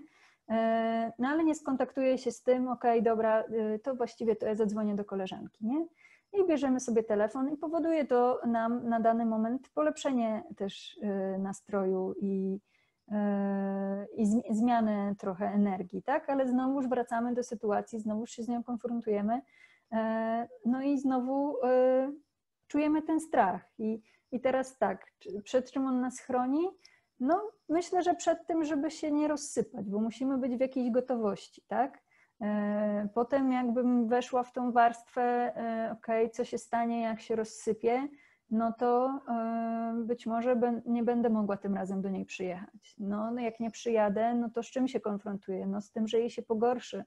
E, 0.48 1.12
No 1.18 1.28
ale 1.28 1.44
nie 1.44 1.54
skontaktuję 1.54 2.18
się 2.18 2.32
z 2.32 2.42
tym, 2.42 2.68
okej, 2.68 3.02
dobra, 3.02 3.44
y, 3.74 3.78
to 3.78 3.94
właściwie 3.94 4.36
to 4.36 4.46
ja 4.46 4.54
zadzwonię 4.54 4.94
do 4.94 5.04
koleżanki, 5.04 5.66
nie? 5.66 5.86
I 6.32 6.46
bierzemy 6.46 6.80
sobie 6.80 7.02
telefon 7.02 7.52
i 7.52 7.56
powoduje 7.56 8.04
to 8.04 8.40
nam 8.46 8.88
na 8.88 9.00
dany 9.00 9.26
moment 9.26 9.68
polepszenie 9.74 10.42
też 10.56 10.98
nastroju 11.38 12.14
i, 12.20 12.60
i 14.16 14.26
zmi- 14.26 14.42
zmianę 14.54 15.14
trochę 15.18 15.46
energii, 15.46 16.02
tak? 16.02 16.30
Ale 16.30 16.48
znowuż 16.48 16.88
wracamy 16.88 17.34
do 17.34 17.42
sytuacji, 17.42 18.00
znowuż 18.00 18.30
się 18.30 18.42
z 18.42 18.48
nią 18.48 18.62
konfrontujemy. 18.62 19.40
E, 19.92 20.48
No 20.64 20.82
i 20.82 20.98
znowu 20.98 21.56
e, 21.64 22.12
czujemy 22.68 23.02
ten 23.02 23.20
strach. 23.20 23.72
I 23.78 24.02
I 24.32 24.40
teraz 24.40 24.78
tak, 24.78 25.06
przed 25.44 25.70
czym 25.72 25.86
on 25.86 26.00
nas 26.00 26.20
chroni? 26.20 26.66
No, 27.20 27.42
myślę, 27.68 28.02
że 28.02 28.14
przed 28.14 28.46
tym, 28.46 28.64
żeby 28.64 28.90
się 28.90 29.10
nie 29.12 29.28
rozsypać, 29.28 29.90
bo 29.90 30.00
musimy 30.00 30.38
być 30.38 30.56
w 30.56 30.60
jakiejś 30.60 30.90
gotowości, 30.90 31.62
tak? 31.66 32.02
E, 32.40 33.08
potem, 33.14 33.52
jakbym 33.52 34.08
weszła 34.08 34.42
w 34.42 34.52
tą 34.52 34.72
warstwę, 34.72 35.52
ok, 35.92 36.06
co 36.32 36.44
się 36.44 36.58
stanie, 36.58 37.02
jak 37.02 37.20
się 37.20 37.36
rozsypie, 37.36 38.08
no 38.50 38.72
to 38.72 39.20
być 40.04 40.26
może 40.26 40.60
nie 40.86 41.02
będę 41.02 41.30
mogła 41.30 41.56
tym 41.56 41.74
razem 41.74 42.02
do 42.02 42.08
niej 42.08 42.24
przyjechać. 42.24 42.94
No, 42.98 43.30
no, 43.30 43.40
jak 43.40 43.60
nie 43.60 43.70
przyjadę, 43.70 44.34
no 44.34 44.50
to 44.50 44.62
z 44.62 44.66
czym 44.66 44.88
się 44.88 45.00
konfrontuję? 45.00 45.66
No, 45.66 45.80
z 45.80 45.90
tym, 45.90 46.08
że 46.08 46.18
jej 46.18 46.30
się 46.30 46.42
pogorszy. 46.42 47.04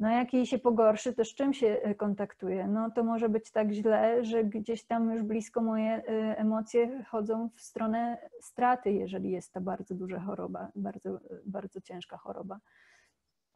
No 0.00 0.10
jak 0.10 0.32
jej 0.32 0.46
się 0.46 0.58
pogorszy, 0.58 1.12
to 1.12 1.24
z 1.24 1.34
czym 1.34 1.52
się 1.52 1.66
e, 1.66 1.94
kontaktuje? 1.94 2.68
No 2.68 2.90
to 2.90 3.04
może 3.04 3.28
być 3.28 3.50
tak 3.50 3.72
źle, 3.72 4.24
że 4.24 4.44
gdzieś 4.44 4.84
tam 4.84 5.10
już 5.10 5.22
blisko 5.22 5.62
moje 5.62 5.90
e, 5.90 6.38
emocje 6.38 7.04
chodzą 7.04 7.48
w 7.54 7.60
stronę 7.60 8.18
straty, 8.40 8.92
jeżeli 8.92 9.30
jest 9.30 9.52
to 9.52 9.60
bardzo 9.60 9.94
duża 9.94 10.20
choroba, 10.20 10.68
bardzo, 10.74 11.20
bardzo 11.46 11.80
ciężka 11.80 12.16
choroba. 12.16 12.60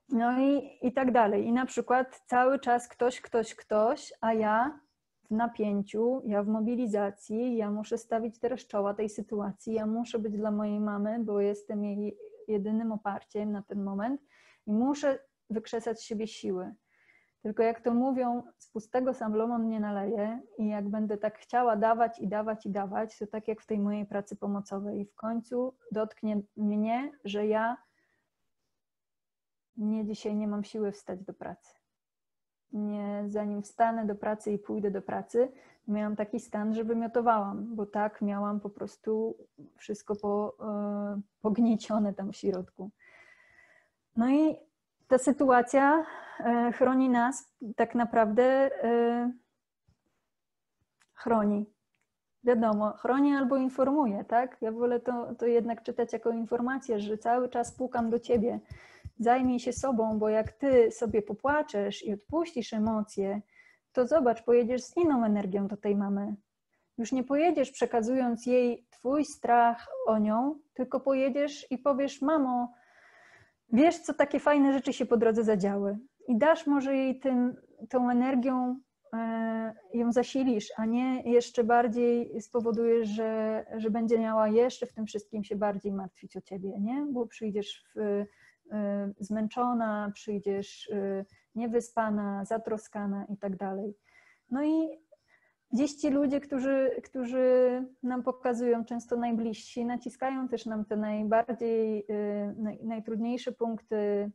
No 0.09 0.41
i, 0.41 0.79
i 0.83 0.93
tak 0.93 1.13
dalej. 1.13 1.47
I 1.47 1.53
na 1.53 1.67
przykład 1.67 2.23
cały 2.27 2.59
czas 2.59 2.89
ktoś, 2.89 3.21
ktoś, 3.21 3.55
ktoś, 3.55 4.13
a 4.21 4.33
ja 4.35 4.81
w 5.31 5.31
napięciu, 5.31 6.23
ja 6.25 6.43
w 6.43 6.49
mobilizacji, 6.49 7.57
ja 7.57 7.71
muszę 7.71 7.99
stawić 7.99 8.39
teraz 8.39 8.67
czoła 8.67 8.95
tej 8.95 9.09
sytuacji, 9.09 9.75
ja 9.75 9.87
muszę 9.87 10.19
być 10.19 10.37
dla 10.37 10.51
mojej 10.51 10.81
mamy, 10.81 11.19
bo 11.25 11.41
jestem 11.41 11.85
jej 11.85 12.17
jedynym 12.49 12.93
oparciem 12.93 13.53
na 13.53 13.63
ten 13.63 13.83
moment 13.83 14.21
i 14.67 14.73
muszę 14.73 15.19
wykrzesać 15.51 16.01
z 16.01 16.03
siebie 16.03 16.27
siły. 16.27 16.75
Tylko 17.43 17.63
jak 17.63 17.81
to 17.81 17.95
mówią, 17.95 18.43
z 18.59 18.71
pustego 18.71 19.15
sam 19.15 19.35
Lomon 19.35 19.69
nie 19.69 19.81
naleje 19.81 20.41
i 20.59 20.69
jak 20.69 20.89
będę 20.89 21.19
tak 21.19 21.39
chciała 21.39 21.77
dawać 21.77 22.19
i 22.19 22.29
dawać 22.29 22.67
i 22.67 22.71
dawać, 22.71 23.19
to 23.19 23.27
tak 23.27 23.49
jak 23.49 23.61
w 23.61 23.67
tej 23.67 23.79
mojej 23.79 24.07
pracy 24.07 24.37
pomocowej. 24.37 25.07
W 25.07 25.15
końcu 25.15 25.75
dotknie 25.93 26.41
mnie, 26.57 27.13
że 27.25 27.47
ja 27.47 27.77
nie 29.77 30.07
dzisiaj 30.07 30.37
nie 30.37 30.49
mam 30.49 30.65
siły 30.65 30.93
wstać 30.93 31.25
do 31.25 31.35
pracy. 31.35 31.75
Nie, 32.73 33.25
zanim 33.27 33.63
wstanę 33.63 34.07
do 34.07 34.15
pracy 34.15 34.53
i 34.53 34.59
pójdę 34.59 34.91
do 34.91 35.03
pracy, 35.03 35.53
miałam 35.89 36.17
taki 36.17 36.41
stan, 36.41 36.75
że 36.75 36.85
wymiotowałam, 36.85 37.75
bo 37.77 37.87
tak 37.87 38.23
miałam 38.23 38.61
po 38.61 38.71
prostu 38.71 39.37
wszystko 39.77 40.17
po, 40.17 40.57
yy, 41.17 41.23
pogniecione 41.41 42.15
tam 42.15 42.33
w 42.33 42.37
środku. 42.37 42.91
No 44.17 44.31
i 44.31 44.57
ta 45.11 45.19
sytuacja 45.19 46.07
e, 46.39 46.73
chroni 46.73 47.09
nas, 47.09 47.55
tak 47.77 47.95
naprawdę 47.95 48.45
e, 48.85 49.33
chroni. 51.15 51.67
Wiadomo, 52.45 52.93
chroni 52.93 53.35
albo 53.37 53.57
informuje, 53.57 54.25
tak? 54.25 54.57
Ja 54.61 54.73
wolę 54.73 55.01
to, 55.01 55.35
to 55.35 55.47
jednak 55.47 55.83
czytać 55.83 56.13
jako 56.13 56.31
informację, 56.31 57.01
że 57.01 57.19
cały 57.19 57.49
czas 57.49 57.73
pukam 57.73 58.11
do 58.11 58.19
ciebie. 58.19 58.61
Zajmij 59.19 59.61
się 59.61 59.73
sobą, 59.73 60.19
bo 60.19 60.29
jak 60.29 60.53
ty 60.53 60.91
sobie 60.91 61.23
popłaczesz 61.23 62.05
i 62.07 62.13
odpuścisz 62.13 62.73
emocje, 62.73 63.41
to 63.93 64.07
zobacz, 64.07 64.43
pojedziesz 64.43 64.83
z 64.83 64.97
inną 64.97 65.25
energią 65.25 65.67
do 65.67 65.77
tej 65.77 65.97
mamy. 65.97 66.35
Już 66.99 67.13
nie 67.13 67.25
pojedziesz 67.25 67.71
przekazując 67.71 68.47
jej 68.47 68.87
twój 68.91 69.25
strach 69.25 69.87
o 70.07 70.19
nią, 70.19 70.59
tylko 70.75 71.01
pojedziesz 71.01 71.67
i 71.71 71.79
powiesz: 71.79 72.23
Mamo, 72.23 72.73
wiesz, 73.73 73.99
co 73.99 74.15
takie 74.15 74.41
fajne 74.41 74.73
rzeczy 74.73 74.93
się 74.93 75.07
po 75.07 75.17
drodze 75.17 75.45
zadziały 75.45 75.99
i 76.29 76.39
dasz 76.39 76.67
może 76.67 76.97
jej 76.97 77.21
tym, 77.21 77.57
tą 77.89 78.11
energią, 78.11 78.81
e, 79.13 79.75
ją 79.95 80.13
zasilisz, 80.13 80.73
a 80.77 80.87
nie 80.87 81.23
jeszcze 81.23 81.65
bardziej 81.65 82.41
spowodujesz, 82.43 83.09
że, 83.09 83.65
że 83.77 83.91
będzie 83.91 84.19
miała 84.19 84.49
jeszcze 84.49 84.87
w 84.87 84.93
tym 84.93 85.07
wszystkim 85.07 85.45
się 85.45 85.57
bardziej 85.57 85.93
martwić 85.93 86.37
o 86.37 86.41
ciebie, 86.41 86.81
nie? 86.81 87.07
Bo 87.11 87.27
przyjdziesz 87.27 87.85
w, 87.95 87.99
e, 88.73 89.13
zmęczona, 89.21 90.11
przyjdziesz 90.15 90.91
e, 90.91 91.25
niewyspana, 91.55 92.45
zatroskana 92.45 93.25
i 93.25 93.37
tak 93.37 93.57
dalej. 93.57 93.95
No 94.51 94.65
i 94.65 94.89
Gdzieś 95.73 95.95
ci 95.95 96.11
ludzie, 96.11 96.41
którzy, 96.41 97.01
którzy 97.05 97.83
nam 98.03 98.23
pokazują, 98.23 98.85
często 98.85 99.17
najbliżsi, 99.17 99.85
naciskają 99.85 100.49
też 100.49 100.67
nam 100.67 100.85
te 100.85 100.97
najbardziej, 100.97 101.99
y, 102.11 102.55
naj, 102.57 102.79
najtrudniejsze 102.83 103.53
punkty 103.53 104.31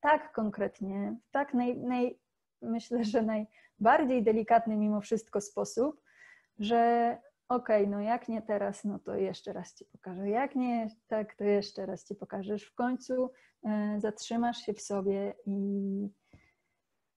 tak 0.00 0.32
konkretnie, 0.32 1.16
w 1.28 1.30
tak 1.30 1.54
naj, 1.54 1.78
naj, 1.78 2.18
myślę, 2.62 3.04
że 3.04 3.22
najbardziej 3.22 4.22
delikatny 4.22 4.76
mimo 4.76 5.00
wszystko 5.00 5.40
sposób, 5.40 6.02
że 6.58 7.18
okej, 7.48 7.82
okay, 7.82 7.96
no 7.96 8.00
jak 8.00 8.28
nie 8.28 8.42
teraz, 8.42 8.84
no 8.84 8.98
to 8.98 9.16
jeszcze 9.16 9.52
raz 9.52 9.74
ci 9.74 9.84
pokażę. 9.84 10.28
Jak 10.28 10.56
nie 10.56 10.88
tak, 11.08 11.34
to 11.34 11.44
jeszcze 11.44 11.86
raz 11.86 12.04
ci 12.04 12.14
pokażesz. 12.14 12.64
W 12.64 12.74
końcu 12.74 13.24
y, 13.26 14.00
zatrzymasz 14.00 14.58
się 14.58 14.74
w 14.74 14.80
sobie 14.80 15.34
i 15.46 16.08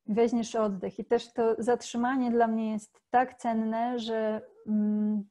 weźmiesz 0.06 0.56
oddech. 0.56 1.00
I 1.00 1.06
też 1.06 1.34
to 1.34 1.56
zatrzymanie 1.58 2.32
dla 2.32 2.48
mnie 2.48 2.72
jest 2.72 3.02
tak 3.10 3.36
cenne, 3.36 4.00
że 4.00 4.42
mm, 4.68 5.24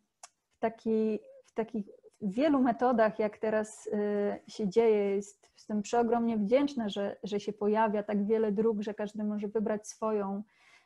w, 0.57 0.59
taki, 0.59 1.19
w 1.47 1.53
takich 1.53 1.87
wielu 2.23 2.63
metodach, 2.63 3.19
jak 3.19 3.39
teraz 3.39 3.87
y, 3.87 4.41
się 4.49 4.69
dzieje, 4.69 5.15
jest, 5.15 5.51
jestem 5.55 5.83
przeogromnie 5.83 6.39
wdzięczna, 6.39 6.89
że, 6.89 7.17
że 7.23 7.41
się 7.41 7.53
pojawia 7.53 8.03
tak 8.03 8.27
wiele 8.27 8.53
dróg, 8.53 8.83
że 8.83 8.95
każdy 8.95 9.25
może 9.25 9.49
wybrać 9.49 9.89
swoją, 9.89 10.43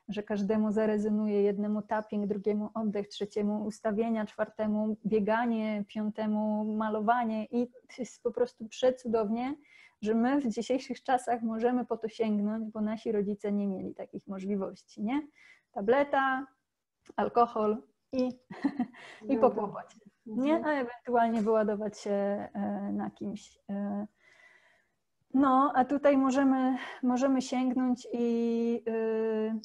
że 0.09 0.23
każdemu 0.23 0.73
zarezonuje 0.73 1.43
jednemu 1.43 1.83
tapping, 1.83 2.27
drugiemu 2.27 2.71
oddech, 2.75 3.09
trzeciemu 3.09 3.65
ustawienia, 3.65 4.27
czwartemu 4.27 4.97
bieganie, 5.07 5.85
piątemu 5.89 6.65
malowanie 6.65 7.45
i 7.45 7.67
to 7.67 7.95
jest 7.99 8.23
po 8.23 8.31
prostu 8.31 8.69
przecudownie 8.69 9.55
że 10.03 10.15
my 10.15 10.41
w 10.41 10.49
dzisiejszych 10.49 11.03
czasach 11.03 11.43
możemy 11.43 11.87
po 11.87 11.97
to 11.97 12.09
sięgnąć, 12.09 12.71
bo 12.71 12.81
nasi 12.81 13.13
rodzice 13.13 13.53
nie 13.53 13.67
mieli 13.67 13.95
takich 13.95 14.27
możliwości, 14.27 15.03
nie? 15.03 15.29
Tableta, 15.73 16.47
alkohol 17.17 17.83
i, 18.13 18.31
i 19.29 19.37
no 19.37 19.51
tak. 19.51 19.95
nie? 20.27 20.65
A 20.65 20.71
ewentualnie 20.71 21.43
wyładować 21.43 21.99
się 21.99 22.11
e, 22.11 22.51
na 22.93 23.11
kimś. 23.11 23.59
E. 23.71 24.07
No, 25.35 25.73
a 25.75 25.85
tutaj 25.85 26.17
możemy, 26.17 26.77
możemy 27.03 27.43
sięgnąć 27.43 28.09
i 28.13 28.83
e, 28.89 29.59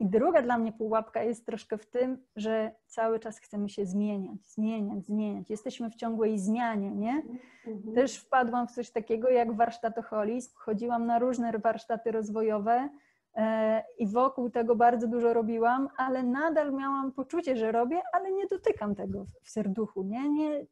i 0.00 0.06
druga 0.06 0.42
dla 0.42 0.58
mnie 0.58 0.72
pułapka 0.72 1.22
jest 1.22 1.46
troszkę 1.46 1.78
w 1.78 1.86
tym, 1.86 2.18
że 2.36 2.72
cały 2.86 3.20
czas 3.20 3.38
chcemy 3.38 3.68
się 3.68 3.86
zmieniać, 3.86 4.38
zmieniać, 4.46 5.06
zmieniać. 5.06 5.50
Jesteśmy 5.50 5.90
w 5.90 5.94
ciągłej 5.94 6.38
zmianie, 6.38 6.90
nie? 6.90 7.22
Mhm. 7.66 7.94
Też 7.94 8.16
wpadłam 8.16 8.68
w 8.68 8.72
coś 8.72 8.90
takiego 8.90 9.28
jak 9.28 9.56
warsztatoholizm. 9.56 10.50
Chodziłam 10.54 11.06
na 11.06 11.18
różne 11.18 11.52
warsztaty 11.58 12.10
rozwojowe 12.10 12.88
e, 13.34 13.84
i 13.98 14.06
wokół 14.06 14.50
tego 14.50 14.76
bardzo 14.76 15.08
dużo 15.08 15.34
robiłam, 15.34 15.88
ale 15.96 16.22
nadal 16.22 16.72
miałam 16.72 17.12
poczucie, 17.12 17.56
że 17.56 17.72
robię, 17.72 18.00
ale 18.12 18.32
nie 18.32 18.46
dotykam 18.46 18.94
tego 18.94 19.26
w 19.42 19.50
serduchu, 19.50 20.02
nie? 20.02 20.28
Nie, 20.28 20.66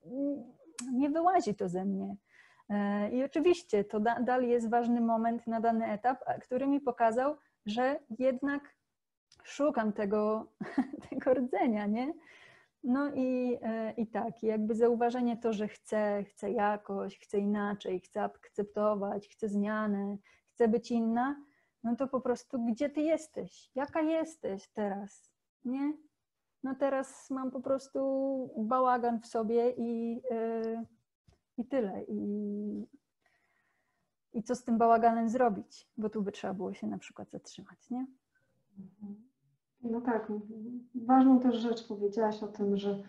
nie 0.92 1.10
wyłazi 1.10 1.54
to 1.54 1.68
ze 1.68 1.84
mnie. 1.84 2.16
E, 2.70 3.10
I 3.10 3.24
oczywiście 3.24 3.84
to 3.84 3.98
nadal 3.98 4.42
jest 4.42 4.70
ważny 4.70 5.00
moment 5.00 5.46
na 5.46 5.60
dany 5.60 5.86
etap, 5.86 6.24
który 6.42 6.66
mi 6.66 6.80
pokazał, 6.80 7.36
że 7.66 8.00
jednak 8.18 8.78
szukam 9.42 9.92
tego, 9.92 10.52
tego 11.10 11.34
rdzenia, 11.34 11.86
nie? 11.86 12.14
No 12.84 13.14
i, 13.14 13.58
e, 13.62 13.92
i 13.92 14.06
tak, 14.06 14.42
jakby 14.42 14.74
zauważenie 14.74 15.36
to, 15.36 15.52
że 15.52 15.68
chcę, 15.68 16.24
chcę 16.24 16.50
jakoś, 16.50 17.18
chcę 17.18 17.38
inaczej, 17.38 18.00
chcę 18.00 18.22
akceptować, 18.22 19.28
chcę 19.28 19.48
zmianę, 19.48 20.16
chcę 20.54 20.68
być 20.68 20.90
inna, 20.90 21.36
no 21.84 21.96
to 21.96 22.08
po 22.08 22.20
prostu 22.20 22.64
gdzie 22.66 22.90
ty 22.90 23.00
jesteś? 23.00 23.70
Jaka 23.74 24.00
jesteś 24.00 24.68
teraz? 24.68 25.30
Nie? 25.64 25.92
No 26.62 26.74
teraz 26.74 27.30
mam 27.30 27.50
po 27.50 27.60
prostu 27.60 28.00
bałagan 28.56 29.20
w 29.20 29.26
sobie 29.26 29.70
i, 29.70 30.14
yy, 30.30 30.84
i 31.58 31.64
tyle. 31.64 32.04
I, 32.08 32.86
I 34.32 34.42
co 34.42 34.54
z 34.54 34.64
tym 34.64 34.78
bałaganem 34.78 35.28
zrobić? 35.28 35.88
Bo 35.96 36.10
tu 36.10 36.22
by 36.22 36.32
trzeba 36.32 36.54
było 36.54 36.74
się 36.74 36.86
na 36.86 36.98
przykład 36.98 37.30
zatrzymać, 37.30 37.90
nie? 37.90 38.06
Mhm. 38.78 39.27
No 39.90 40.00
tak, 40.00 40.32
ważną 40.94 41.40
też 41.40 41.56
rzecz 41.56 41.88
powiedziałaś 41.88 42.42
o 42.42 42.48
tym, 42.48 42.76
że 42.76 43.02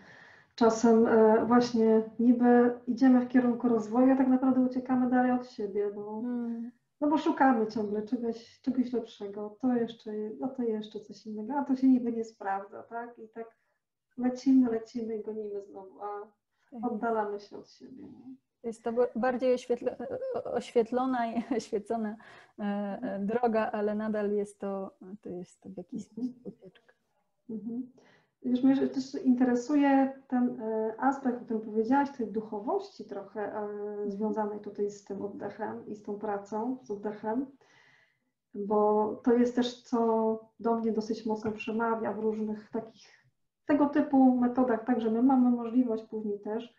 czasem 0.54 1.06
e, 1.06 1.46
właśnie 1.46 2.02
niby 2.18 2.78
idziemy 2.86 3.20
w 3.20 3.28
kierunku 3.28 3.68
rozwoju, 3.68 4.12
a 4.12 4.16
tak 4.16 4.28
naprawdę 4.28 4.60
uciekamy 4.60 5.10
dalej 5.10 5.32
od 5.32 5.50
siebie, 5.50 5.90
bo, 5.94 6.20
hmm. 6.22 6.70
no 7.00 7.08
bo 7.08 7.18
szukamy 7.18 7.66
ciągle 7.66 8.02
czegoś, 8.02 8.60
czegoś 8.60 8.92
lepszego, 8.92 9.56
to 9.60 9.74
jeszcze, 9.74 10.12
no 10.40 10.48
to 10.48 10.62
jeszcze 10.62 11.00
coś 11.00 11.26
innego, 11.26 11.54
a 11.54 11.64
to 11.64 11.76
się 11.76 11.88
niby 11.88 12.12
nie 12.12 12.24
sprawdza, 12.24 12.82
tak? 12.82 13.18
I 13.18 13.28
tak 13.28 13.56
lecimy, 14.18 14.70
lecimy 14.70 15.16
i 15.16 15.22
gonimy 15.22 15.62
znowu, 15.62 16.02
a 16.02 16.20
tak. 16.70 16.92
oddalamy 16.92 17.40
się 17.40 17.56
od 17.56 17.70
siebie. 17.70 18.02
Nie? 18.02 18.49
Jest 18.64 18.82
to 18.82 18.92
bardziej 19.16 19.56
oświetlona 20.44 21.32
i 21.32 21.42
oświecona 21.56 22.16
e, 22.58 22.62
e, 22.62 23.18
droga, 23.18 23.70
ale 23.72 23.94
nadal 23.94 24.30
jest 24.30 24.58
to, 24.58 24.96
to 25.20 25.28
jest 25.28 25.60
to 25.60 25.68
w 25.68 25.76
jakiś 25.76 26.08
mhm. 26.08 26.28
sposób 26.28 26.46
ucieczka. 26.46 26.94
Mhm. 27.50 27.92
Już 28.42 28.62
mnie 28.62 28.88
też 28.88 29.14
interesuje 29.14 30.12
ten 30.28 30.60
e, 30.60 30.94
aspekt, 30.98 31.42
o 31.42 31.44
którym 31.44 31.62
powiedziałaś, 31.62 32.10
tej 32.10 32.26
duchowości 32.26 33.04
trochę 33.04 33.68
związanej 34.06 34.60
tutaj 34.60 34.90
z 34.90 35.04
tym 35.04 35.22
oddechem 35.22 35.86
i 35.86 35.94
z 35.96 36.02
tą 36.02 36.18
pracą 36.18 36.78
z 36.82 36.90
oddechem, 36.90 37.46
bo 38.54 39.14
to 39.24 39.32
jest 39.32 39.56
też, 39.56 39.82
co 39.82 40.40
do 40.60 40.76
mnie 40.76 40.92
dosyć 40.92 41.26
mocno 41.26 41.52
przemawia 41.52 42.12
w 42.12 42.18
różnych 42.18 42.70
takich 42.70 43.20
tego 43.66 43.86
typu 43.86 44.36
metodach, 44.36 44.84
także 44.84 45.10
my 45.10 45.22
mamy 45.22 45.50
możliwość 45.50 46.04
później 46.04 46.40
też 46.40 46.74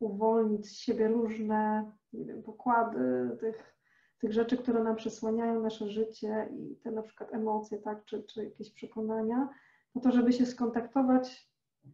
uwolnić 0.00 0.66
z 0.66 0.72
siebie 0.72 1.08
różne, 1.08 1.92
nie 2.12 2.24
wiem, 2.24 2.42
pokłady 2.42 3.36
tych, 3.40 3.76
tych 4.18 4.32
rzeczy, 4.32 4.56
które 4.56 4.84
nam 4.84 4.96
przesłaniają 4.96 5.62
nasze 5.62 5.88
życie 5.88 6.48
i 6.52 6.76
te 6.76 6.90
na 6.90 7.02
przykład 7.02 7.34
emocje, 7.34 7.78
tak, 7.78 8.04
czy, 8.04 8.22
czy 8.22 8.44
jakieś 8.44 8.72
przekonania, 8.72 9.48
po 9.92 10.00
to, 10.00 10.10
żeby 10.10 10.32
się 10.32 10.46
skontaktować 10.46 11.50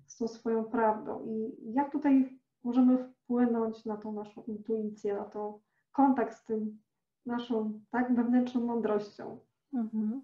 z 0.06 0.16
tą 0.16 0.28
swoją 0.28 0.64
prawdą. 0.64 1.24
I 1.26 1.72
jak 1.72 1.92
tutaj 1.92 2.40
możemy 2.64 2.98
wpłynąć 3.04 3.84
na 3.84 3.96
tą 3.96 4.12
naszą 4.12 4.42
intuicję, 4.42 5.14
na 5.14 5.24
tą 5.24 5.60
kontakt 5.92 6.36
z 6.36 6.44
tym 6.44 6.78
naszą 7.26 7.80
tak 7.90 8.14
wewnętrzną 8.14 8.60
mądrością. 8.60 9.40
Mhm. 9.74 10.22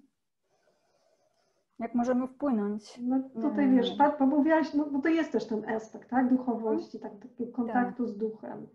Jak 1.78 1.94
możemy 1.94 2.28
wpłynąć? 2.28 3.00
No 3.02 3.30
tutaj 3.42 3.70
wiesz, 3.70 3.96
tak, 3.96 4.18
bo 4.18 4.26
mówiłaś, 4.26 4.74
no, 4.74 4.90
bo 4.90 5.00
to 5.00 5.08
jest 5.08 5.32
też 5.32 5.46
ten 5.46 5.68
aspekt, 5.68 6.10
tak, 6.10 6.30
duchowości, 6.30 7.00
tak, 7.00 7.12
takiego 7.18 7.52
kontaktu 7.52 8.04
tak. 8.04 8.14
z 8.14 8.18
duchem. 8.18 8.66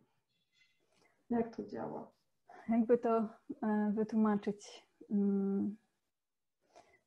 Jak 1.29 1.55
to 1.55 1.63
działa? 1.63 2.11
Jakby 2.69 2.97
to 2.97 3.29
e, 3.63 3.91
wytłumaczyć? 3.95 4.87
Mm, 5.11 5.77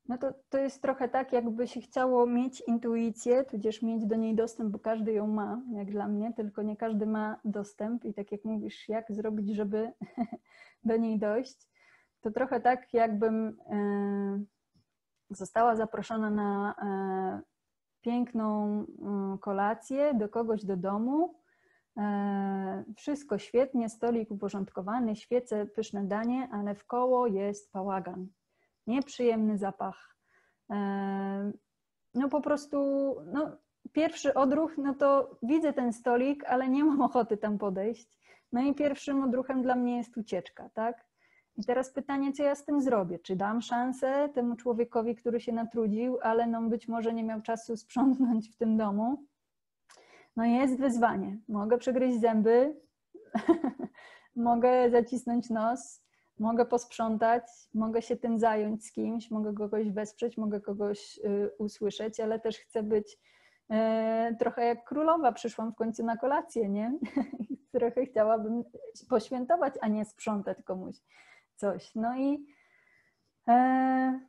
no 0.07 0.17
to, 0.17 0.33
to 0.49 0.57
jest 0.57 0.81
trochę 0.81 1.09
tak, 1.09 1.33
jakby 1.33 1.67
się 1.67 1.81
chciało 1.81 2.25
mieć 2.25 2.63
intuicję, 2.67 3.43
tudzież 3.43 3.81
mieć 3.81 4.05
do 4.05 4.15
niej 4.15 4.35
dostęp, 4.35 4.71
bo 4.71 4.79
każdy 4.79 5.13
ją 5.13 5.27
ma, 5.27 5.61
jak 5.73 5.91
dla 5.91 6.07
mnie, 6.07 6.33
tylko 6.33 6.61
nie 6.61 6.77
każdy 6.77 7.05
ma 7.05 7.39
dostęp. 7.45 8.05
I 8.05 8.13
tak 8.13 8.31
jak 8.31 8.45
mówisz, 8.45 8.89
jak 8.89 9.11
zrobić, 9.11 9.55
żeby 9.55 9.91
do 10.83 10.97
niej 10.97 11.19
dojść, 11.19 11.67
to 12.21 12.31
trochę 12.31 12.61
tak, 12.61 12.93
jakbym 12.93 13.57
e, 13.69 14.43
została 15.31 15.75
zaproszona 15.75 16.29
na 16.29 16.75
e, 16.81 17.41
piękną 18.01 18.65
mm, 19.01 19.37
kolację 19.37 20.13
do 20.13 20.29
kogoś 20.29 20.65
do 20.65 20.77
domu. 20.77 21.35
E, 21.97 22.83
wszystko 22.97 23.37
świetnie, 23.37 23.89
stolik 23.89 24.31
uporządkowany, 24.31 25.15
świece, 25.15 25.65
pyszne 25.65 26.03
danie, 26.03 26.49
ale 26.51 26.75
w 26.75 26.85
koło 26.85 27.27
jest 27.27 27.71
bałagan. 27.71 28.27
Nieprzyjemny 28.87 29.57
zapach. 29.57 30.15
No 32.13 32.29
po 32.29 32.41
prostu, 32.41 32.77
no, 33.33 33.57
pierwszy 33.91 34.33
odruch, 34.33 34.77
no 34.77 34.93
to 34.93 35.37
widzę 35.43 35.73
ten 35.73 35.93
stolik, 35.93 36.43
ale 36.45 36.69
nie 36.69 36.83
mam 36.83 37.01
ochoty 37.01 37.37
tam 37.37 37.57
podejść. 37.57 38.17
No 38.51 38.61
i 38.61 38.75
pierwszym 38.75 39.23
odruchem 39.23 39.61
dla 39.61 39.75
mnie 39.75 39.97
jest 39.97 40.17
ucieczka, 40.17 40.69
tak? 40.69 41.10
I 41.57 41.65
teraz 41.65 41.91
pytanie, 41.91 42.33
co 42.33 42.43
ja 42.43 42.55
z 42.55 42.65
tym 42.65 42.81
zrobię? 42.81 43.19
Czy 43.19 43.35
dam 43.35 43.61
szansę 43.61 44.29
temu 44.33 44.55
człowiekowi, 44.55 45.15
który 45.15 45.39
się 45.39 45.51
natrudził, 45.51 46.17
ale 46.21 46.47
no 46.47 46.61
być 46.61 46.87
może 46.87 47.13
nie 47.13 47.23
miał 47.23 47.41
czasu 47.41 47.77
sprzątnąć 47.77 48.49
w 48.49 48.55
tym 48.55 48.77
domu? 48.77 49.25
No 50.35 50.45
jest 50.45 50.79
wyzwanie. 50.79 51.37
Mogę 51.47 51.77
przegryźć 51.77 52.19
zęby, 52.19 52.81
mogę 54.35 54.89
zacisnąć 54.89 55.49
nos, 55.49 56.03
mogę 56.39 56.65
posprzątać, 56.65 57.43
mogę 57.73 58.01
się 58.01 58.17
tym 58.17 58.39
zająć 58.39 58.85
z 58.85 58.91
kimś, 58.91 59.31
mogę 59.31 59.53
kogoś 59.53 59.89
wesprzeć, 59.89 60.37
mogę 60.37 60.61
kogoś 60.61 61.19
y, 61.25 61.51
usłyszeć, 61.57 62.19
ale 62.19 62.39
też 62.39 62.57
chcę 62.57 62.83
być 62.83 63.17
y, 63.71 64.35
trochę 64.35 64.65
jak 64.65 64.83
królowa. 64.83 65.31
Przyszłam 65.31 65.71
w 65.71 65.75
końcu 65.75 66.05
na 66.05 66.17
kolację, 66.17 66.69
nie? 66.69 66.99
trochę 67.73 68.05
chciałabym 68.05 68.63
poświętować, 69.09 69.73
a 69.81 69.87
nie 69.87 70.05
sprzątać 70.05 70.63
komuś 70.63 70.95
coś. 71.61 71.95
No 71.95 72.17
i 72.17 72.45
e, 73.47 74.19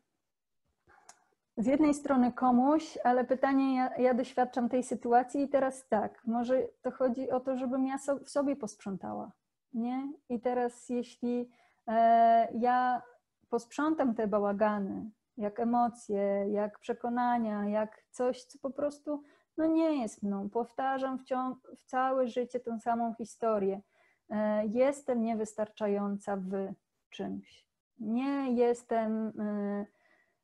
z 1.56 1.66
jednej 1.66 1.94
strony 1.94 2.32
komuś, 2.32 2.98
ale 3.04 3.24
pytanie, 3.24 3.76
ja, 3.76 3.96
ja, 3.96 4.14
doświadczam 4.14 4.68
tej 4.68 4.82
sytuacji 4.82 5.42
i 5.42 5.48
teraz 5.48 5.88
tak, 5.88 6.22
może 6.26 6.68
to 6.82 6.90
chodzi 6.90 7.30
o 7.30 7.40
to, 7.40 7.56
żebym 7.56 7.86
ja 7.86 7.98
so, 7.98 8.16
w 8.16 8.30
sobie 8.30 8.56
posprzątała, 8.56 9.32
nie? 9.72 10.12
I 10.28 10.40
teraz 10.40 10.88
jeśli 10.88 11.50
e, 11.88 12.48
ja 12.54 13.02
posprzątam 13.48 14.14
te 14.14 14.26
bałagany, 14.26 15.10
jak 15.36 15.60
emocje, 15.60 16.46
jak 16.50 16.78
przekonania, 16.78 17.68
jak 17.68 18.02
coś, 18.10 18.44
co 18.44 18.58
po 18.58 18.70
prostu 18.70 19.22
no 19.56 19.66
nie 19.66 20.02
jest 20.02 20.22
mną. 20.22 20.50
Powtarzam 20.50 21.18
w, 21.18 21.22
w 21.76 21.84
całe 21.84 22.28
życie 22.28 22.60
tę 22.60 22.80
samą 22.80 23.14
historię. 23.14 23.80
E, 24.30 24.66
jestem 24.66 25.22
niewystarczająca 25.22 26.36
w 26.36 26.74
czymś. 27.12 27.66
Nie 27.98 28.52
jestem 28.52 29.28
y, 29.28 29.86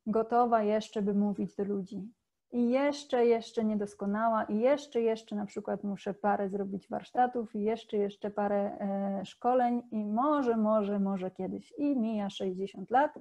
gotowa 0.05 0.63
jeszcze, 0.63 1.01
by 1.01 1.13
mówić 1.13 1.55
do 1.55 1.63
ludzi. 1.63 2.13
I 2.51 2.69
jeszcze, 2.69 3.25
jeszcze 3.25 3.65
niedoskonała, 3.65 4.43
i 4.43 4.59
jeszcze, 4.59 5.01
jeszcze 5.01 5.35
na 5.35 5.45
przykład 5.45 5.83
muszę 5.83 6.13
parę 6.13 6.49
zrobić 6.49 6.89
warsztatów, 6.89 7.55
i 7.55 7.61
jeszcze, 7.61 7.97
jeszcze 7.97 8.31
parę 8.31 8.77
e, 8.79 9.25
szkoleń, 9.25 9.83
i 9.91 10.05
może, 10.05 10.57
może, 10.57 10.99
może 10.99 11.31
kiedyś. 11.31 11.73
I 11.77 11.97
mija 11.97 12.29
60 12.29 12.91
lat, 12.91 13.19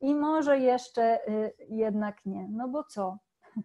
i 0.00 0.14
może 0.14 0.58
jeszcze 0.58 1.28
y, 1.28 1.52
jednak 1.68 2.26
nie. 2.26 2.48
No 2.50 2.68
bo 2.68 2.84
co? 2.84 3.18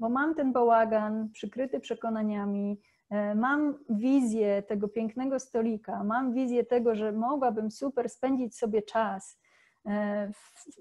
Bo 0.00 0.08
mam 0.08 0.34
ten 0.34 0.52
bałagan 0.52 1.30
przykryty 1.32 1.80
przekonaniami, 1.80 2.80
mam 3.34 3.78
wizję 3.90 4.62
tego 4.62 4.88
pięknego 4.88 5.40
stolika, 5.40 6.04
mam 6.04 6.32
wizję 6.32 6.64
tego, 6.64 6.94
że 6.94 7.12
mogłabym 7.12 7.70
super 7.70 8.08
spędzić 8.08 8.56
sobie 8.56 8.82
czas, 8.82 9.38
e, 9.86 10.32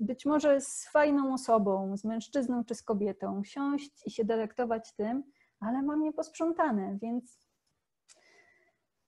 być 0.02 0.26
może 0.26 0.62
z 0.62 0.90
fajną 0.90 1.34
osobą, 1.34 1.98
z 1.98 2.04
mężczyzną 2.04 2.66
czy 2.66 2.76
z 2.76 2.84
kobietą, 2.84 3.44
siąść 3.44 4.08
i 4.08 4.12
się 4.12 4.26
delektować 4.26 4.94
tym, 4.96 5.24
ale 5.60 5.82
mam 5.82 6.04
nieposprzątane, 6.04 6.98
więc 7.02 7.42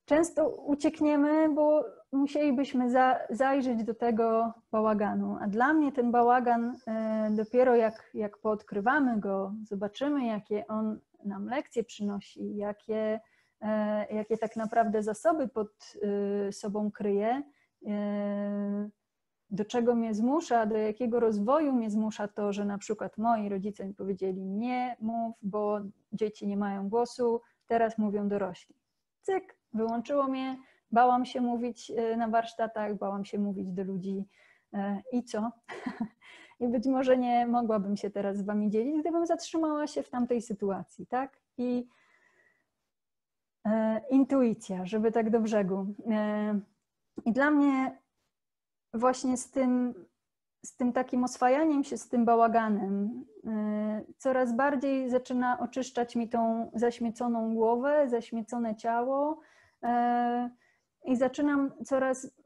często 0.05 0.49
uciekniemy, 0.49 1.49
bo 1.49 1.86
musielibyśmy 2.11 2.89
za, 2.89 3.19
zajrzeć 3.30 3.84
do 3.84 3.93
tego 3.93 4.53
bałaganu. 4.71 5.38
A 5.41 5.47
dla 5.47 5.74
mnie 5.74 5.91
ten 5.91 6.11
bałagan 6.11 6.76
e, 6.88 7.30
dopiero 7.32 7.76
jak, 7.76 8.09
jak 8.13 8.38
poodkrywamy 8.38 9.19
go, 9.19 9.53
zobaczymy, 9.63 10.26
jakie 10.26 10.67
on 10.67 10.99
nam 11.26 11.45
lekcje 11.45 11.84
przynosi, 11.84 12.55
jakie, 12.55 13.19
e, 13.61 14.15
jakie 14.15 14.38
tak 14.38 14.55
naprawdę 14.55 15.03
zasoby 15.03 15.47
pod 15.47 15.69
e, 16.47 16.51
sobą 16.51 16.91
kryje, 16.91 17.43
e, 17.88 18.89
do 19.49 19.65
czego 19.65 19.95
mnie 19.95 20.13
zmusza, 20.13 20.65
do 20.65 20.78
jakiego 20.78 21.19
rozwoju 21.19 21.74
mnie 21.74 21.89
zmusza 21.89 22.28
to, 22.28 22.53
że 22.53 22.65
na 22.65 22.78
przykład 22.78 23.17
moi 23.17 23.49
rodzice 23.49 23.86
mi 23.86 23.93
powiedzieli 23.93 24.45
nie 24.45 24.95
mów, 24.99 25.36
bo 25.41 25.80
dzieci 26.11 26.47
nie 26.47 26.57
mają 26.57 26.89
głosu, 26.89 27.41
teraz 27.67 27.97
mówią 27.97 28.28
dorośli. 28.28 28.76
Cyk, 29.21 29.57
wyłączyło 29.74 30.28
mnie, 30.28 30.57
bałam 30.91 31.26
się 31.26 31.41
mówić 31.41 31.91
na 32.17 32.28
warsztatach, 32.28 32.97
bałam 32.97 33.26
się 33.26 33.39
mówić 33.39 33.71
do 33.71 33.84
ludzi 33.84 34.28
i 35.11 35.24
co? 35.24 35.51
I 36.64 36.68
być 36.68 36.86
może 36.86 37.18
nie 37.18 37.47
mogłabym 37.47 37.97
się 37.97 38.09
teraz 38.09 38.38
z 38.38 38.41
Wami 38.41 38.70
dzielić, 38.70 38.99
gdybym 39.01 39.26
zatrzymała 39.26 39.88
się 39.88 40.03
w 40.03 40.09
tamtej 40.09 40.41
sytuacji, 40.41 41.07
tak? 41.07 41.39
I 41.57 41.88
e, 43.66 44.01
intuicja, 44.09 44.86
żeby 44.86 45.11
tak 45.11 45.30
do 45.30 45.39
brzegu. 45.39 45.88
E, 46.11 46.59
I 47.26 47.32
dla 47.32 47.51
mnie 47.51 47.97
właśnie 48.93 49.38
z 49.38 49.51
tym, 49.51 49.93
z 50.66 50.76
tym 50.76 50.93
takim 50.93 51.24
oswajaniem 51.24 51.84
się 51.84 51.97
z 51.97 52.09
tym 52.09 52.26
bałaganem, 52.26 53.26
e, 53.47 54.01
coraz 54.18 54.55
bardziej 54.55 55.09
zaczyna 55.09 55.59
oczyszczać 55.59 56.16
mi 56.16 56.30
tą 56.30 56.72
zaśmieconą 56.74 57.55
głowę, 57.55 58.09
zaśmiecone 58.09 58.76
ciało 58.76 59.39
e, 59.84 60.49
i 61.05 61.16
zaczynam 61.16 61.72
coraz 61.86 62.42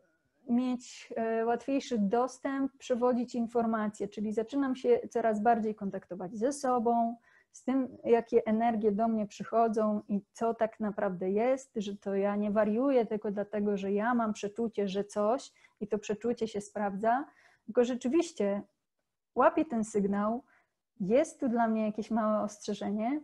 mieć 0.50 1.14
e, 1.16 1.46
łatwiejszy 1.46 1.98
dostęp, 1.98 2.78
przewodzić 2.78 3.36
informacje, 3.36 4.08
czyli 4.08 4.34
zaczynam 4.34 4.76
się 4.76 5.00
coraz 5.10 5.42
bardziej 5.42 5.76
kontaktować 5.76 6.36
ze 6.36 6.54
sobą, 6.54 7.16
z 7.52 7.64
tym, 7.64 7.98
jakie 8.04 8.46
energie 8.46 8.92
do 8.92 9.08
mnie 9.08 9.28
przychodzą 9.28 10.02
i 10.10 10.22
co 10.34 10.54
tak 10.54 10.80
naprawdę 10.80 11.32
jest, 11.32 11.72
że 11.76 11.96
to 11.98 12.16
ja 12.16 12.36
nie 12.36 12.52
wariuję 12.52 13.06
tylko 13.06 13.32
dlatego, 13.32 13.78
że 13.78 13.92
ja 13.92 14.16
mam 14.16 14.34
przeczucie, 14.34 14.88
że 14.88 15.04
coś 15.04 15.52
i 15.80 15.88
to 15.88 15.98
przeczucie 16.00 16.48
się 16.48 16.62
sprawdza, 16.62 17.26
tylko 17.66 17.86
rzeczywiście 17.86 18.62
łapię 19.36 19.66
ten 19.66 19.84
sygnał, 19.84 20.44
jest 21.00 21.40
tu 21.40 21.50
dla 21.50 21.68
mnie 21.68 21.86
jakieś 21.86 22.12
małe 22.12 22.44
ostrzeżenie, 22.44 23.22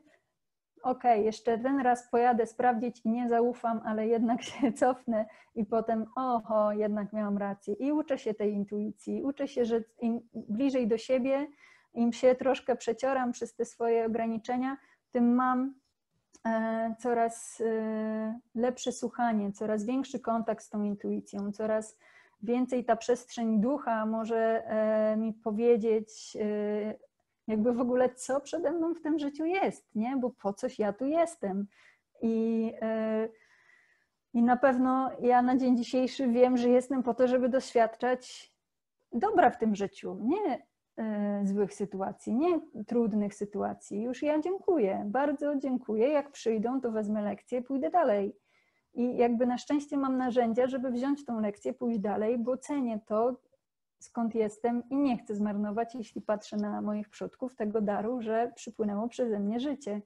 ok, 0.83 1.03
jeszcze 1.03 1.57
ten 1.57 1.79
raz 1.79 2.09
pojadę 2.09 2.47
sprawdzić 2.47 3.01
i 3.05 3.09
nie 3.09 3.29
zaufam, 3.29 3.81
ale 3.85 4.07
jednak 4.07 4.43
się 4.49 4.73
cofnę 4.73 5.25
i 5.55 5.65
potem, 5.65 6.05
oho, 6.15 6.73
jednak 6.73 7.13
miałam 7.13 7.37
rację. 7.37 7.73
I 7.73 7.91
uczę 7.91 8.17
się 8.17 8.33
tej 8.33 8.53
intuicji, 8.53 9.23
uczę 9.23 9.47
się, 9.47 9.65
że 9.65 9.83
im 10.01 10.21
bliżej 10.33 10.87
do 10.87 10.97
siebie, 10.97 11.47
im 11.93 12.13
się 12.13 12.35
troszkę 12.35 12.75
przecioram 12.75 13.31
przez 13.31 13.55
te 13.55 13.65
swoje 13.65 14.05
ograniczenia, 14.05 14.77
tym 15.11 15.35
mam 15.35 15.73
e, 16.45 16.95
coraz 16.99 17.61
e, 17.65 18.39
lepsze 18.55 18.91
słuchanie, 18.91 19.51
coraz 19.51 19.85
większy 19.85 20.19
kontakt 20.19 20.63
z 20.63 20.69
tą 20.69 20.83
intuicją, 20.83 21.51
coraz 21.51 21.97
więcej 22.41 22.85
ta 22.85 22.95
przestrzeń 22.95 23.61
ducha 23.61 24.05
może 24.05 24.63
e, 24.65 25.17
mi 25.17 25.33
powiedzieć, 25.33 26.37
jakby 27.47 27.73
w 27.73 27.81
ogóle 27.81 28.09
co 28.09 28.41
przede 28.41 28.71
mną 28.71 28.93
w 28.93 29.01
tym 29.01 29.19
życiu 29.19 29.45
jest, 29.45 29.95
nie? 29.95 30.17
Bo 30.17 30.29
po 30.29 30.53
coś 30.53 30.79
ja 30.79 30.93
tu 30.93 31.05
jestem. 31.05 31.67
I, 32.21 32.71
I 34.33 34.43
na 34.43 34.57
pewno 34.57 35.09
ja 35.21 35.41
na 35.41 35.57
dzień 35.57 35.77
dzisiejszy 35.77 36.27
wiem, 36.27 36.57
że 36.57 36.69
jestem 36.69 37.03
po 37.03 37.13
to, 37.13 37.27
żeby 37.27 37.49
doświadczać 37.49 38.53
dobra 39.11 39.49
w 39.49 39.57
tym 39.57 39.75
życiu, 39.75 40.17
nie 40.21 40.63
E, 40.97 41.41
złych 41.45 41.73
sytuacji, 41.73 42.35
nie 42.35 42.59
trudnych 42.87 43.35
sytuacji. 43.35 44.01
Już 44.01 44.23
ja 44.23 44.39
dziękuję, 44.39 45.03
bardzo 45.05 45.55
dziękuję. 45.55 46.07
Jak 46.07 46.31
przyjdą, 46.31 46.81
to 46.81 46.91
wezmę 46.91 47.21
lekcję, 47.21 47.61
pójdę 47.61 47.89
dalej. 47.89 48.35
I 48.93 49.17
jakby 49.17 49.45
na 49.45 49.57
szczęście 49.57 49.97
mam 49.97 50.17
narzędzia, 50.17 50.67
żeby 50.67 50.91
wziąć 50.91 51.25
tą 51.25 51.39
lekcję, 51.39 51.73
pójść 51.73 51.99
dalej, 51.99 52.37
bo 52.37 52.57
cenię 52.57 52.99
to, 53.05 53.35
skąd 54.03 54.35
jestem 54.35 54.83
i 54.89 54.95
nie 54.95 55.17
chcę 55.17 55.35
zmarnować, 55.35 55.95
jeśli 55.95 56.21
patrzę 56.21 56.57
na 56.57 56.81
moich 56.81 57.09
przodków, 57.09 57.55
tego 57.55 57.81
daru, 57.81 58.21
że 58.21 58.51
przypłynęło 58.55 59.07
przeze 59.07 59.39
mnie 59.39 59.59
życie. 59.59 60.01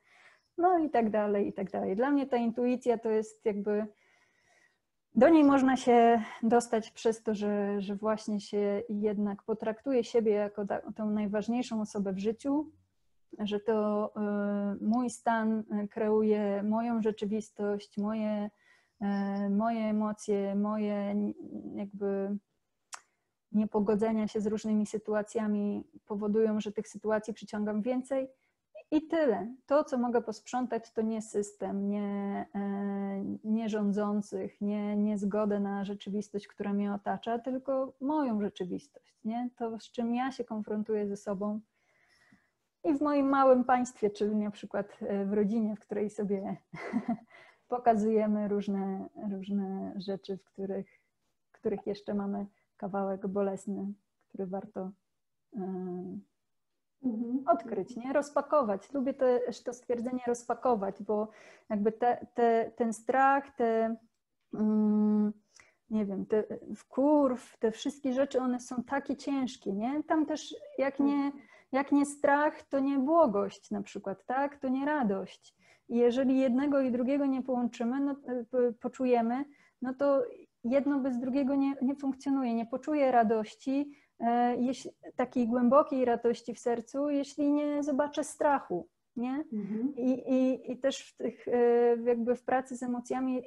No 0.58 0.80
i 0.80 0.90
tak 0.90 1.10
dalej, 1.10 1.48
i 1.48 1.54
tak 1.54 1.72
dalej. 1.72 1.96
Dla 1.96 2.12
mnie 2.12 2.28
ta 2.28 2.38
intuicja 2.38 2.98
to 2.98 3.10
jest 3.10 3.46
jakby 3.46 3.88
do 5.16 5.30
niej 5.30 5.44
można 5.44 5.78
się 5.78 6.22
dostać 6.44 6.92
przez 6.92 7.24
to, 7.24 7.36
że, 7.36 7.82
że 7.82 7.96
właśnie 7.96 8.40
się 8.40 8.84
jednak 8.90 9.44
potraktuje 9.44 10.04
siebie 10.04 10.32
jako 10.32 10.66
tą 10.96 11.10
najważniejszą 11.10 11.82
osobę 11.82 12.14
w 12.14 12.20
życiu, 12.20 12.72
że 13.40 13.60
to 13.60 14.08
y, 14.82 14.86
mój 14.86 15.10
stan 15.10 15.64
kreuje 15.92 16.64
moją 16.64 17.02
rzeczywistość, 17.02 17.98
moje, 17.98 18.50
y, 19.02 19.50
moje 19.50 19.80
emocje, 19.80 20.56
moje 20.56 21.16
jakby 21.76 22.38
niepogodzenia 23.52 24.28
się 24.28 24.42
z 24.42 24.48
różnymi 24.48 24.86
sytuacjami 24.86 25.84
powodują, 26.06 26.62
że 26.62 26.72
tych 26.72 26.88
sytuacji 26.88 27.34
przyciągam 27.34 27.82
więcej 27.82 28.30
i 28.92 29.08
tyle. 29.08 29.56
To, 29.66 29.84
co 29.84 29.98
mogę 29.98 30.22
posprzątać, 30.22 30.92
to 30.92 31.02
nie 31.02 31.22
system, 31.22 31.90
nie, 31.90 32.46
e, 32.56 33.38
nie 33.44 33.70
rządzących, 33.70 34.62
nie, 34.62 34.98
nie 34.98 35.18
zgodę 35.18 35.60
na 35.60 35.86
rzeczywistość, 35.86 36.48
która 36.48 36.74
mnie 36.74 36.94
otacza, 36.94 37.40
tylko 37.40 37.94
moją 38.02 38.42
rzeczywistość. 38.42 39.20
Nie? 39.26 39.50
To, 39.56 39.80
z 39.80 39.92
czym 39.92 40.16
ja 40.16 40.32
się 40.32 40.44
konfrontuję 40.44 41.08
ze 41.08 41.18
sobą. 41.18 41.60
I 42.84 42.94
w 42.94 43.02
moim 43.02 43.30
małym 43.30 43.64
państwie, 43.64 44.10
czyli 44.10 44.36
na 44.36 44.52
przykład 44.52 44.98
e, 45.02 45.26
w 45.26 45.34
rodzinie, 45.34 45.76
w 45.76 45.80
której 45.80 46.10
sobie 46.10 46.58
pokazujemy 47.68 48.48
różne, 48.48 49.10
różne 49.32 49.94
rzeczy, 49.96 50.38
w 50.38 50.44
których, 50.44 51.02
w 51.48 51.52
których 51.52 51.88
jeszcze 51.88 52.14
mamy 52.14 52.46
kawałek 52.78 53.28
bolesny, 53.28 53.94
który 54.30 54.46
warto 54.46 54.92
e, 55.56 56.20
Mhm. 57.04 57.44
Odkryć, 57.48 57.96
nie? 57.96 58.14
Rozpakować. 58.14 58.94
Lubię 58.94 59.14
też 59.14 59.64
to 59.64 59.74
stwierdzenie 59.74 60.20
rozpakować, 60.28 61.04
bo 61.04 61.30
jakby 61.70 61.92
te, 61.92 62.28
te, 62.34 62.72
ten 62.76 62.94
strach, 62.94 63.56
te 63.56 63.96
mm, 64.54 65.34
nie 65.90 66.06
wiem, 66.06 66.26
te 66.26 66.44
wkurw, 66.76 67.58
te 67.58 67.72
wszystkie 67.72 68.14
rzeczy, 68.14 68.40
one 68.40 68.60
są 68.60 68.84
takie 68.84 69.16
ciężkie, 69.16 69.74
nie? 69.74 70.04
Tam 70.04 70.26
też 70.26 70.56
jak 70.78 71.00
nie, 71.00 71.32
jak 71.72 71.92
nie 71.92 72.06
strach, 72.06 72.64
to 72.64 72.80
nie 72.80 73.00
błogość 73.00 73.72
na 73.72 73.82
przykład, 73.82 74.26
tak? 74.26 74.58
To 74.58 74.68
nie 74.68 74.86
radość. 74.86 75.56
I 75.90 75.98
jeżeli 75.98 76.40
jednego 76.40 76.82
i 76.82 76.92
drugiego 76.92 77.26
nie 77.26 77.44
połączymy, 77.44 78.00
no, 78.00 78.16
poczujemy, 78.82 79.46
no 79.82 79.94
to 79.94 80.24
jedno 80.70 81.00
bez 81.00 81.20
drugiego 81.20 81.56
nie, 81.56 81.76
nie 81.82 81.96
funkcjonuje. 81.96 82.54
Nie 82.54 82.66
poczuję 82.66 83.12
radości, 83.12 83.92
E, 84.20 84.58
takiej 85.16 85.48
głębokiej 85.48 86.06
radości 86.06 86.54
w 86.54 86.60
sercu, 86.60 87.10
jeśli 87.10 87.52
nie 87.52 87.84
zobaczę 87.84 88.24
strachu, 88.24 88.88
nie? 89.16 89.44
Mhm. 89.54 89.96
I, 89.96 90.12
i, 90.12 90.72
I 90.72 90.78
też 90.78 91.12
w 91.12 91.18
tych, 91.18 91.48
e, 91.48 91.98
jakby 92.04 92.36
w 92.36 92.44
pracy 92.44 92.78
z 92.78 92.84
emocjami 92.84 93.42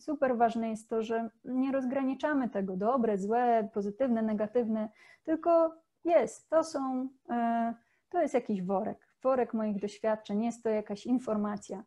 super 0.00 0.36
ważne 0.36 0.70
jest 0.70 0.88
to, 0.88 1.02
że 1.02 1.30
nie 1.44 1.72
rozgraniczamy 1.72 2.48
tego 2.48 2.76
dobre, 2.76 3.18
złe, 3.18 3.68
pozytywne, 3.74 4.22
negatywne, 4.22 4.88
tylko 5.24 5.74
jest, 6.04 6.48
to 6.48 6.64
są, 6.64 7.08
e, 7.30 7.74
to 8.10 8.22
jest 8.22 8.34
jakiś 8.34 8.62
worek, 8.62 9.06
worek 9.22 9.54
moich 9.54 9.80
doświadczeń, 9.80 10.44
jest 10.44 10.62
to 10.62 10.68
jakaś 10.68 11.06
informacja. 11.06 11.84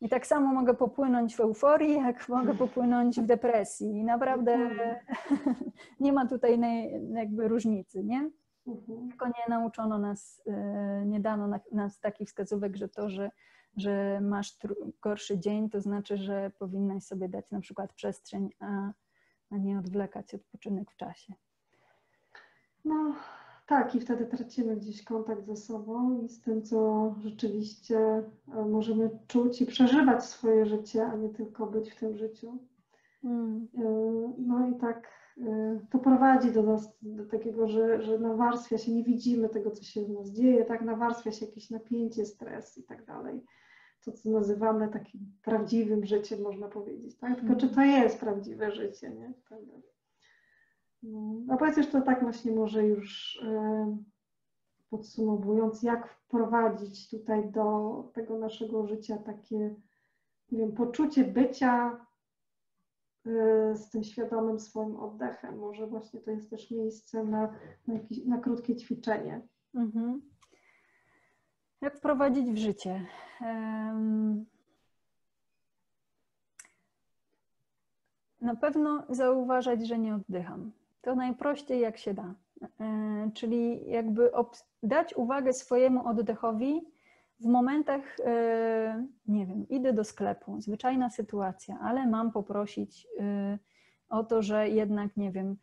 I 0.00 0.08
tak 0.08 0.26
samo 0.26 0.54
mogę 0.54 0.74
popłynąć 0.74 1.36
w 1.36 1.40
euforii, 1.40 1.94
jak 1.94 2.28
mogę 2.28 2.54
popłynąć 2.54 3.20
w 3.20 3.26
depresji. 3.26 3.98
I 3.98 4.04
naprawdę 4.04 4.70
nie 6.00 6.12
ma 6.12 6.26
tutaj 6.26 6.60
jakby 7.12 7.48
różnicy, 7.48 8.04
nie? 8.04 8.30
Mhm. 8.66 9.08
Tylko 9.08 9.26
nie 9.26 9.44
nauczono 9.48 9.98
nas, 9.98 10.42
e, 10.46 11.06
nie 11.06 11.20
dano 11.20 11.60
nas 11.72 12.00
takich 12.00 12.28
wskazówek, 12.28 12.76
że 12.76 12.88
to, 12.88 13.10
że, 13.10 13.30
że 13.76 14.20
masz 14.20 14.56
gorszy 15.02 15.38
dzień, 15.38 15.70
to 15.70 15.80
znaczy, 15.80 16.16
że 16.16 16.50
powinnaś 16.58 17.04
sobie 17.04 17.28
dać 17.28 17.50
na 17.50 17.60
przykład 17.60 17.92
przestrzeń, 17.92 18.50
a, 18.60 18.92
a 19.50 19.56
nie 19.56 19.78
odwlekać 19.78 20.34
odpoczynek 20.34 20.90
w 20.90 20.96
czasie. 20.96 21.34
No, 22.84 23.14
tak, 23.66 23.94
i 23.94 24.00
wtedy 24.00 24.26
tracimy 24.26 24.76
gdzieś 24.76 25.04
kontakt 25.04 25.46
ze 25.46 25.56
sobą 25.56 26.22
i 26.22 26.28
z 26.28 26.40
tym, 26.40 26.62
co 26.62 27.14
rzeczywiście 27.24 27.98
e, 27.98 28.64
możemy 28.68 29.10
czuć 29.26 29.62
i 29.62 29.66
przeżywać 29.66 30.24
swoje 30.24 30.66
życie, 30.66 31.06
a 31.06 31.16
nie 31.16 31.28
tylko 31.28 31.66
być 31.66 31.90
w 31.90 32.00
tym 32.00 32.16
życiu. 32.16 32.58
Mm. 33.24 33.68
E, 33.78 33.82
no 34.38 34.68
i 34.68 34.74
tak 34.74 35.08
e, 35.38 35.80
to 35.90 35.98
prowadzi 35.98 36.52
do 36.52 36.62
nas, 36.62 36.98
do 37.02 37.26
takiego, 37.26 37.68
że, 37.68 38.02
że 38.02 38.18
nawarstwia 38.18 38.78
się, 38.78 38.92
nie 38.92 39.04
widzimy 39.04 39.48
tego, 39.48 39.70
co 39.70 39.82
się 39.82 40.04
w 40.04 40.10
nas 40.10 40.30
dzieje, 40.30 40.64
tak 40.64 40.82
nawarstwia 40.82 41.32
się 41.32 41.46
jakieś 41.46 41.70
napięcie, 41.70 42.24
stres 42.24 42.78
i 42.78 42.82
tak 42.82 43.04
dalej. 43.04 43.44
To, 44.04 44.12
co 44.12 44.30
nazywamy 44.30 44.88
takim 44.88 45.20
prawdziwym 45.42 46.04
życiem, 46.04 46.42
można 46.42 46.68
powiedzieć. 46.68 47.16
Tak? 47.16 47.40
Tylko 47.40 47.56
czy 47.56 47.68
to 47.68 47.80
jest 47.80 48.20
prawdziwe 48.20 48.70
życie, 48.72 49.10
nie? 49.10 49.32
No 51.46 51.56
powiedz 51.58 51.76
jeszcze 51.76 52.02
tak 52.02 52.22
właśnie 52.22 52.52
może 52.52 52.86
już 52.86 53.40
podsumowując, 54.90 55.82
jak 55.82 56.08
wprowadzić 56.08 57.10
tutaj 57.10 57.50
do 57.50 58.10
tego 58.14 58.38
naszego 58.38 58.86
życia 58.86 59.16
takie, 59.18 59.74
nie 60.52 60.58
wiem, 60.58 60.72
poczucie 60.72 61.24
bycia 61.24 62.06
e, 63.26 63.76
z 63.76 63.90
tym 63.90 64.04
świadomym 64.04 64.60
swoim 64.60 64.96
oddechem. 64.96 65.58
Może 65.58 65.86
właśnie 65.86 66.20
to 66.20 66.30
jest 66.30 66.50
też 66.50 66.70
miejsce 66.70 67.24
na, 67.24 67.52
na, 67.86 67.94
jakieś, 67.94 68.24
na 68.24 68.38
krótkie 68.38 68.76
ćwiczenie. 68.76 69.40
Mhm. 69.74 70.22
Jak 71.80 71.96
wprowadzić 71.96 72.50
w 72.50 72.56
życie? 72.56 73.06
Na 78.40 78.56
pewno 78.60 79.04
zauważać, 79.08 79.86
że 79.86 79.98
nie 79.98 80.14
oddycham 80.14 80.72
to 81.06 81.14
najprościej 81.14 81.80
jak 81.80 81.98
się 81.98 82.14
da. 82.14 82.34
E, 82.80 83.30
czyli 83.34 83.90
jakby 83.90 84.30
dać 84.82 85.14
uwagę 85.14 85.52
swojemu 85.52 86.08
oddechowi 86.08 86.80
w 87.40 87.46
momentach, 87.46 88.16
e, 88.24 89.06
nie 89.26 89.46
wiem, 89.46 89.68
idę 89.68 89.92
do 89.92 90.04
sklepu, 90.04 90.60
zwyczajna 90.60 91.10
sytuacja, 91.10 91.78
ale 91.82 92.06
mam 92.06 92.32
poprosić 92.32 93.06
e, 93.20 93.58
o 94.08 94.24
to, 94.24 94.42
że 94.42 94.68
jednak, 94.68 95.16
nie 95.16 95.32
wiem, 95.32 95.56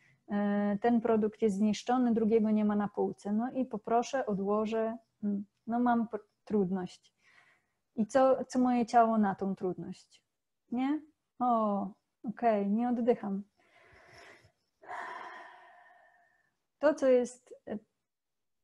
ten 0.82 1.02
produkt 1.02 1.42
jest 1.42 1.56
zniszczony, 1.56 2.14
drugiego 2.14 2.52
nie 2.52 2.66
ma 2.66 2.76
na 2.76 2.88
półce. 2.88 3.34
No 3.34 3.52
i 3.52 3.66
poproszę, 3.66 4.26
odłożę, 4.26 4.98
hmm, 5.22 5.46
no 5.68 5.80
mam 5.80 6.08
trudność. 6.46 7.14
I 7.96 8.08
co, 8.08 8.46
co 8.46 8.60
moje 8.60 8.86
ciało 8.86 9.18
na 9.18 9.36
tą 9.36 9.56
trudność? 9.56 10.24
Nie? 10.72 11.02
O, 11.40 11.82
okej, 12.24 12.62
okay, 12.62 12.70
nie 12.70 12.90
oddycham. 12.90 13.44
To, 16.84 16.94
co 16.94 17.08
jest 17.08 17.54
e, 17.68 17.78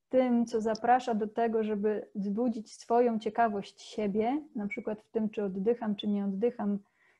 tym, 0.09 0.45
co 0.45 0.61
zaprasza 0.61 1.15
do 1.15 1.27
tego, 1.27 1.63
żeby 1.63 2.09
wzbudzić 2.15 2.73
swoją 2.73 3.19
ciekawość 3.19 3.81
siebie, 3.81 4.43
na 4.55 4.67
przykład 4.67 5.01
w 5.01 5.09
tym, 5.11 5.29
czy 5.29 5.43
oddycham, 5.43 5.95
czy 5.95 6.07
nie 6.07 6.25
oddycham, 6.25 6.79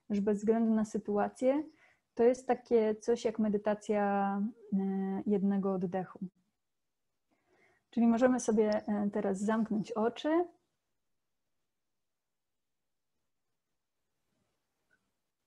już 0.10 0.20
bez 0.20 0.38
względu 0.38 0.74
na 0.74 0.86
sytuację, 0.86 1.64
to 2.16 2.24
jest 2.24 2.48
takie 2.48 2.96
coś 2.96 3.26
jak 3.26 3.40
medytacja 3.40 4.42
e, 4.74 4.78
jednego 5.26 5.74
oddechu. 5.74 6.20
Czyli 7.90 8.08
możemy 8.08 8.40
sobie 8.40 8.88
e, 8.88 9.10
teraz 9.14 9.40
zamknąć 9.40 9.92
oczy. 9.92 10.46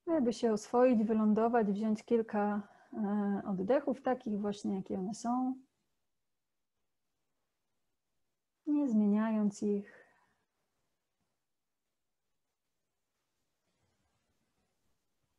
Aby 0.07 0.33
się 0.33 0.53
oswoić, 0.53 1.05
wylądować, 1.05 1.67
wziąć 1.67 2.05
kilka 2.05 2.73
oddechów, 3.47 4.03
takich 4.03 4.41
właśnie, 4.41 4.77
jakie 4.77 4.99
one 4.99 5.15
są. 5.15 5.55
nie 8.73 8.89
zmieniając 8.89 9.63
ich. 9.63 10.03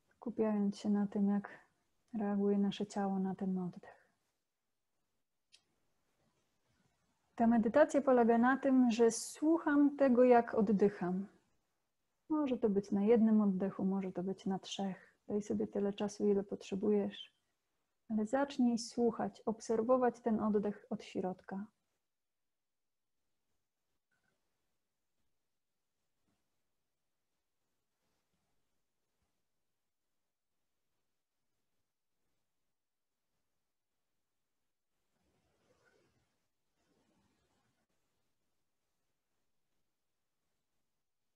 Skupiając 0.10 0.80
się 0.80 0.90
na 0.90 1.08
tym, 1.08 1.28
jak 1.28 1.68
reaguje 2.14 2.58
nasze 2.58 2.88
ciało 2.88 3.20
na 3.20 3.36
ten 3.36 3.58
oddech. 3.58 4.04
Ta 7.36 7.48
medytacja 7.48 8.02
polega 8.02 8.38
na 8.38 8.58
tym, 8.58 8.92
że 8.92 9.12
słucham 9.12 9.98
tego, 9.98 10.24
jak 10.24 10.54
oddycham. 10.54 11.28
Może 12.30 12.58
to 12.58 12.70
być 12.70 12.92
na 12.92 13.04
jednym 13.04 13.42
oddechu, 13.42 13.86
może 13.86 14.12
to 14.12 14.24
być 14.24 14.46
na 14.46 14.60
trzech. 14.60 15.14
Daj 15.28 15.42
sobie 15.42 15.68
tyle 15.68 15.94
czasu, 15.94 16.28
ile 16.28 16.44
potrzebujesz. 16.44 17.34
Ale 18.14 18.26
zacznij 18.26 18.78
słuchać, 18.78 19.42
obserwować 19.42 20.20
ten 20.20 20.40
oddech 20.40 20.86
od 20.90 21.04
środka. 21.04 21.66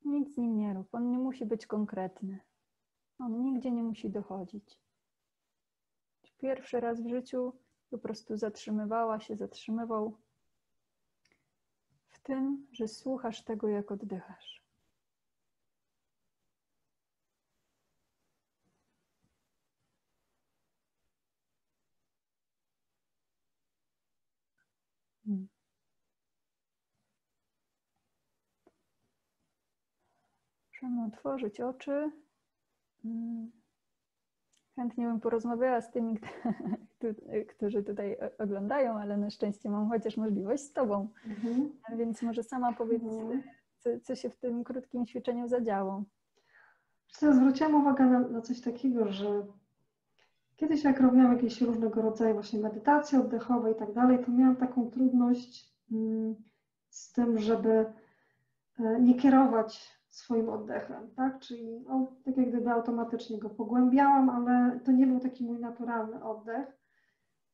Nic 0.06 0.34
z 0.34 0.38
nim 0.38 0.58
nie 0.58 0.74
rób. 0.74 0.96
On 0.96 1.12
nie 1.12 1.20
musi 1.20 1.46
być 1.46 1.68
konkretny. 1.68 2.40
On 3.20 3.44
nigdzie 3.44 3.72
nie 3.72 3.84
musi 3.84 4.10
dochodzić. 4.10 4.87
Pierwszy 6.38 6.80
raz 6.80 7.02
w 7.02 7.10
życiu 7.10 7.54
po 7.90 7.98
prostu 7.98 8.38
zatrzymywała 8.38 9.20
się, 9.20 9.36
zatrzymywał 9.36 10.18
w 12.08 12.20
tym, 12.20 12.68
że 12.72 12.88
słuchasz 12.88 13.44
tego, 13.44 13.68
jak 13.68 13.92
oddychasz. 13.92 14.68
Możemy 30.82 31.06
otworzyć 31.08 31.60
oczy. 31.62 32.12
Hmm. 33.04 33.52
Chętnie 34.78 35.08
bym 35.08 35.20
porozmawiała 35.20 35.82
z 35.82 35.92
tymi, 35.92 36.20
którzy 37.56 37.84
tutaj 37.84 38.18
oglądają, 38.38 38.98
ale 38.98 39.18
na 39.18 39.30
szczęście 39.30 39.70
mam 39.70 39.90
chociaż 39.90 40.18
możliwość 40.18 40.64
z 40.64 40.74
Tobą. 40.74 41.08
Mhm. 41.28 41.72
Więc 41.98 42.22
może 42.22 42.44
sama 42.44 42.74
powiedz, 42.74 43.04
mhm. 43.04 43.44
co, 43.78 43.90
co, 44.04 44.16
się 44.16 44.30
w 44.30 44.38
tym 44.38 44.64
krótkim 44.64 45.06
ćwiczeniu 45.06 45.48
zadziało. 45.48 46.04
Ja 47.22 47.34
zwróciłam 47.34 47.76
uwagę 47.76 48.06
na, 48.06 48.20
na 48.20 48.42
coś 48.42 48.62
takiego, 48.62 49.12
że 49.12 49.46
kiedyś 50.56 50.84
jak 50.84 51.00
robiłam 51.00 51.34
jakieś 51.34 51.62
różnego 51.62 52.02
rodzaju 52.02 52.34
właśnie 52.34 52.60
medytacje 52.60 53.20
oddechowe 53.20 53.72
i 53.72 53.76
tak 53.76 53.94
dalej, 53.94 54.26
to 54.26 54.32
miałam 54.32 54.56
taką 54.56 54.92
trudność 54.92 55.74
mm, 55.92 56.36
z 56.90 57.12
tym, 57.12 57.40
żeby 57.40 57.86
e, 58.80 59.02
nie 59.02 59.16
kierować 59.16 59.97
swoim 60.18 60.50
oddechem, 60.50 61.10
tak? 61.16 61.40
Czyli 61.40 61.86
o, 61.88 62.08
tak 62.26 62.38
jak 62.38 62.50
gdyby 62.50 62.70
automatycznie 62.70 63.40
go 63.40 63.50
pogłębiałam, 63.50 64.30
ale 64.30 64.80
to 64.80 64.92
nie 64.92 65.08
był 65.08 65.20
taki 65.20 65.46
mój 65.46 65.60
naturalny 65.60 66.24
oddech. 66.24 66.78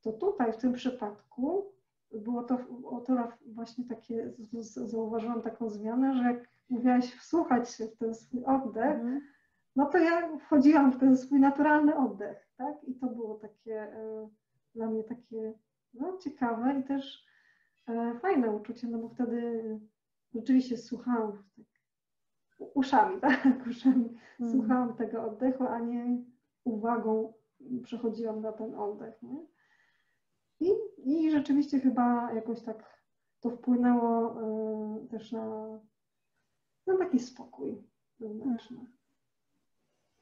To 0.02 0.14
tutaj 0.14 0.54
w 0.54 0.58
tym 0.58 0.74
przypadku 0.74 1.74
było 2.12 2.44
to 2.44 2.58
o 2.86 3.02
tyle 3.02 3.28
właśnie 3.46 3.86
takie, 3.86 4.34
zauważyłam 4.76 5.42
taką 5.42 5.70
zmianę, 5.70 6.14
że 6.14 6.24
jak 6.24 6.50
mówiłaś 6.70 7.16
wsłuchać 7.16 7.70
się 7.70 7.88
w 7.88 7.98
ten 7.98 8.16
swój 8.16 8.46
oddech, 8.46 9.00
mm. 9.00 9.22
no 9.76 9.86
to 9.86 9.98
ja 9.98 10.38
wchodziłam 10.38 10.92
w 10.92 11.00
ten 11.00 11.18
swój 11.18 11.40
naturalny 11.40 11.98
oddech, 11.98 12.48
tak? 12.58 12.84
I 12.84 12.96
to 12.96 13.08
było 13.08 13.36
takie 13.36 13.84
y, 13.84 14.30
dla 14.76 14.88
mnie 14.88 15.04
takie 15.04 15.54
no, 15.94 16.18
ciekawe 16.18 16.80
i 16.80 16.84
też 16.84 17.26
y, 17.90 18.20
fajne 18.20 18.52
uczucie, 18.52 18.88
no 18.88 18.98
bo 18.98 19.10
wtedy 19.10 19.64
rzeczywiście 20.34 20.78
słuchałam 20.78 21.32
tak 21.32 21.73
uszami, 22.60 23.22
tak? 23.22 23.48
Uszami 23.70 24.10
hmm. 24.38 24.60
słuchałam 24.60 24.94
tego 24.94 25.24
oddechu, 25.24 25.64
a 25.64 25.80
nie 25.80 26.18
uwagą 26.64 27.34
przechodziłam 27.84 28.42
na 28.42 28.52
ten 28.52 28.76
oddech. 28.76 29.22
Nie? 29.22 29.46
I, 30.60 30.72
I 30.98 31.32
rzeczywiście 31.32 31.80
chyba 31.80 32.34
jakoś 32.34 32.62
tak 32.62 33.04
to 33.40 33.50
wpłynęło 33.50 34.36
y, 35.04 35.08
też 35.08 35.32
na, 35.32 35.80
na 36.88 36.98
taki 36.98 37.20
spokój 37.20 37.84
wewnętrzny. 38.20 38.86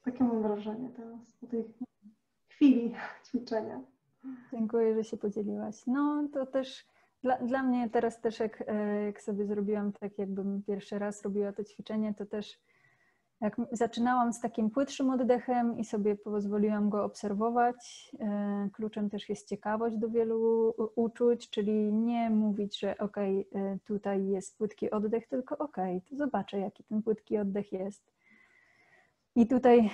Takie 0.02 0.24
mam 0.24 0.42
wrażenie 0.42 0.90
teraz 0.96 1.32
po 1.40 1.46
tej 1.46 1.64
chwili 2.48 2.94
ćwiczenia. 3.26 3.80
Dziękuję, 4.52 4.94
że 4.94 5.04
się 5.04 5.16
podzieliłaś. 5.16 5.86
No 5.86 6.28
to 6.32 6.46
też 6.46 6.86
dla, 7.22 7.38
dla 7.38 7.62
mnie 7.62 7.90
teraz 7.90 8.20
też, 8.20 8.40
jak, 8.40 8.64
e, 8.66 9.04
jak 9.04 9.22
sobie 9.22 9.46
zrobiłam 9.46 9.92
tak, 9.92 10.18
jakbym 10.18 10.62
pierwszy 10.62 10.98
raz 10.98 11.22
robiła 11.22 11.52
to 11.52 11.64
ćwiczenie, 11.64 12.14
to 12.14 12.26
też 12.26 12.58
jak 13.40 13.56
zaczynałam 13.72 14.32
z 14.32 14.40
takim 14.40 14.70
płytszym 14.70 15.10
oddechem 15.10 15.78
i 15.78 15.84
sobie 15.84 16.16
pozwoliłam 16.16 16.90
go 16.90 17.04
obserwować, 17.04 18.10
e, 18.20 18.68
kluczem 18.72 19.10
też 19.10 19.28
jest 19.28 19.48
ciekawość 19.48 19.96
do 19.96 20.08
wielu 20.08 20.74
uczuć, 20.94 21.50
czyli 21.50 21.92
nie 21.92 22.30
mówić, 22.30 22.78
że 22.78 22.98
ok, 22.98 23.16
e, 23.18 23.42
tutaj 23.84 24.26
jest 24.26 24.58
płytki 24.58 24.90
oddech, 24.90 25.28
tylko 25.28 25.58
ok, 25.58 25.76
to 26.10 26.16
zobaczę, 26.16 26.58
jaki 26.58 26.84
ten 26.84 27.02
płytki 27.02 27.38
oddech 27.38 27.72
jest. 27.72 28.12
I 29.34 29.46
tutaj, 29.46 29.90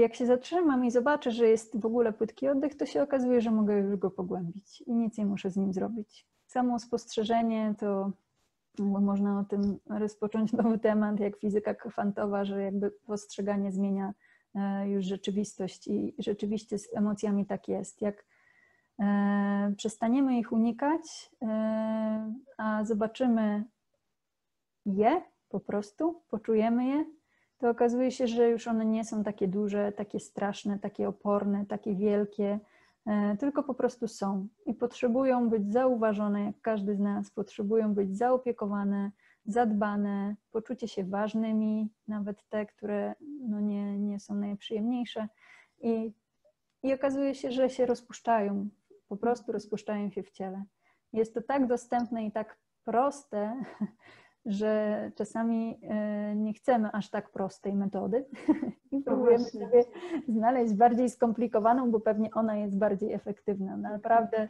jak 0.00 0.14
się 0.14 0.26
zatrzymam 0.26 0.84
i 0.84 0.90
zobaczę, 0.90 1.30
że 1.30 1.48
jest 1.48 1.80
w 1.80 1.86
ogóle 1.86 2.12
płytki 2.12 2.48
oddech, 2.48 2.74
to 2.74 2.86
się 2.86 3.02
okazuje, 3.02 3.40
że 3.40 3.50
mogę 3.50 3.78
już 3.78 3.96
go 3.96 4.10
pogłębić 4.10 4.80
i 4.80 4.92
nic 4.92 5.18
nie 5.18 5.26
muszę 5.26 5.50
z 5.50 5.56
nim 5.56 5.72
zrobić 5.72 6.26
samo 6.52 6.78
spostrzeżenie 6.78 7.74
to 7.78 8.10
można 8.78 9.40
o 9.40 9.44
tym 9.44 9.78
rozpocząć 9.88 10.52
nowy 10.62 10.78
temat, 10.78 11.20
jak 11.20 11.36
fizyka 11.36 11.74
kwantowa, 11.74 12.44
że 12.44 12.62
jakby 12.62 12.90
postrzeganie 12.90 13.72
zmienia 13.72 14.12
e, 14.54 14.88
już 14.88 15.04
rzeczywistość 15.04 15.88
i 15.88 16.14
rzeczywiście 16.18 16.78
z 16.78 16.96
emocjami 16.96 17.46
tak 17.46 17.68
jest. 17.68 18.02
Jak 18.02 18.24
e, 19.00 19.74
przestaniemy 19.76 20.38
ich 20.38 20.52
unikać, 20.52 21.30
e, 21.42 22.32
a 22.56 22.84
zobaczymy 22.84 23.64
je 24.86 25.22
po 25.48 25.60
prostu, 25.60 26.22
poczujemy 26.30 26.86
je, 26.86 27.04
to 27.58 27.70
okazuje 27.70 28.10
się, 28.10 28.26
że 28.26 28.50
już 28.50 28.68
one 28.68 28.84
nie 28.84 29.04
są 29.04 29.24
takie 29.24 29.48
duże, 29.48 29.92
takie 29.92 30.20
straszne, 30.20 30.78
takie 30.78 31.08
oporne, 31.08 31.66
takie 31.66 31.94
wielkie, 31.94 32.60
tylko 33.38 33.62
po 33.62 33.74
prostu 33.74 34.08
są 34.08 34.48
i 34.66 34.74
potrzebują 34.74 35.48
być 35.48 35.72
zauważone, 35.72 36.44
jak 36.44 36.60
każdy 36.60 36.96
z 36.96 37.00
nas, 37.00 37.30
potrzebują 37.30 37.94
być 37.94 38.16
zaopiekowane, 38.16 39.10
zadbane, 39.44 40.36
poczucie 40.50 40.88
się 40.88 41.04
ważnymi, 41.04 41.90
nawet 42.08 42.48
te, 42.48 42.66
które 42.66 43.14
no 43.48 43.60
nie, 43.60 43.98
nie 43.98 44.20
są 44.20 44.34
najprzyjemniejsze. 44.34 45.28
I, 45.80 46.12
I 46.82 46.94
okazuje 46.94 47.34
się, 47.34 47.52
że 47.52 47.70
się 47.70 47.86
rozpuszczają, 47.86 48.68
po 49.08 49.16
prostu 49.16 49.52
rozpuszczają 49.52 50.10
się 50.10 50.22
w 50.22 50.30
ciele. 50.30 50.64
Jest 51.12 51.34
to 51.34 51.42
tak 51.42 51.66
dostępne 51.66 52.26
i 52.26 52.32
tak 52.32 52.58
proste, 52.84 53.62
że 54.46 55.10
czasami 55.14 55.78
e, 55.82 56.34
nie 56.36 56.52
chcemy 56.52 56.92
aż 56.92 57.10
tak 57.10 57.30
prostej 57.30 57.74
metody 57.74 58.24
i 58.92 59.00
próbujemy 59.00 59.44
sobie 59.44 59.84
znaleźć 60.28 60.74
bardziej 60.74 61.10
skomplikowaną, 61.10 61.90
bo 61.90 62.00
pewnie 62.00 62.30
ona 62.30 62.56
jest 62.56 62.78
bardziej 62.78 63.12
efektywna. 63.12 63.76
Naprawdę 63.76 64.48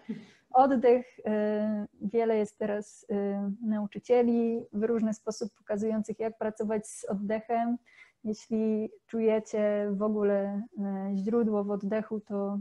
oddech, 0.50 1.06
e, 1.26 1.86
wiele 2.00 2.36
jest 2.36 2.58
teraz 2.58 3.06
e, 3.10 3.50
nauczycieli 3.62 4.66
w 4.72 4.82
różny 4.82 5.14
sposób 5.14 5.54
pokazujących, 5.54 6.18
jak 6.18 6.38
pracować 6.38 6.86
z 6.86 7.04
oddechem. 7.04 7.78
Jeśli 8.24 8.90
czujecie 9.06 9.88
w 9.92 10.02
ogóle 10.02 10.62
źródło 11.14 11.64
w 11.64 11.70
oddechu, 11.70 12.20
to 12.20 12.58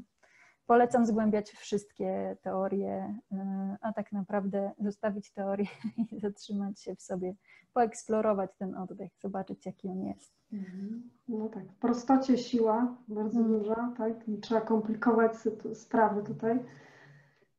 polecam 0.71 1.05
zgłębiać 1.05 1.51
wszystkie 1.51 2.37
teorie, 2.41 3.19
e, 3.31 3.77
a 3.81 3.93
tak 3.93 4.11
naprawdę 4.11 4.71
zostawić 4.79 5.31
teorię 5.31 5.67
i 6.11 6.19
zatrzymać 6.19 6.81
się 6.81 6.95
w 6.95 7.01
sobie, 7.01 7.35
poeksplorować 7.73 8.51
ten 8.57 8.75
oddech, 8.75 9.11
zobaczyć 9.21 9.65
jaki 9.65 9.87
on 9.87 10.03
jest. 10.03 10.33
Mhm. 10.53 11.09
No 11.27 11.49
tak, 11.49 11.71
w 11.71 11.75
prostocie 11.75 12.37
siła 12.37 12.97
bardzo 13.07 13.39
hmm. 13.39 13.59
duża, 13.59 13.93
tak? 13.97 14.27
Nie 14.27 14.37
trzeba 14.37 14.61
komplikować 14.61 15.31
sprawy 15.73 16.23
tutaj. 16.23 16.59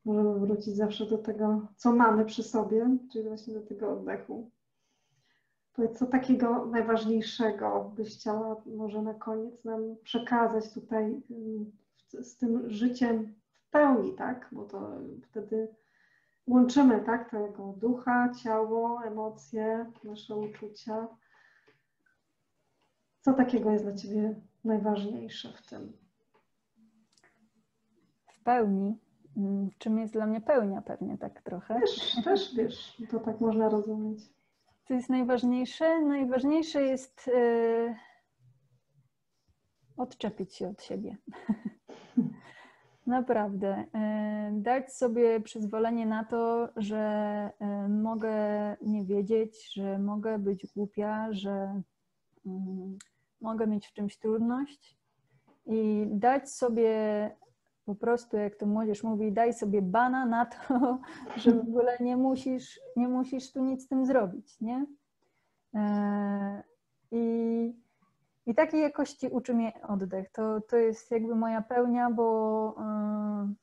Możemy 0.04 0.38
wrócić 0.38 0.76
zawsze 0.76 1.06
do 1.06 1.18
tego, 1.18 1.68
co 1.76 1.92
mamy 1.92 2.24
przy 2.24 2.42
sobie, 2.42 2.96
czyli 3.12 3.28
właśnie 3.28 3.54
do 3.54 3.62
tego 3.62 3.92
oddechu. 3.92 4.50
Powiedz, 5.72 5.98
co 5.98 6.06
takiego 6.06 6.66
najważniejszego 6.66 7.92
byś 7.96 8.14
chciała 8.14 8.56
może 8.76 9.02
na 9.02 9.14
koniec 9.14 9.64
nam 9.64 9.96
przekazać 10.02 10.74
tutaj 10.74 11.22
z 12.20 12.36
tym 12.36 12.70
życiem 12.70 13.34
w 13.52 13.70
pełni, 13.70 14.14
tak? 14.14 14.48
Bo 14.52 14.64
to 14.64 14.90
wtedy 15.22 15.68
łączymy 16.46 17.00
tak, 17.00 17.30
tego 17.30 17.74
ducha, 17.76 18.32
ciało, 18.42 19.04
emocje, 19.04 19.92
nasze 20.04 20.36
uczucia. 20.36 21.08
Co 23.20 23.32
takiego 23.32 23.70
jest 23.70 23.84
dla 23.84 23.94
Ciebie 23.94 24.34
najważniejsze 24.64 25.52
w 25.52 25.66
tym? 25.66 25.92
W 28.26 28.42
pełni. 28.42 28.98
Mm, 29.36 29.70
czym 29.78 29.98
jest 29.98 30.12
dla 30.12 30.26
mnie 30.26 30.40
pełnia 30.40 30.82
pewnie 30.82 31.18
tak 31.18 31.42
trochę. 31.42 31.80
Też, 31.80 32.24
też 32.24 32.54
wiesz, 32.54 33.02
to 33.10 33.20
tak 33.20 33.40
można 33.40 33.68
rozumieć. 33.68 34.20
Co 34.84 34.94
jest 34.94 35.08
najważniejsze? 35.08 36.00
Najważniejsze 36.00 36.82
jest 36.82 37.26
yy, 37.26 37.94
odczepić 39.96 40.54
się 40.54 40.68
od 40.68 40.82
siebie. 40.82 41.16
Naprawdę. 43.07 43.84
Yy, 43.94 44.61
dać 44.62 44.92
sobie 44.92 45.40
przyzwolenie 45.40 46.07
na 46.07 46.24
to, 46.24 46.68
że 46.76 47.50
yy, 47.61 47.88
mogę 47.88 48.36
nie 48.82 49.05
wiedzieć, 49.05 49.74
że 49.74 49.98
mogę 49.98 50.38
być 50.38 50.66
głupia, 50.66 51.32
że 51.32 51.82
mm, 52.46 52.98
mogę 53.40 53.66
mieć 53.66 53.86
w 53.86 53.92
czymś 53.92 54.16
trudność 54.16 54.96
i 55.66 56.07
dać 56.11 56.50
sobie 56.50 56.90
po 57.84 57.94
prostu, 57.94 58.36
jak 58.36 58.57
to 58.57 58.66
młodzież 58.66 59.03
mówi, 59.03 59.32
daj 59.32 59.55
sobie 59.55 59.82
bana 59.82 60.26
na 60.26 60.46
to, 60.46 60.98
że 61.42 61.53
w 61.53 61.61
ogóle 61.61 61.96
nie 62.00 62.16
musisz, 62.16 62.80
nie 62.96 63.09
musisz 63.09 63.53
tu 63.53 63.64
nic 63.64 63.84
z 63.84 63.88
tym 63.88 64.07
zrobić, 64.07 64.61
nie? 64.61 64.86
E, 65.74 66.62
I, 67.11 67.82
i 68.47 68.55
takiej 68.55 68.80
jakości 68.80 69.28
uczy 69.28 69.55
mnie 69.55 69.72
oddech. 69.88 70.30
To, 70.30 70.61
to 70.61 70.76
jest 70.76 71.11
jakby 71.11 71.34
moja 71.34 71.62
pełnia, 71.62 72.11
bo 72.11 72.74
e, 72.78 73.55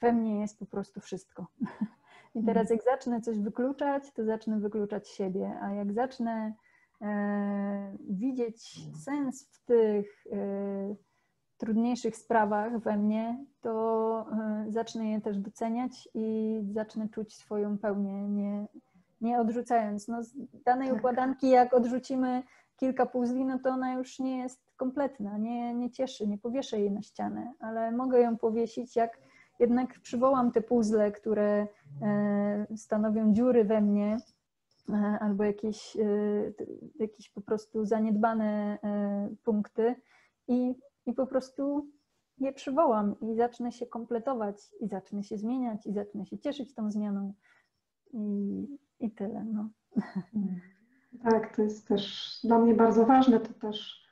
we 0.00 0.12
mnie 0.12 0.40
jest 0.40 0.58
po 0.58 0.66
prostu 0.66 1.00
wszystko. 1.00 1.46
I 2.34 2.44
teraz 2.44 2.70
jak 2.70 2.82
zacznę 2.82 3.20
coś 3.20 3.38
wykluczać, 3.38 4.12
to 4.12 4.24
zacznę 4.24 4.60
wykluczać 4.60 5.08
siebie, 5.08 5.58
a 5.62 5.70
jak 5.70 5.92
zacznę 5.92 6.54
e, 7.02 7.96
widzieć 8.08 8.80
sens 9.04 9.48
w 9.52 9.64
tych 9.64 10.24
trudniejszych 11.58 12.16
sprawach 12.16 12.78
we 12.78 12.96
mnie, 12.96 13.44
to 13.60 14.26
e, 14.32 14.64
zacznę 14.68 15.10
je 15.10 15.20
też 15.20 15.38
doceniać 15.38 16.08
i 16.14 16.58
zacznę 16.72 17.08
czuć 17.08 17.36
swoją 17.36 17.78
pełnię, 17.78 18.28
nie, 18.28 18.66
nie 19.20 19.40
odrzucając. 19.40 20.08
No, 20.08 20.22
z 20.22 20.34
danej 20.64 20.88
tak. 20.88 20.98
układanki, 20.98 21.50
jak 21.50 21.74
odrzucimy 21.74 22.42
kilka 22.76 23.06
puzli, 23.06 23.44
no 23.44 23.58
to 23.58 23.70
ona 23.70 23.92
już 23.94 24.18
nie 24.18 24.38
jest 24.38 24.60
kompletna, 24.76 25.38
nie, 25.38 25.74
nie 25.74 25.90
cieszy, 25.90 26.26
nie 26.26 26.38
powieszę 26.38 26.80
jej 26.80 26.92
na 26.92 27.02
ścianę, 27.02 27.52
ale 27.60 27.92
mogę 27.92 28.20
ją 28.20 28.38
powiesić, 28.38 28.96
jak 28.96 29.18
jednak 29.60 30.00
przywołam 30.00 30.52
te 30.52 30.60
puzzle, 30.60 31.12
które 31.12 31.66
e, 32.02 32.66
stanowią 32.76 33.32
dziury 33.32 33.64
we 33.64 33.80
mnie, 33.80 34.16
e, 34.88 34.94
albo 35.20 35.44
jakieś, 35.44 35.96
jakieś 36.98 37.30
po 37.30 37.40
prostu 37.40 37.84
zaniedbane 37.84 38.78
punkty 39.44 39.94
i 40.48 40.74
i 41.06 41.12
po 41.12 41.26
prostu 41.26 41.88
je 42.38 42.52
przywołam 42.52 43.20
i 43.20 43.34
zacznę 43.34 43.72
się 43.72 43.86
kompletować, 43.86 44.56
i 44.80 44.88
zacznę 44.88 45.22
się 45.22 45.38
zmieniać, 45.38 45.86
i 45.86 45.92
zacznę 45.92 46.26
się 46.26 46.38
cieszyć 46.38 46.74
tą 46.74 46.90
zmianą. 46.90 47.34
I, 48.12 48.66
i 49.00 49.10
tyle. 49.10 49.44
No. 49.44 49.70
Tak, 51.22 51.56
to 51.56 51.62
jest 51.62 51.88
też 51.88 52.32
dla 52.44 52.58
mnie 52.58 52.74
bardzo 52.74 53.06
ważne, 53.06 53.40
to 53.40 53.52
też 53.52 54.04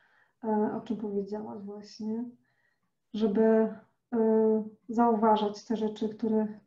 e, 0.45 0.77
o 0.77 0.81
czym 0.81 0.97
powiedziałaś 0.97 1.63
właśnie, 1.63 2.25
żeby 3.15 3.43
e, 3.43 4.65
zauważać 4.89 5.65
te 5.65 5.77
rzeczy, 5.77 6.09
które 6.09 6.61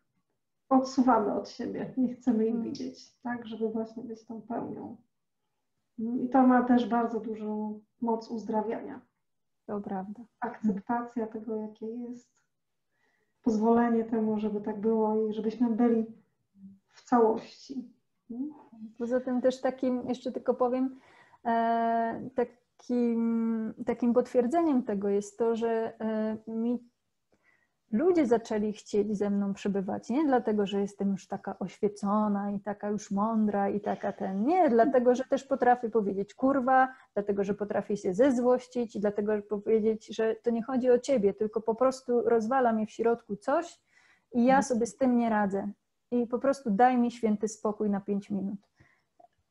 odsuwamy 0.70 1.34
od 1.34 1.50
siebie, 1.50 1.94
nie 1.98 2.14
chcemy 2.14 2.46
ich 2.46 2.56
mm. 2.56 2.64
widzieć, 2.64 3.16
tak, 3.22 3.48
żeby 3.48 3.70
właśnie 3.70 4.04
być 4.04 4.26
tą 4.26 4.42
pełnią. 4.42 4.98
I 5.98 6.30
to 6.30 6.48
ma 6.48 6.64
też 6.64 6.90
bardzo 6.90 7.20
dużą 7.20 7.80
moc 8.02 8.32
uzdrawiania. 8.32 9.02
To 9.66 9.82
prawda. 9.82 10.24
Akceptacja 10.40 11.28
tego, 11.28 11.56
jakie 11.56 11.86
jest, 11.86 12.44
pozwolenie 13.42 14.04
temu, 14.04 14.40
żeby 14.40 14.62
tak 14.62 14.80
było 14.82 15.28
i 15.30 15.34
żebyśmy 15.34 15.70
byli 15.70 16.06
w 16.88 17.04
całości. 17.04 17.95
Poza 18.98 19.20
tym 19.20 19.42
też 19.42 19.62
takim, 19.62 20.08
jeszcze 20.08 20.32
tylko 20.32 20.54
powiem, 20.54 21.00
e, 21.46 22.30
takim, 22.36 23.74
takim 23.86 24.14
potwierdzeniem 24.14 24.84
tego 24.84 25.10
jest 25.10 25.38
to, 25.38 25.56
że 25.56 25.94
e, 26.00 26.38
mi 26.48 26.80
ludzie 27.92 28.26
zaczęli 28.26 28.74
chcieć 28.74 29.18
ze 29.18 29.30
mną 29.30 29.54
przebywać. 29.54 30.10
Nie 30.10 30.26
dlatego, 30.26 30.66
że 30.66 30.82
jestem 30.82 31.12
już 31.12 31.28
taka 31.28 31.60
oświecona 31.60 32.52
i 32.52 32.60
taka 32.60 32.90
już 32.90 33.12
mądra 33.12 33.70
i 33.70 33.82
taka 33.82 34.14
ten. 34.14 34.46
Nie, 34.46 34.70
dlatego, 34.70 35.16
że 35.16 35.24
też 35.24 35.44
potrafię 35.44 35.90
powiedzieć 35.90 36.34
kurwa, 36.34 36.94
dlatego, 37.14 37.44
że 37.44 37.54
potrafię 37.54 37.98
się 37.98 38.14
zezłościć 38.14 38.96
i 38.96 39.00
dlatego, 39.00 39.36
że 39.36 39.42
powiedzieć, 39.42 40.16
że 40.16 40.36
to 40.36 40.50
nie 40.50 40.64
chodzi 40.64 40.90
o 40.90 41.00
ciebie, 41.00 41.34
tylko 41.34 41.62
po 41.62 41.76
prostu 41.76 42.22
rozwala 42.22 42.74
mnie 42.74 42.86
w 42.86 42.92
środku 42.92 43.36
coś 43.36 43.80
i 44.32 44.46
ja 44.46 44.62
sobie 44.62 44.86
z 44.86 44.98
tym 44.98 45.18
nie 45.18 45.30
radzę. 45.30 45.72
I 46.12 46.28
po 46.28 46.40
prostu 46.40 46.72
daj 46.72 46.98
mi 46.98 47.12
święty 47.12 47.48
spokój 47.48 47.90
na 47.90 48.02
pięć 48.02 48.30
minut. 48.30 48.60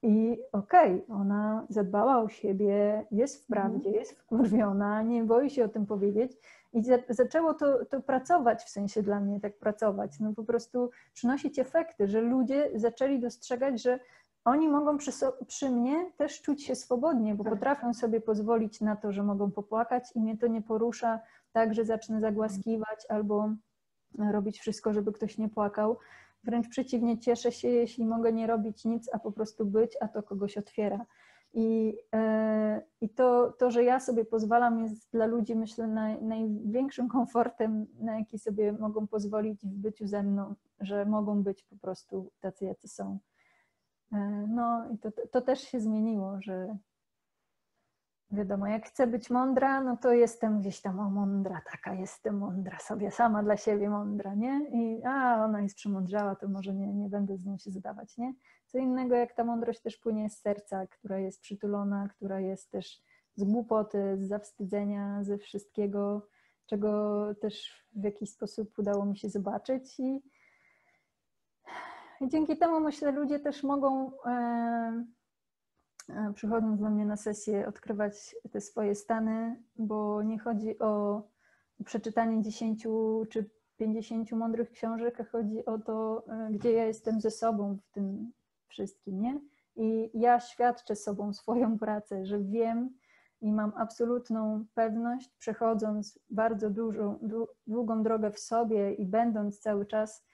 I 0.02 0.38
okej, 0.52 1.04
okay, 1.04 1.16
ona 1.16 1.66
zadbała 1.68 2.18
o 2.18 2.28
siebie, 2.28 3.04
jest 3.10 3.44
w 3.44 3.46
prawdzie, 3.46 3.90
jest 3.90 4.12
wkurwiona, 4.12 5.02
nie 5.02 5.24
boi 5.24 5.50
się 5.50 5.64
o 5.64 5.68
tym 5.68 5.86
powiedzieć, 5.86 6.32
i 6.72 6.82
zaczęło 7.08 7.54
to, 7.54 7.84
to 7.84 8.00
pracować, 8.00 8.64
w 8.64 8.68
sensie 8.68 9.02
dla 9.02 9.20
mnie 9.20 9.40
tak 9.40 9.58
pracować, 9.58 10.20
no 10.20 10.32
po 10.32 10.44
prostu 10.44 10.90
przynosić 11.12 11.58
efekty, 11.58 12.08
że 12.08 12.20
ludzie 12.20 12.70
zaczęli 12.74 13.20
dostrzegać, 13.20 13.82
że 13.82 14.00
oni 14.44 14.68
mogą 14.68 14.98
przy, 14.98 15.10
przy, 15.46 15.70
mnie 15.70 16.12
też 16.16 16.42
czuć 16.42 16.64
się 16.64 16.74
swobodnie, 16.74 17.34
bo 17.34 17.44
tak. 17.44 17.52
potrafią 17.52 17.94
sobie 17.94 18.20
pozwolić 18.20 18.80
na 18.80 18.96
to, 18.96 19.12
że 19.12 19.22
mogą 19.22 19.50
popłakać 19.50 20.04
i 20.14 20.20
mnie 20.20 20.38
to 20.38 20.46
nie 20.46 20.62
porusza 20.62 21.20
tak, 21.52 21.74
że 21.74 21.84
zacznę 21.84 22.20
zagłaskiwać 22.20 23.06
albo 23.08 23.50
robić 24.32 24.60
wszystko, 24.60 24.92
żeby 24.92 25.12
ktoś 25.12 25.38
nie 25.38 25.48
płakał. 25.48 25.96
Wręcz 26.44 26.68
przeciwnie, 26.68 27.18
cieszę 27.18 27.52
się, 27.52 27.68
jeśli 27.68 28.06
mogę 28.06 28.32
nie 28.32 28.46
robić 28.46 28.84
nic, 28.84 29.10
a 29.12 29.18
po 29.18 29.32
prostu 29.32 29.66
być, 29.66 29.96
a 30.00 30.08
to 30.08 30.22
kogoś 30.22 30.56
otwiera. 30.58 31.06
I, 31.54 31.98
e, 32.14 32.82
i 33.00 33.08
to, 33.08 33.54
to, 33.58 33.70
że 33.70 33.84
ja 33.84 34.00
sobie 34.00 34.24
pozwalam, 34.24 34.82
jest 34.82 35.10
dla 35.12 35.26
ludzi, 35.26 35.56
myślę, 35.56 35.86
naj, 35.86 36.22
największym 36.22 37.08
komfortem, 37.08 37.86
na 38.00 38.18
jaki 38.18 38.38
sobie 38.38 38.72
mogą 38.72 39.06
pozwolić 39.06 39.60
w 39.60 39.74
byciu 39.74 40.06
ze 40.06 40.22
mną, 40.22 40.54
że 40.80 41.04
mogą 41.04 41.42
być 41.42 41.62
po 41.62 41.76
prostu 41.76 42.30
tacy, 42.40 42.64
jacy 42.64 42.88
są. 42.88 43.18
E, 44.12 44.46
no 44.48 44.90
i 44.90 44.98
to, 44.98 45.10
to 45.30 45.40
też 45.40 45.60
się 45.60 45.80
zmieniło, 45.80 46.36
że 46.40 46.76
wiadomo, 48.30 48.66
jak 48.66 48.86
chcę 48.86 49.06
być 49.06 49.30
mądra, 49.30 49.80
no 49.80 49.96
to 49.96 50.12
jestem 50.12 50.60
gdzieś 50.60 50.80
tam 50.80 51.00
o 51.00 51.10
mądra, 51.10 51.60
taka 51.72 51.94
jestem 51.94 52.38
mądra, 52.38 52.78
sobie 52.78 53.10
sama 53.10 53.42
dla 53.42 53.56
siebie 53.56 53.90
mądra, 53.90 54.34
nie? 54.34 54.68
I 54.72 55.04
a, 55.04 55.44
ona 55.44 55.60
jest 55.60 55.76
przemądrzała, 55.76 56.36
to 56.36 56.48
może 56.48 56.74
nie, 56.74 56.94
nie 56.94 57.08
będę 57.08 57.36
z 57.36 57.46
nią 57.46 57.58
się 57.58 57.70
zadawać, 57.70 58.16
nie? 58.18 58.34
Co 58.66 58.78
innego, 58.78 59.14
jak 59.14 59.34
ta 59.34 59.44
mądrość 59.44 59.80
też 59.80 59.96
płynie 59.96 60.30
z 60.30 60.40
serca, 60.40 60.86
która 60.86 61.18
jest 61.18 61.40
przytulona, 61.40 62.08
która 62.08 62.40
jest 62.40 62.70
też 62.70 63.02
z 63.36 63.44
głupoty, 63.44 64.16
z 64.18 64.28
zawstydzenia, 64.28 65.24
ze 65.24 65.38
wszystkiego, 65.38 66.28
czego 66.66 67.24
też 67.34 67.84
w 67.94 68.04
jakiś 68.04 68.30
sposób 68.30 68.78
udało 68.78 69.06
mi 69.06 69.16
się 69.16 69.28
zobaczyć 69.28 70.00
i, 70.00 70.22
i 72.20 72.28
dzięki 72.28 72.58
temu 72.58 72.80
myślę, 72.80 73.12
ludzie 73.12 73.40
też 73.40 73.62
mogą 73.62 74.12
E, 74.26 75.04
przychodząc 76.34 76.80
do 76.80 76.90
mnie 76.90 77.06
na 77.06 77.16
sesję, 77.16 77.68
odkrywać 77.68 78.36
te 78.52 78.60
swoje 78.60 78.94
stany, 78.94 79.62
bo 79.76 80.22
nie 80.22 80.38
chodzi 80.38 80.78
o 80.78 81.22
przeczytanie 81.84 82.42
10 82.42 82.86
czy 83.30 83.50
50 83.76 84.32
mądrych 84.32 84.70
książek, 84.70 85.20
a 85.20 85.24
chodzi 85.24 85.64
o 85.64 85.78
to, 85.78 86.24
e, 86.28 86.48
gdzie 86.52 86.72
ja 86.72 86.84
jestem 86.84 87.20
ze 87.20 87.30
sobą 87.30 87.76
w 87.76 87.90
tym 87.90 88.32
wszystkim, 88.68 89.20
nie? 89.20 89.40
I 89.76 90.10
ja 90.14 90.40
świadczę 90.40 90.96
sobą 90.96 91.32
swoją 91.32 91.78
pracę, 91.78 92.26
że 92.26 92.40
wiem 92.40 92.90
i 93.40 93.52
mam 93.52 93.72
absolutną 93.76 94.64
pewność, 94.74 95.30
przechodząc 95.38 96.18
bardzo 96.30 96.70
dużą, 96.70 97.18
długą 97.66 98.02
drogę 98.02 98.30
w 98.30 98.38
sobie 98.38 98.94
i 98.94 99.06
będąc 99.06 99.60
cały 99.60 99.86
czas 99.86 100.24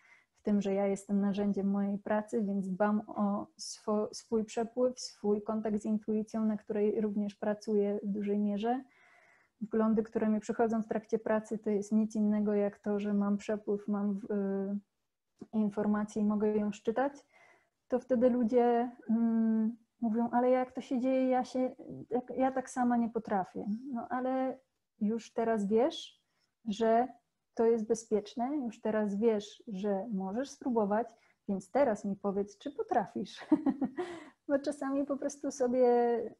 w 0.40 0.42
tym, 0.42 0.62
że 0.62 0.74
ja 0.74 0.86
jestem 0.86 1.20
narzędziem 1.20 1.70
mojej 1.70 1.98
pracy, 1.98 2.42
więc 2.42 2.68
dbam 2.68 3.02
o 3.06 3.46
swo, 3.56 4.08
swój 4.12 4.44
przepływ, 4.44 5.00
swój 5.00 5.42
kontakt 5.42 5.82
z 5.82 5.84
intuicją, 5.84 6.44
na 6.44 6.56
której 6.56 7.00
również 7.00 7.34
pracuję 7.34 8.00
w 8.02 8.06
dużej 8.06 8.38
mierze. 8.38 8.84
Wglądy, 9.60 10.02
które 10.02 10.28
mi 10.28 10.40
przychodzą 10.40 10.82
w 10.82 10.88
trakcie 10.88 11.18
pracy, 11.18 11.58
to 11.58 11.70
jest 11.70 11.92
nic 11.92 12.14
innego 12.14 12.54
jak 12.54 12.78
to, 12.78 13.00
że 13.00 13.14
mam 13.14 13.36
przepływ, 13.36 13.88
mam 13.88 14.20
y, 14.30 14.78
informację 15.52 16.22
i 16.22 16.24
mogę 16.24 16.56
ją 16.56 16.72
szczytać, 16.72 17.12
to 17.88 17.98
wtedy 17.98 18.30
ludzie 18.30 18.90
y, 19.10 19.12
mówią, 20.00 20.30
ale 20.30 20.50
jak 20.50 20.72
to 20.72 20.80
się 20.80 21.00
dzieje, 21.00 21.28
ja, 21.28 21.44
się, 21.44 21.76
ja 22.36 22.52
tak 22.52 22.70
sama 22.70 22.96
nie 22.96 23.08
potrafię. 23.08 23.66
No 23.92 24.08
ale 24.08 24.58
już 25.00 25.32
teraz 25.32 25.66
wiesz, 25.66 26.22
że 26.68 27.08
to 27.60 27.66
jest 27.66 27.86
bezpieczne, 27.86 28.56
już 28.56 28.80
teraz 28.80 29.16
wiesz, 29.16 29.62
że 29.68 30.06
możesz 30.12 30.50
spróbować, 30.50 31.08
więc 31.48 31.70
teraz 31.70 32.04
mi 32.04 32.16
powiedz, 32.16 32.58
czy 32.58 32.70
potrafisz. 32.70 33.46
Bo 34.48 34.58
czasami 34.58 35.06
po 35.06 35.16
prostu 35.16 35.50
sobie 35.50 35.86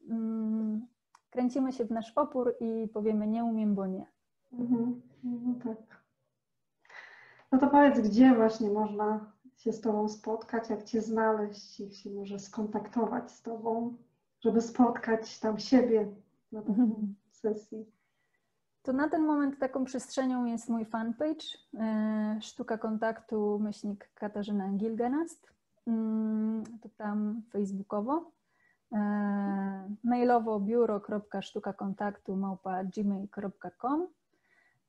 mm, 0.09 0.87
kręcimy 1.29 1.73
się 1.73 1.85
w 1.85 1.91
nasz 1.91 2.11
opór 2.15 2.55
i 2.59 2.87
powiemy 2.87 3.27
nie 3.27 3.43
umiem, 3.43 3.75
bo 3.75 3.85
nie. 3.87 4.05
Mhm. 4.53 5.01
No 5.23 5.55
tak. 5.63 6.03
No 7.51 7.59
to 7.59 7.67
powiedz, 7.67 7.99
gdzie 7.99 8.35
właśnie 8.35 8.69
można 8.69 9.31
się 9.57 9.73
z 9.73 9.81
Tobą 9.81 10.09
spotkać, 10.09 10.69
jak 10.69 10.83
Cię 10.83 11.01
znaleźć, 11.01 11.79
jak 11.79 11.93
się 11.93 12.09
może 12.09 12.39
skontaktować 12.39 13.31
z 13.31 13.41
Tobą, 13.41 13.97
żeby 14.39 14.61
spotkać 14.61 15.39
tam 15.39 15.59
siebie 15.59 16.15
na 16.51 16.61
takiej 16.61 17.15
sesji. 17.31 17.85
To 18.83 18.93
na 18.93 19.09
ten 19.09 19.25
moment 19.25 19.59
taką 19.59 19.85
przestrzenią 19.85 20.45
jest 20.45 20.69
mój 20.69 20.85
fanpage 20.85 21.45
e, 21.79 22.39
Sztuka 22.41 22.77
Kontaktu 22.77 23.59
myślnik 23.59 24.09
Katarzyna 24.15 24.69
Gilgenast. 24.69 25.51
Mm, 25.87 26.63
to 26.81 26.89
tam 26.97 27.41
facebookowo. 27.51 28.31
E, 28.93 29.95
mailowo 30.03 30.59
biuro.sztukakontaktu 30.59 32.35
małpa 32.35 32.83
gmail.com 32.83 34.07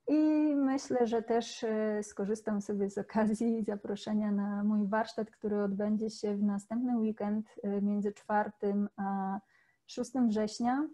i 0.08 0.54
myślę, 0.56 1.06
że 1.06 1.22
też 1.22 1.64
e, 1.64 2.02
skorzystam 2.02 2.60
sobie 2.60 2.90
z 2.90 2.98
okazji 2.98 3.64
zaproszenia 3.64 4.30
na 4.30 4.64
mój 4.64 4.86
warsztat, 4.86 5.30
który 5.30 5.62
odbędzie 5.62 6.10
się 6.10 6.36
w 6.36 6.42
następny 6.42 6.96
weekend 6.98 7.46
między 7.82 8.12
4 8.12 8.50
a 8.96 9.38
6 9.86 10.12
września 10.28 10.88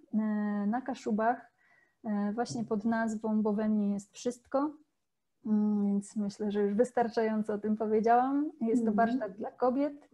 na 0.67 0.81
Kaszubach 0.81 1.58
właśnie 2.35 2.65
pod 2.65 2.85
nazwą 2.85 3.43
Bo 3.43 3.53
we 3.53 3.69
mnie 3.69 3.93
jest 3.93 4.13
wszystko. 4.13 4.71
Mm, 5.47 5.87
więc 5.87 6.17
myślę, 6.17 6.51
że 6.51 6.63
już 6.63 6.75
wystarczająco 6.75 7.55
o 7.55 7.59
tym 7.59 7.77
powiedziałam. 7.77 8.51
Jest 8.61 8.85
to 8.85 8.91
mhm. 8.91 8.97
warsztat 8.97 9.39
dla 9.39 9.51
kobiet. 9.51 10.09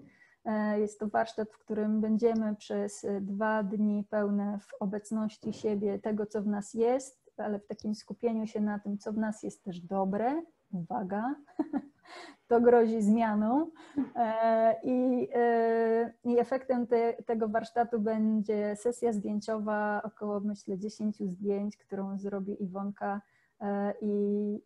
E, 0.45 0.81
jest 0.81 1.01
to 1.01 1.09
warsztat, 1.09 1.51
w 1.53 1.59
którym 1.59 2.01
będziemy 2.01 2.57
przez 2.57 3.07
dwa 3.21 3.63
dni 3.63 4.05
pełne 4.11 4.59
w 4.59 4.83
obecności 4.83 5.53
siebie, 5.53 5.99
tego, 5.99 6.27
co 6.27 6.43
w 6.43 6.47
nas 6.47 6.75
jest, 6.75 7.33
ale 7.37 7.59
w 7.59 7.67
takim 7.67 7.95
skupieniu 7.95 8.47
się 8.47 8.61
na 8.61 8.79
tym, 8.79 8.99
co 8.99 9.13
w 9.13 9.19
nas 9.19 9.43
jest 9.43 9.65
też 9.65 9.81
dobre. 9.81 10.43
Uwaga, 10.73 11.35
to 12.49 12.61
grozi 12.61 13.03
zmianą. 13.03 13.71
E, 14.17 14.81
I, 14.83 15.29
e, 15.35 16.13
i 16.25 16.39
efektem 16.39 16.87
te, 16.87 17.13
tego 17.13 17.49
warsztatu 17.49 18.01
będzie 18.01 18.77
sesja 18.77 19.13
zdjęciowa, 19.13 20.03
około 20.05 20.41
myślę 20.41 20.79
10 20.79 21.17
zdjęć, 21.19 21.77
którą 21.77 22.19
zrobi 22.19 22.63
Iwonka 22.63 23.21
e, 23.61 23.95
i 24.01 24.61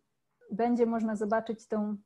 będzie 0.51 0.85
można 0.85 1.15
zobaczyć 1.15 1.67
tą, 1.67 1.97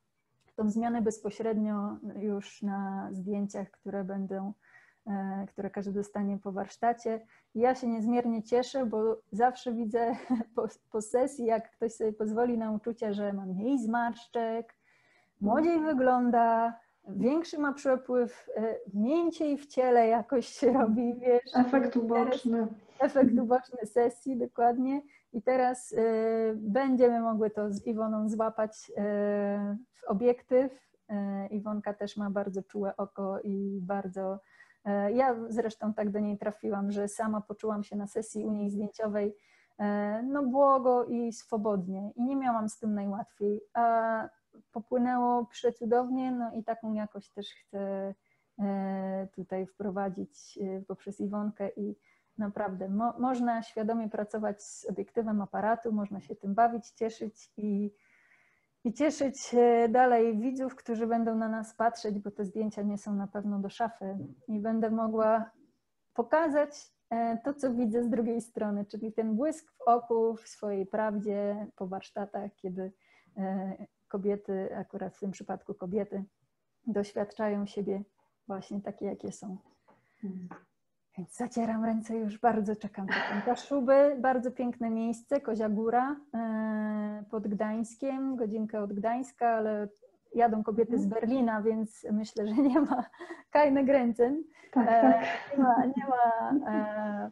tą 0.56 0.70
zmianę 0.70 1.02
bezpośrednio 1.02 1.96
już 2.16 2.62
na 2.62 3.08
zdjęciach, 3.12 3.70
które 3.70 4.04
będą 4.04 4.52
które 5.48 5.70
każdy 5.70 5.92
dostanie 5.92 6.38
po 6.38 6.52
warsztacie. 6.52 7.26
Ja 7.54 7.74
się 7.74 7.86
niezmiernie 7.86 8.42
cieszę, 8.42 8.86
bo 8.86 9.16
zawsze 9.32 9.72
widzę 9.72 10.16
po, 10.56 10.68
po, 10.90 11.00
sesji, 11.00 11.44
jak 11.44 11.70
ktoś 11.70 11.92
sobie 11.92 12.12
pozwoli 12.12 12.58
na 12.58 12.72
uczucie, 12.72 13.14
że 13.14 13.32
ma 13.32 13.46
mniej 13.46 13.78
zmarszczek, 13.78 14.74
młodziej 15.40 15.80
wygląda, 15.80 16.74
większy 17.08 17.58
ma 17.58 17.72
przepływ, 17.72 18.48
e, 18.56 18.76
mięciej 18.94 19.58
w 19.58 19.66
ciele 19.66 20.08
jakoś 20.08 20.46
się 20.46 20.72
robi, 20.72 21.14
wiesz. 21.14 21.56
Efekt 21.56 21.96
uboczny. 21.96 22.66
Efekt 23.00 23.38
uboczny 23.38 23.86
sesji, 23.86 24.36
dokładnie. 24.36 25.02
I 25.32 25.42
teraz 25.42 25.92
y, 25.92 25.96
będziemy 26.56 27.20
mogły 27.20 27.50
to 27.50 27.72
z 27.72 27.86
Iwoną 27.86 28.28
złapać 28.28 28.90
y, 28.90 28.92
w 29.92 30.04
obiektyw. 30.06 30.72
Y, 30.72 31.48
Iwonka 31.48 31.94
też 31.94 32.16
ma 32.16 32.30
bardzo 32.30 32.62
czułe 32.62 32.96
oko 32.96 33.40
i 33.40 33.80
bardzo. 33.82 34.38
Ja 35.14 35.36
zresztą 35.48 35.94
tak 35.94 36.10
do 36.10 36.20
niej 36.20 36.38
trafiłam, 36.38 36.92
że 36.92 37.08
sama 37.08 37.40
poczułam 37.40 37.84
się 37.84 37.96
na 37.96 38.06
sesji 38.06 38.46
u 38.46 38.52
niej 38.52 38.70
zdjęciowej 38.70 39.36
no 40.22 40.42
błogo 40.42 41.04
i 41.04 41.32
swobodnie 41.32 42.12
i 42.16 42.24
nie 42.24 42.36
miałam 42.36 42.68
z 42.68 42.78
tym 42.78 42.94
najłatwiej. 42.94 43.60
A 43.74 44.28
popłynęło 44.72 45.46
przecudownie, 45.46 46.32
no 46.32 46.52
i 46.52 46.64
taką 46.64 46.92
jakość 46.92 47.30
też 47.30 47.50
chcę 47.50 48.14
e, 48.58 49.28
tutaj 49.34 49.66
wprowadzić 49.66 50.58
e, 50.62 50.82
poprzez 50.82 51.20
Iwonkę 51.20 51.68
i 51.76 51.96
naprawdę 52.38 52.88
mo 52.88 53.18
można 53.18 53.62
świadomie 53.62 54.08
pracować 54.08 54.62
z 54.62 54.84
obiektywem 54.90 55.42
aparatu, 55.42 55.92
można 55.92 56.20
się 56.20 56.36
tym 56.36 56.54
bawić, 56.54 56.90
cieszyć 56.90 57.52
i, 57.56 57.94
i 58.84 58.92
cieszyć 58.92 59.54
e, 59.54 59.88
dalej 59.88 60.38
widzów, 60.38 60.74
którzy 60.74 61.06
będą 61.06 61.34
na 61.34 61.48
nas 61.48 61.74
patrzeć, 61.74 62.18
bo 62.18 62.30
te 62.30 62.44
zdjęcia 62.44 62.82
nie 62.82 62.98
są 62.98 63.14
na 63.14 63.26
pewno 63.26 63.58
do 63.58 63.68
szafy 63.68 64.18
i 64.48 64.60
będę 64.60 64.90
mogła 64.90 65.50
pokazać 66.14 66.94
to, 67.44 67.54
co 67.54 67.74
widzę 67.74 68.02
z 68.02 68.08
drugiej 68.08 68.40
strony, 68.40 68.84
czyli 68.84 69.12
ten 69.12 69.36
błysk 69.36 69.72
w 69.72 69.80
oku, 69.80 70.36
w 70.36 70.48
swojej 70.48 70.86
prawdzie 70.86 71.66
po 71.76 71.86
warsztatach, 71.86 72.50
kiedy 72.56 72.92
kobiety, 74.08 74.76
akurat 74.76 75.16
w 75.16 75.20
tym 75.20 75.30
przypadku 75.30 75.74
kobiety, 75.74 76.24
doświadczają 76.86 77.66
siebie 77.66 78.02
właśnie 78.46 78.80
takie, 78.80 79.06
jakie 79.06 79.32
są. 79.32 79.56
Więc 81.18 81.36
zacieram 81.36 81.84
ręce, 81.84 82.16
już 82.16 82.38
bardzo 82.38 82.76
czekam 82.76 83.06
na 83.06 83.42
Kaszuby. 83.42 84.16
Bardzo 84.20 84.50
piękne 84.50 84.90
miejsce, 84.90 85.40
Kozia 85.40 85.68
Góra 85.68 86.16
e, 86.34 87.24
pod 87.30 87.48
Gdańskiem, 87.48 88.36
godzinkę 88.36 88.80
od 88.80 88.92
Gdańska, 88.92 89.48
ale 89.48 89.88
jadą 90.34 90.62
kobiety 90.62 90.98
z 90.98 91.04
mhm. 91.04 91.20
Berlina, 91.20 91.62
więc 91.62 92.06
myślę, 92.12 92.46
że 92.46 92.54
nie 92.54 92.80
ma 92.80 93.04
kajne 93.50 93.84
Grenzen. 93.84 94.44
Tak, 94.72 94.88
e, 94.88 95.02
tak. 95.02 95.24
Nie 95.52 95.62
ma, 95.62 95.86
nie 95.86 96.06
ma 96.08 96.70
e, 96.72 97.30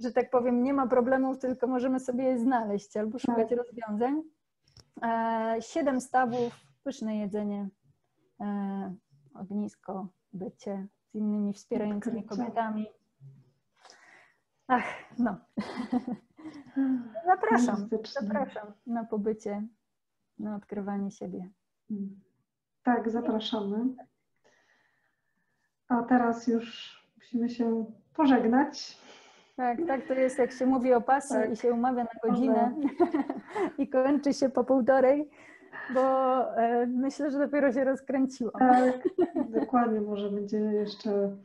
że 0.00 0.12
tak 0.12 0.30
powiem, 0.30 0.62
nie 0.62 0.74
ma 0.74 0.86
problemów, 0.86 1.38
tylko 1.38 1.66
możemy 1.66 2.00
sobie 2.00 2.24
je 2.24 2.38
znaleźć 2.38 2.96
albo 2.96 3.18
szukać 3.18 3.48
tak. 3.48 3.58
rozwiązań. 3.58 4.22
Siedem 5.60 6.00
stawów, 6.00 6.60
pyszne 6.84 7.16
jedzenie, 7.16 7.68
ognisko, 9.34 10.08
bycie 10.32 10.86
z 11.12 11.14
innymi 11.14 11.52
wspierającymi 11.52 12.24
kobietami. 12.24 12.86
Ach, 14.66 14.84
no. 15.18 15.36
Zapraszam, 17.26 17.88
zapraszam 18.20 18.72
na 18.86 19.04
pobycie, 19.04 19.62
na 20.38 20.56
odkrywanie 20.56 21.10
siebie. 21.10 21.50
Tak, 22.82 23.10
zapraszamy. 23.10 23.84
A 25.88 26.02
teraz 26.02 26.46
już 26.46 26.98
musimy 27.16 27.48
się 27.48 27.84
pożegnać. 28.14 28.98
Tak, 29.56 29.78
tak 29.86 30.06
to 30.08 30.14
jest, 30.14 30.38
jak 30.38 30.52
się 30.52 30.66
mówi 30.66 30.94
o 30.94 31.00
pasji 31.00 31.36
tak. 31.36 31.52
i 31.52 31.56
się 31.56 31.72
umawia 31.72 32.04
na 32.04 32.30
godzinę 32.30 32.74
i 33.78 33.88
kończy 33.88 34.34
się 34.34 34.48
po 34.48 34.64
półtorej, 34.64 35.30
bo 35.94 36.00
e, 36.56 36.86
myślę, 36.86 37.30
że 37.30 37.38
dopiero 37.38 37.72
się 37.72 37.84
rozkręciłam. 37.84 38.58
Tak, 38.58 39.08
dokładnie, 39.60 40.00
może 40.00 40.30
będzie 40.30 40.58
jeszcze, 40.58 41.36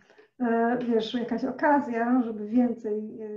wiesz, 0.88 1.14
jakaś 1.14 1.44
okazja, 1.44 2.22
żeby 2.24 2.48
więcej, 2.48 3.22
e, 3.22 3.28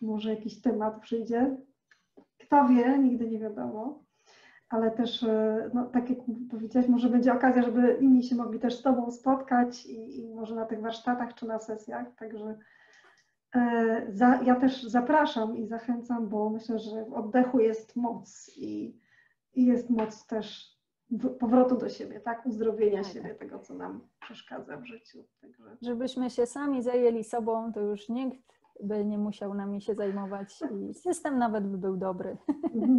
może 0.00 0.30
jakiś 0.30 0.60
temat 0.60 1.00
przyjdzie. 1.00 1.56
Kto 2.38 2.68
wie, 2.68 2.98
nigdy 2.98 3.30
nie 3.30 3.38
wiadomo. 3.38 4.04
Ale 4.68 4.90
też, 4.90 5.22
e, 5.22 5.70
no, 5.74 5.86
tak 5.86 6.10
jak 6.10 6.18
powiedziałaś, 6.50 6.88
może 6.88 7.08
będzie 7.08 7.32
okazja, 7.32 7.62
żeby 7.62 7.98
inni 8.00 8.22
się 8.22 8.34
mogli 8.34 8.58
też 8.58 8.78
z 8.78 8.82
Tobą 8.82 9.10
spotkać 9.10 9.86
i, 9.86 10.18
i 10.18 10.34
może 10.34 10.54
na 10.54 10.64
tych 10.64 10.80
warsztatach 10.80 11.34
czy 11.34 11.46
na 11.46 11.58
sesjach. 11.58 12.14
Także 12.14 12.58
E, 13.54 14.06
za, 14.08 14.40
ja 14.42 14.54
też 14.54 14.82
zapraszam 14.82 15.56
i 15.56 15.66
zachęcam, 15.66 16.28
bo 16.28 16.50
myślę, 16.50 16.78
że 16.78 17.04
w 17.04 17.12
oddechu 17.12 17.60
jest 17.60 17.96
moc 17.96 18.50
i, 18.56 19.00
i 19.54 19.66
jest 19.66 19.90
moc 19.90 20.26
też 20.26 20.77
powrotu 21.40 21.76
do 21.76 21.88
siebie, 21.88 22.20
tak? 22.20 22.46
Uzdrowienia 22.46 23.02
tak. 23.02 23.12
siebie, 23.12 23.34
tego, 23.34 23.58
co 23.58 23.74
nam 23.74 24.00
przeszkadza 24.20 24.76
w 24.76 24.84
życiu. 24.84 25.24
Także... 25.40 25.64
Żebyśmy 25.82 26.30
się 26.30 26.46
sami 26.46 26.82
zajęli 26.82 27.24
sobą, 27.24 27.72
to 27.72 27.80
już 27.80 28.08
nikt 28.08 28.58
by 28.82 29.04
nie 29.04 29.18
musiał 29.18 29.54
nami 29.54 29.80
się 29.80 29.94
zajmować 29.94 30.62
i 30.70 30.94
system 30.94 31.38
nawet 31.38 31.66
by 31.66 31.78
był 31.78 31.96
dobry. 31.96 32.36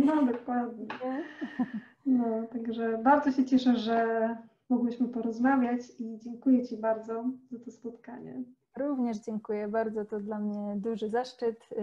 No, 0.05 0.25
dokładnie. 0.25 0.87
No, 2.05 2.25
także 2.51 2.97
bardzo 2.97 3.31
się 3.31 3.45
cieszę, 3.45 3.75
że 3.75 4.29
mogłyśmy 4.69 5.07
porozmawiać 5.07 5.81
i 5.99 6.17
dziękuję 6.17 6.67
Ci 6.67 6.77
bardzo 6.77 7.23
za 7.51 7.59
to 7.59 7.71
spotkanie. 7.71 8.43
Również 8.77 9.17
dziękuję 9.17 9.67
bardzo. 9.67 10.05
To 10.05 10.19
dla 10.19 10.39
mnie 10.39 10.75
duży 10.75 11.09
zaszczyt 11.09 11.69
y, 11.71 11.77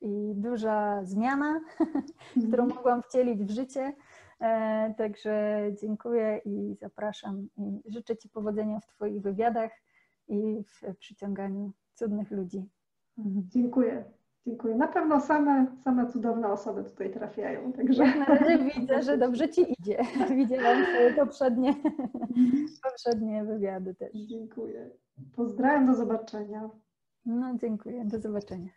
i 0.00 0.34
duża 0.34 1.04
zmiana, 1.04 1.60
którą 2.48 2.64
mhm. 2.64 2.74
mogłam 2.74 3.02
wcielić 3.02 3.44
w 3.44 3.50
życie. 3.50 3.92
E, 4.40 4.94
także 4.98 5.62
dziękuję 5.80 6.40
i 6.44 6.74
zapraszam. 6.80 7.48
I 7.56 7.82
życzę 7.92 8.16
Ci 8.16 8.28
powodzenia 8.28 8.80
w 8.80 8.86
Twoich 8.86 9.22
wywiadach 9.22 9.70
i 10.28 10.64
w 10.64 10.96
przyciąganiu 10.96 11.72
cudnych 11.94 12.30
ludzi. 12.30 12.68
Dziękuję. 13.48 14.04
Dziękuję. 14.46 14.74
Na 14.74 14.88
pewno 14.88 15.20
same, 15.20 15.66
same 15.84 16.06
cudowne 16.06 16.48
osoby 16.48 16.84
tutaj 16.84 17.10
trafiają. 17.12 17.72
Także 17.72 18.04
Jak 18.04 18.28
na 18.28 18.34
razie 18.34 18.58
widzę, 18.58 19.02
że 19.02 19.18
dobrze 19.18 19.48
ci 19.48 19.74
idzie. 19.80 19.98
Widziałam 20.36 20.82
twoje 20.84 21.12
poprzednie, 21.14 21.74
poprzednie 22.82 23.44
wywiady 23.44 23.94
też. 23.94 24.12
dziękuję. 24.14 24.90
Pozdrawiam, 25.36 25.86
do 25.86 25.94
zobaczenia. 25.94 26.70
No 27.26 27.56
dziękuję, 27.56 28.04
do 28.04 28.18
zobaczenia. 28.20 28.70